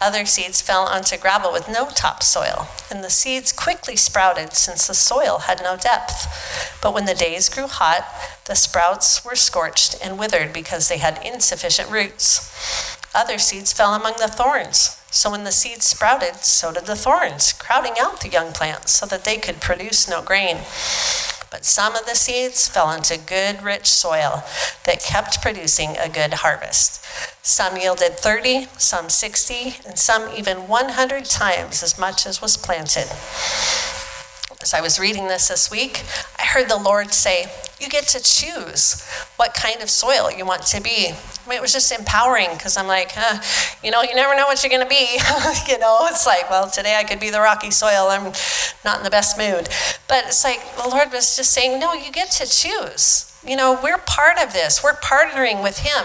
Other 0.00 0.24
seeds 0.26 0.62
fell 0.62 0.82
onto 0.82 1.16
gravel 1.16 1.52
with 1.52 1.68
no 1.68 1.88
topsoil, 1.90 2.68
and 2.88 3.02
the 3.02 3.10
seeds 3.10 3.50
quickly 3.50 3.96
sprouted 3.96 4.52
since 4.52 4.86
the 4.86 4.94
soil 4.94 5.38
had 5.40 5.60
no 5.60 5.76
depth. 5.76 6.78
But 6.80 6.94
when 6.94 7.06
the 7.06 7.14
days 7.14 7.48
grew 7.48 7.66
hot, 7.66 8.06
the 8.46 8.54
sprouts 8.54 9.24
were 9.24 9.34
scorched 9.34 9.96
and 10.02 10.18
withered 10.18 10.52
because 10.52 10.88
they 10.88 10.98
had 10.98 11.20
insufficient 11.24 11.90
roots. 11.90 12.96
Other 13.12 13.38
seeds 13.38 13.72
fell 13.72 13.94
among 13.94 14.14
the 14.18 14.28
thorns. 14.28 15.00
So 15.10 15.30
when 15.30 15.42
the 15.44 15.52
seeds 15.52 15.86
sprouted, 15.86 16.36
so 16.36 16.70
did 16.70 16.86
the 16.86 16.94
thorns, 16.94 17.52
crowding 17.52 17.94
out 17.98 18.20
the 18.20 18.28
young 18.28 18.52
plants 18.52 18.92
so 18.92 19.06
that 19.06 19.24
they 19.24 19.38
could 19.38 19.60
produce 19.60 20.08
no 20.08 20.22
grain. 20.22 20.58
But 21.50 21.64
some 21.64 21.94
of 21.96 22.04
the 22.04 22.14
seeds 22.14 22.68
fell 22.68 22.90
into 22.90 23.16
good, 23.18 23.62
rich 23.62 23.86
soil 23.86 24.44
that 24.84 25.02
kept 25.02 25.40
producing 25.40 25.96
a 25.96 26.08
good 26.08 26.34
harvest. 26.34 27.04
Some 27.42 27.76
yielded 27.76 28.18
30, 28.18 28.68
some 28.76 29.08
60, 29.08 29.76
and 29.86 29.98
some 29.98 30.30
even 30.36 30.68
100 30.68 31.24
times 31.24 31.82
as 31.82 31.98
much 31.98 32.26
as 32.26 32.42
was 32.42 32.56
planted. 32.56 33.08
As 34.60 34.74
I 34.74 34.80
was 34.80 34.98
reading 34.98 35.28
this 35.28 35.46
this 35.46 35.70
week, 35.70 36.02
I 36.36 36.44
heard 36.44 36.68
the 36.68 36.76
Lord 36.76 37.14
say, 37.14 37.46
You 37.78 37.88
get 37.88 38.08
to 38.08 38.20
choose 38.20 39.08
what 39.36 39.54
kind 39.54 39.80
of 39.80 39.88
soil 39.88 40.32
you 40.32 40.44
want 40.44 40.62
to 40.66 40.80
be. 40.82 41.10
I 41.10 41.48
mean, 41.48 41.58
it 41.58 41.62
was 41.62 41.72
just 41.72 41.92
empowering 41.92 42.48
because 42.54 42.76
I'm 42.76 42.88
like, 42.88 43.12
huh, 43.12 43.40
you 43.84 43.92
know, 43.92 44.02
you 44.02 44.16
never 44.16 44.34
know 44.34 44.46
what 44.46 44.60
you're 44.64 44.70
going 44.70 44.82
to 44.82 44.88
be. 44.88 45.12
you 45.72 45.78
know, 45.78 45.98
it's 46.10 46.26
like, 46.26 46.50
well, 46.50 46.68
today 46.68 46.96
I 46.98 47.04
could 47.04 47.20
be 47.20 47.30
the 47.30 47.40
rocky 47.40 47.70
soil. 47.70 48.08
I'm 48.10 48.32
not 48.84 48.98
in 48.98 49.04
the 49.04 49.10
best 49.10 49.38
mood. 49.38 49.68
But 50.08 50.24
it's 50.26 50.42
like 50.42 50.60
the 50.76 50.88
Lord 50.88 51.12
was 51.12 51.36
just 51.36 51.52
saying, 51.52 51.78
No, 51.78 51.92
you 51.92 52.10
get 52.10 52.32
to 52.32 52.46
choose. 52.46 53.27
You 53.46 53.54
know, 53.54 53.78
we're 53.80 53.98
part 53.98 54.42
of 54.42 54.52
this. 54.52 54.82
We're 54.82 54.94
partnering 54.94 55.62
with 55.62 55.78
Him. 55.78 56.04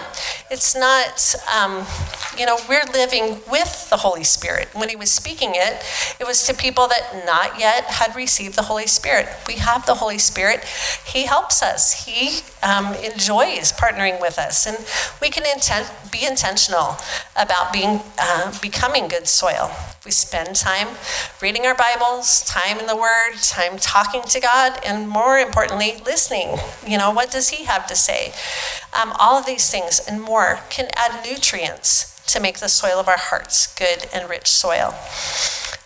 It's 0.52 0.76
not, 0.76 1.34
um, 1.52 1.86
you 2.38 2.46
know, 2.46 2.60
we're 2.70 2.86
living 2.94 3.40
with 3.50 3.90
the 3.90 3.98
Holy 3.98 4.24
Spirit. 4.24 4.70
When 4.74 4.88
He 4.88 4.96
was 4.96 5.10
speaking 5.10 5.54
it, 5.56 5.84
it 6.20 6.28
was 6.28 6.46
to 6.46 6.54
people 6.54 6.88
that 6.90 7.24
not 7.26 7.60
yet 7.60 7.86
had 7.86 8.16
received 8.16 8.56
the 8.56 8.62
Holy 8.62 8.86
Spirit. 8.86 9.28
We 9.48 9.56
have 9.56 9.86
the 9.88 9.96
Holy 9.96 10.20
Spirit. 10.20 10.64
He 11.08 11.26
helps 11.26 11.64
us. 11.64 12.06
He 12.06 12.42
um, 12.62 12.94
enjoys 12.96 13.72
partnering 13.74 14.22
with 14.22 14.38
us, 14.38 14.68
and 14.68 14.78
we 15.20 15.30
can 15.30 15.44
intent, 15.52 15.92
be 16.12 16.26
intentional 16.26 16.98
about 17.36 17.74
being 17.74 18.02
uh, 18.20 18.56
becoming 18.62 19.08
good 19.08 19.28
soil. 19.28 19.72
We 20.06 20.12
spend 20.12 20.56
time 20.56 20.98
reading 21.42 21.66
our 21.66 21.76
Bibles, 21.76 22.44
time 22.44 22.78
in 22.78 22.88
the 22.88 22.96
Word, 22.96 23.36
time 23.42 23.78
talking 23.78 24.22
to 24.24 24.40
God, 24.40 24.78
and 24.86 25.08
more 25.08 25.38
importantly, 25.40 26.02
listening. 26.06 26.58
You 26.86 26.98
know, 26.98 27.12
what 27.12 27.32
does 27.34 27.50
He 27.50 27.66
have 27.66 27.86
to 27.88 27.96
say? 27.96 28.32
Um, 29.00 29.14
all 29.20 29.38
of 29.38 29.46
these 29.46 29.70
things 29.70 30.00
and 30.08 30.22
more 30.22 30.60
can 30.70 30.88
add 30.96 31.26
nutrients 31.26 32.14
to 32.32 32.40
make 32.40 32.60
the 32.60 32.70
soil 32.70 33.00
of 33.00 33.10
our 33.10 33.20
hearts 33.20 33.74
good 33.76 34.08
and 34.14 34.30
rich 34.30 34.48
soil. 34.48 34.94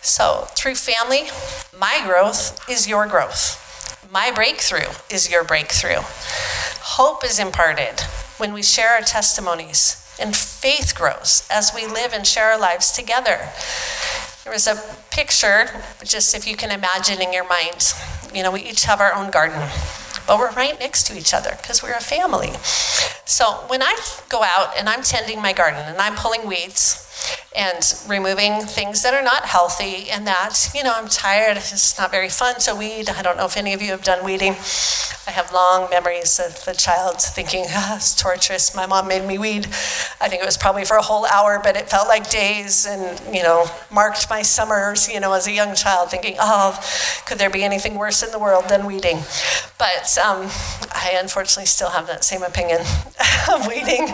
So, 0.00 0.46
through 0.54 0.76
family, 0.76 1.28
my 1.76 2.00
growth 2.06 2.68
is 2.70 2.88
your 2.88 3.06
growth. 3.06 3.64
My 4.10 4.30
breakthrough 4.30 4.92
is 5.10 5.30
your 5.30 5.44
breakthrough. 5.44 6.00
Hope 6.00 7.24
is 7.24 7.38
imparted 7.38 8.00
when 8.38 8.52
we 8.52 8.62
share 8.62 8.90
our 8.90 9.02
testimonies, 9.02 10.02
and 10.20 10.34
faith 10.34 10.94
grows 10.96 11.46
as 11.50 11.72
we 11.74 11.86
live 11.86 12.12
and 12.12 12.26
share 12.26 12.52
our 12.52 12.58
lives 12.58 12.92
together. 12.92 13.50
There 14.44 14.52
was 14.52 14.66
a 14.66 14.80
picture, 15.10 15.68
just 16.04 16.34
if 16.34 16.46
you 16.46 16.56
can 16.56 16.70
imagine 16.70 17.20
in 17.20 17.32
your 17.32 17.46
mind. 17.46 17.92
You 18.32 18.42
know, 18.42 18.50
we 18.50 18.62
each 18.62 18.84
have 18.84 19.00
our 19.00 19.12
own 19.12 19.30
garden, 19.30 19.60
but 20.28 20.38
we're 20.38 20.52
right 20.52 20.78
next 20.78 21.06
to 21.08 21.18
each 21.18 21.34
other 21.34 21.56
because 21.56 21.82
we're 21.82 21.94
a 21.96 22.00
family. 22.00 22.52
So 23.24 23.64
when 23.66 23.82
I 23.82 23.98
go 24.28 24.42
out 24.44 24.74
and 24.78 24.88
I'm 24.88 25.02
tending 25.02 25.40
my 25.40 25.54
garden 25.54 25.80
and 25.86 25.96
I'm 25.98 26.14
pulling 26.14 26.46
weeds, 26.46 27.08
and 27.58 27.94
removing 28.06 28.60
things 28.60 29.02
that 29.02 29.12
are 29.12 29.22
not 29.22 29.44
healthy 29.44 30.08
and 30.10 30.26
that, 30.28 30.70
you 30.74 30.84
know, 30.84 30.92
I'm 30.94 31.08
tired, 31.08 31.56
it's 31.56 31.98
not 31.98 32.12
very 32.12 32.28
fun 32.28 32.54
to 32.60 32.74
weed. 32.74 33.10
I 33.10 33.20
don't 33.20 33.36
know 33.36 33.46
if 33.46 33.56
any 33.56 33.74
of 33.74 33.82
you 33.82 33.90
have 33.90 34.04
done 34.04 34.24
weeding. 34.24 34.54
I 35.26 35.32
have 35.32 35.52
long 35.52 35.90
memories 35.90 36.38
of 36.38 36.64
the 36.64 36.72
child 36.72 37.20
thinking, 37.20 37.64
ah, 37.68 37.96
it's 37.96 38.14
torturous. 38.14 38.74
My 38.74 38.86
mom 38.86 39.08
made 39.08 39.26
me 39.26 39.38
weed. 39.38 39.66
I 40.20 40.28
think 40.28 40.40
it 40.40 40.46
was 40.46 40.56
probably 40.56 40.86
for 40.86 40.96
a 40.96 41.02
whole 41.02 41.26
hour, 41.26 41.60
but 41.62 41.76
it 41.76 41.90
felt 41.90 42.08
like 42.08 42.30
days 42.30 42.86
and, 42.86 43.20
you 43.34 43.42
know, 43.42 43.66
marked 43.92 44.30
my 44.30 44.40
summers, 44.40 45.06
you 45.06 45.20
know, 45.20 45.34
as 45.34 45.46
a 45.46 45.52
young 45.52 45.74
child 45.74 46.10
thinking, 46.10 46.36
oh, 46.40 46.80
could 47.26 47.38
there 47.38 47.50
be 47.50 47.62
anything 47.64 47.96
worse 47.96 48.22
in 48.22 48.30
the 48.30 48.38
world 48.38 48.68
than 48.68 48.86
weeding? 48.86 49.18
But 49.78 50.16
um, 50.16 50.48
I 50.92 51.18
unfortunately 51.20 51.66
still 51.66 51.90
have 51.90 52.06
that 52.06 52.24
same 52.24 52.42
opinion 52.42 52.80
of 53.52 53.66
weeding. 53.66 54.06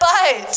But 0.00 0.50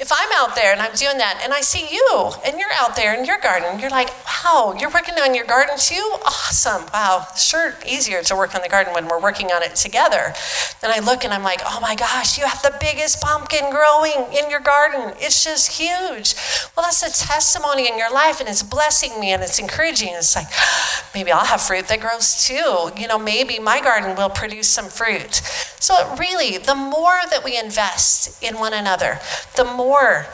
if 0.00 0.10
I'm 0.10 0.28
out 0.34 0.56
there 0.56 0.72
and 0.72 0.80
I'm 0.80 0.94
doing 0.94 1.18
that 1.18 1.40
and 1.44 1.52
I 1.52 1.60
see 1.66 1.88
you 1.90 2.30
and 2.46 2.58
you're 2.58 2.72
out 2.74 2.94
there 2.94 3.18
in 3.18 3.24
your 3.24 3.38
garden, 3.38 3.80
you're 3.80 3.90
like, 3.90 4.10
wow, 4.24 4.74
you're 4.78 4.90
working 4.90 5.14
on 5.14 5.34
your 5.34 5.44
garden 5.44 5.76
too? 5.76 6.16
Awesome. 6.24 6.84
Wow. 6.94 7.26
Sure, 7.36 7.74
easier 7.86 8.22
to 8.22 8.36
work 8.36 8.54
on 8.54 8.62
the 8.62 8.68
garden 8.68 8.94
when 8.94 9.08
we're 9.08 9.20
working 9.20 9.48
on 9.48 9.62
it 9.62 9.74
together. 9.74 10.32
Then 10.80 10.92
I 10.94 11.00
look 11.00 11.24
and 11.24 11.32
I'm 11.32 11.42
like, 11.42 11.60
oh 11.64 11.80
my 11.80 11.96
gosh, 11.96 12.38
you 12.38 12.46
have 12.46 12.62
the 12.62 12.76
biggest 12.80 13.20
pumpkin 13.20 13.70
growing 13.70 14.32
in 14.32 14.48
your 14.48 14.60
garden. 14.60 15.14
It's 15.18 15.42
just 15.42 15.72
huge. 15.72 16.34
Well, 16.76 16.86
that's 16.86 17.02
a 17.02 17.26
testimony 17.26 17.88
in 17.88 17.98
your 17.98 18.12
life 18.12 18.38
and 18.38 18.48
it's 18.48 18.62
blessing 18.62 19.18
me 19.18 19.32
and 19.32 19.42
it's 19.42 19.58
encouraging. 19.58 20.10
It's 20.12 20.36
like, 20.36 20.46
maybe 21.14 21.32
I'll 21.32 21.44
have 21.44 21.60
fruit 21.60 21.88
that 21.88 22.00
grows 22.00 22.46
too. 22.46 22.90
You 22.96 23.08
know, 23.08 23.18
maybe 23.18 23.58
my 23.58 23.80
garden 23.80 24.16
will 24.16 24.30
produce 24.30 24.68
some 24.68 24.86
fruit. 24.86 25.42
So, 25.80 26.14
really, 26.16 26.58
the 26.58 26.74
more 26.74 27.20
that 27.30 27.42
we 27.44 27.58
invest 27.58 28.42
in 28.42 28.58
one 28.58 28.72
another, 28.72 29.18
the 29.56 29.64
more 29.64 30.26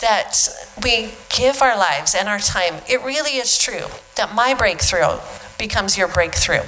that 0.00 0.48
we 0.82 1.10
give 1.34 1.62
our 1.62 1.76
lives 1.76 2.14
and 2.14 2.28
our 2.28 2.38
time, 2.38 2.74
it 2.88 3.02
really 3.02 3.38
is 3.38 3.58
true 3.58 3.86
that 4.16 4.34
my 4.34 4.54
breakthrough 4.54 5.18
becomes 5.58 5.96
your 5.96 6.08
breakthrough. 6.08 6.62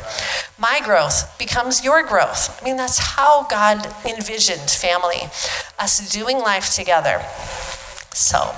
My 0.59 0.81
growth 0.83 1.37
becomes 1.39 1.85
your 1.85 2.03
growth. 2.03 2.59
I 2.61 2.65
mean, 2.65 2.77
that's 2.77 2.99
how 2.99 3.47
God 3.49 3.87
envisioned 4.09 4.71
family, 4.71 5.21
us 5.79 6.11
doing 6.11 6.39
life 6.39 6.75
together. 6.75 7.23
So, 8.15 8.55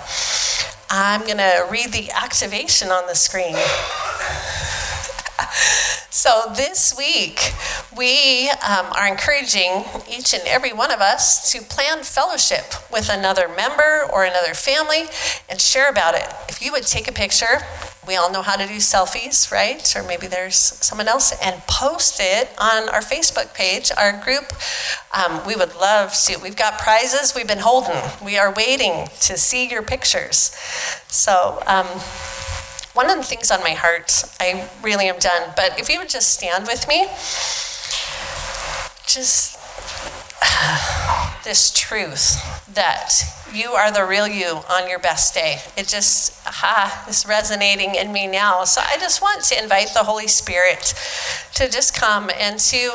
I'm 0.89 1.23
going 1.23 1.39
to 1.39 1.67
read 1.71 1.93
the 1.93 2.11
activation 2.11 2.89
on 2.89 3.07
the 3.07 3.15
screen. 3.15 3.55
So, 6.13 6.53
this 6.57 6.93
week, 6.99 7.53
we 7.97 8.51
um, 8.51 8.87
are 8.97 9.07
encouraging 9.07 9.85
each 10.11 10.35
and 10.35 10.43
every 10.45 10.73
one 10.73 10.91
of 10.91 11.01
us 11.01 11.53
to 11.53 11.63
plan 11.63 12.03
fellowship 12.03 12.75
with 12.91 13.09
another 13.09 13.47
member 13.47 14.11
or 14.13 14.25
another 14.25 14.53
family 14.55 15.05
and 15.49 15.61
share 15.61 15.89
about 15.89 16.17
it. 16.17 16.27
If 16.49 16.61
you 16.61 16.73
would 16.73 16.83
take 16.83 17.07
a 17.07 17.13
picture, 17.13 17.61
we 18.09 18.17
all 18.17 18.33
know 18.33 18.43
how 18.43 18.57
to 18.57 18.67
do 18.67 18.79
selfies, 18.79 19.53
right? 19.53 19.95
Or 19.95 20.03
maybe 20.03 20.27
there's 20.27 20.57
someone 20.57 21.07
else, 21.07 21.33
and 21.41 21.63
post 21.69 22.17
it 22.19 22.51
on 22.59 22.89
our 22.89 23.03
Facebook 23.03 23.55
page, 23.55 23.93
our 23.97 24.21
group. 24.21 24.53
Um, 25.15 25.47
we 25.47 25.55
would 25.55 25.77
love 25.77 26.13
to. 26.27 26.41
We've 26.41 26.57
got 26.57 26.81
prizes 26.81 27.37
we've 27.37 27.47
been 27.47 27.59
holding. 27.59 28.03
We 28.25 28.37
are 28.37 28.53
waiting 28.53 29.07
to 29.21 29.37
see 29.37 29.71
your 29.71 29.83
pictures. 29.83 30.57
So, 31.07 31.63
um, 31.69 31.87
one 32.95 33.09
of 33.11 33.17
the 33.17 33.23
things 33.23 33.51
on 33.51 33.61
my 33.61 33.75
heart, 33.75 34.25
I 34.41 34.69
really 34.83 35.09
am 35.09 35.19
done, 35.19 35.53
but 35.57 35.79
if 35.79 35.89
you 35.89 35.99
would 35.99 36.09
just 36.09 36.35
stand 36.35 36.67
with 36.67 36.89
me, 36.89 37.07
just 39.07 39.59
this 41.45 41.73
truth 41.73 42.37
that 42.75 43.13
you 43.53 43.71
are 43.71 43.91
the 43.93 44.05
real 44.05 44.29
you 44.29 44.61
on 44.71 44.89
your 44.89 44.99
best 44.99 45.35
day. 45.35 45.59
It 45.77 45.89
just 45.89 46.47
aha 46.47 47.07
is 47.09 47.27
resonating 47.27 47.95
in 47.95 48.13
me 48.13 48.27
now. 48.27 48.65
So 48.65 48.81
I 48.81 48.97
just 48.99 49.21
want 49.21 49.45
to 49.45 49.61
invite 49.61 49.89
the 49.95 50.05
Holy 50.05 50.29
Spirit 50.29 50.95
to 51.55 51.71
just 51.71 51.99
come 51.99 52.31
and 52.39 52.59
to 52.59 52.93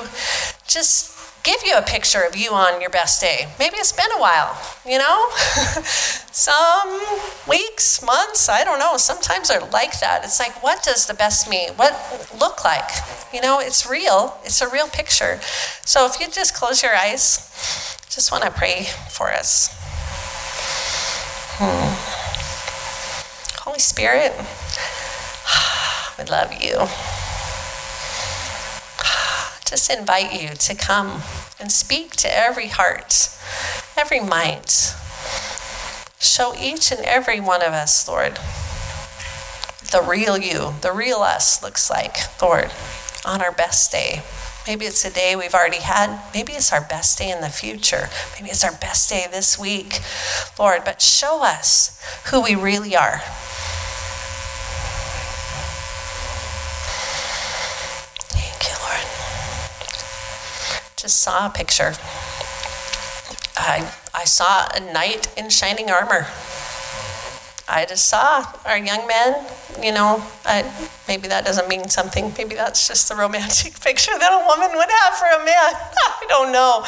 just 0.68 1.15
give 1.46 1.62
you 1.64 1.78
a 1.78 1.82
picture 1.82 2.24
of 2.24 2.36
you 2.36 2.52
on 2.52 2.82
your 2.82 2.90
best 2.90 3.22
day. 3.22 3.48
Maybe 3.60 3.78
it's 3.78 3.92
been 3.92 4.12
a 4.18 4.20
while, 4.20 4.60
you 4.84 4.98
know? 4.98 5.30
Some 6.32 7.00
weeks, 7.48 8.04
months, 8.04 8.50
I 8.50 8.64
don't 8.64 8.80
know. 8.80 8.98
Sometimes 8.98 9.50
they're 9.50 9.62
like 9.62 10.00
that. 10.00 10.22
It's 10.24 10.40
like, 10.40 10.64
what 10.64 10.84
does 10.84 11.06
the 11.06 11.14
best 11.14 11.48
me, 11.48 11.70
what 11.76 11.94
look 12.38 12.66
like? 12.66 12.90
You 13.32 13.42
know, 13.42 13.60
it's 13.60 13.88
real. 13.88 14.38
It's 14.44 14.60
a 14.60 14.68
real 14.68 14.88
picture. 14.88 15.40
So 15.86 16.08
if 16.08 16.20
you 16.20 16.28
just 16.30 16.56
close 16.56 16.82
your 16.82 16.96
eyes, 16.96 17.52
just 18.10 18.32
want 18.32 18.44
to 18.44 18.50
pray 18.50 18.88
for 19.10 19.32
us. 19.32 19.70
Hmm. 21.58 21.94
Holy 23.62 23.80
Spirit, 23.80 24.34
we 26.18 26.26
love 26.26 26.52
you 26.60 27.25
just 29.76 29.92
invite 29.92 30.42
you 30.42 30.56
to 30.56 30.74
come 30.74 31.22
and 31.60 31.70
speak 31.70 32.12
to 32.12 32.34
every 32.34 32.68
heart, 32.68 33.28
every 33.98 34.22
mind. 34.22 34.70
Show 36.18 36.54
each 36.58 36.94
and 36.94 37.02
every 37.02 37.42
one 37.42 37.62
of 37.62 37.74
us, 37.74 38.08
Lord, 38.08 38.40
the 39.92 40.02
real 40.10 40.38
you, 40.38 40.76
the 40.80 40.94
real 40.94 41.18
us 41.18 41.62
looks 41.62 41.90
like, 41.90 42.16
Lord, 42.42 42.72
on 43.26 43.42
our 43.42 43.52
best 43.52 43.92
day. 43.92 44.22
Maybe 44.66 44.86
it's 44.86 45.04
a 45.04 45.12
day 45.12 45.36
we've 45.36 45.54
already 45.54 45.82
had. 45.82 46.22
Maybe 46.34 46.54
it's 46.54 46.72
our 46.72 46.80
best 46.88 47.18
day 47.18 47.30
in 47.30 47.42
the 47.42 47.50
future. 47.50 48.08
Maybe 48.38 48.52
it's 48.52 48.64
our 48.64 48.78
best 48.80 49.10
day 49.10 49.26
this 49.30 49.60
week, 49.60 50.00
Lord. 50.58 50.84
But 50.86 51.02
show 51.02 51.44
us 51.44 52.02
who 52.32 52.42
we 52.42 52.56
really 52.56 52.96
are. 52.96 53.20
Just 61.06 61.22
saw 61.22 61.46
a 61.46 61.50
picture. 61.52 61.94
I, 63.56 63.94
I 64.12 64.24
saw 64.26 64.68
a 64.74 64.80
knight 64.92 65.32
in 65.38 65.52
shining 65.52 65.92
armor. 65.92 66.26
I 67.68 67.86
just 67.88 68.08
saw 68.08 68.44
our 68.66 68.80
young 68.80 69.06
men, 69.06 69.46
you 69.84 69.92
know, 69.92 70.26
I, 70.46 70.66
maybe 71.08 71.28
that 71.28 71.46
doesn't 71.46 71.70
mean 71.70 71.90
something. 71.90 72.34
Maybe 72.40 72.56
that's 72.56 72.88
just 72.88 73.08
the 73.08 73.16
romantic 73.16 73.80
picture 73.82 74.18
that 74.18 74.32
a 74.34 74.42
woman 74.50 74.76
would 74.76 74.90
have 75.04 75.14
for 75.14 75.28
a 75.28 75.46
man. 75.46 75.74
I 76.10 76.26
don't 76.28 76.52
know. 76.52 76.82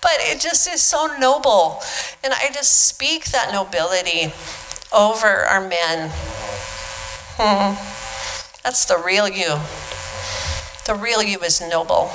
But 0.00 0.18
it 0.18 0.40
just 0.40 0.72
is 0.72 0.80
so 0.80 1.08
noble. 1.18 1.82
And 2.22 2.32
I 2.32 2.50
just 2.54 2.86
speak 2.86 3.24
that 3.32 3.50
nobility 3.52 4.32
over 4.92 5.26
our 5.26 5.66
men. 5.66 6.10
Hmm. 7.38 7.74
That's 8.62 8.84
the 8.84 9.02
real 9.04 9.28
you. 9.28 9.58
The 10.86 10.94
real 10.94 11.24
you 11.24 11.40
is 11.40 11.60
noble. 11.60 12.12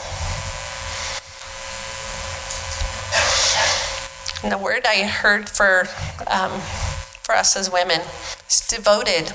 And 4.41 4.51
the 4.51 4.57
word 4.57 4.85
I 4.85 5.03
heard 5.03 5.49
for, 5.49 5.87
um, 6.27 6.61
for 7.21 7.35
us 7.35 7.57
as 7.57 7.71
women 7.71 8.01
is 8.47 8.65
devoted. 8.67 9.33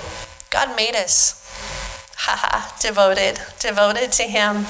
God 0.50 0.74
made 0.76 0.94
us. 0.94 1.40
Haha, 2.16 2.74
devoted. 2.80 3.38
Devoted 3.58 4.12
to 4.12 4.22
Him. 4.22 4.66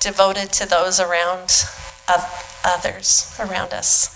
Devoted 0.00 0.52
to 0.52 0.68
those 0.68 1.00
around 1.00 1.50
others 2.64 3.34
around 3.38 3.72
us. 3.72 4.08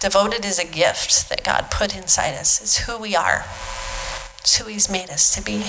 Devoted 0.00 0.44
is 0.44 0.58
a 0.58 0.66
gift 0.66 1.28
that 1.30 1.42
God 1.42 1.70
put 1.70 1.96
inside 1.96 2.34
us. 2.34 2.60
It's 2.60 2.78
who 2.86 2.98
we 2.98 3.16
are. 3.16 3.44
It's 4.38 4.56
who 4.58 4.68
He's 4.68 4.90
made 4.90 5.10
us 5.10 5.34
to 5.34 5.42
be. 5.42 5.64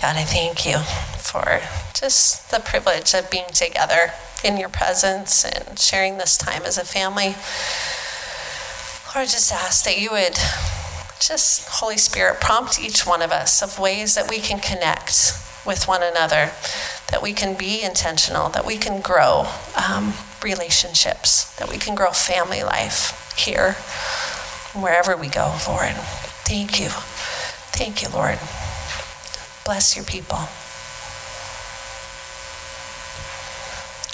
God, 0.00 0.16
I 0.16 0.24
thank 0.24 0.66
you 0.66 0.78
for 1.34 1.60
just 1.98 2.48
the 2.52 2.60
privilege 2.60 3.12
of 3.12 3.28
being 3.28 3.50
together 3.52 4.12
in 4.44 4.56
your 4.56 4.68
presence 4.68 5.44
and 5.44 5.76
sharing 5.76 6.16
this 6.16 6.38
time 6.38 6.62
as 6.62 6.78
a 6.78 6.84
family. 6.84 7.34
Lord, 9.12 9.28
just 9.28 9.52
ask 9.52 9.84
that 9.84 10.00
you 10.00 10.12
would 10.12 10.36
just, 11.18 11.68
Holy 11.68 11.96
Spirit, 11.98 12.40
prompt 12.40 12.78
each 12.80 13.04
one 13.04 13.20
of 13.20 13.32
us 13.32 13.62
of 13.62 13.80
ways 13.80 14.14
that 14.14 14.30
we 14.30 14.38
can 14.38 14.60
connect 14.60 15.32
with 15.66 15.88
one 15.88 16.04
another, 16.04 16.52
that 17.10 17.20
we 17.20 17.32
can 17.32 17.58
be 17.58 17.82
intentional, 17.82 18.48
that 18.50 18.64
we 18.64 18.76
can 18.76 19.00
grow 19.00 19.48
um, 19.74 20.12
relationships, 20.40 21.52
that 21.56 21.68
we 21.68 21.78
can 21.78 21.96
grow 21.96 22.12
family 22.12 22.62
life 22.62 23.34
here, 23.36 23.72
wherever 24.80 25.16
we 25.16 25.26
go, 25.26 25.58
Lord. 25.66 25.94
Thank 26.46 26.78
you. 26.78 26.90
Thank 27.74 28.02
you, 28.02 28.08
Lord. 28.10 28.38
Bless 29.64 29.96
your 29.96 30.04
people. 30.04 30.46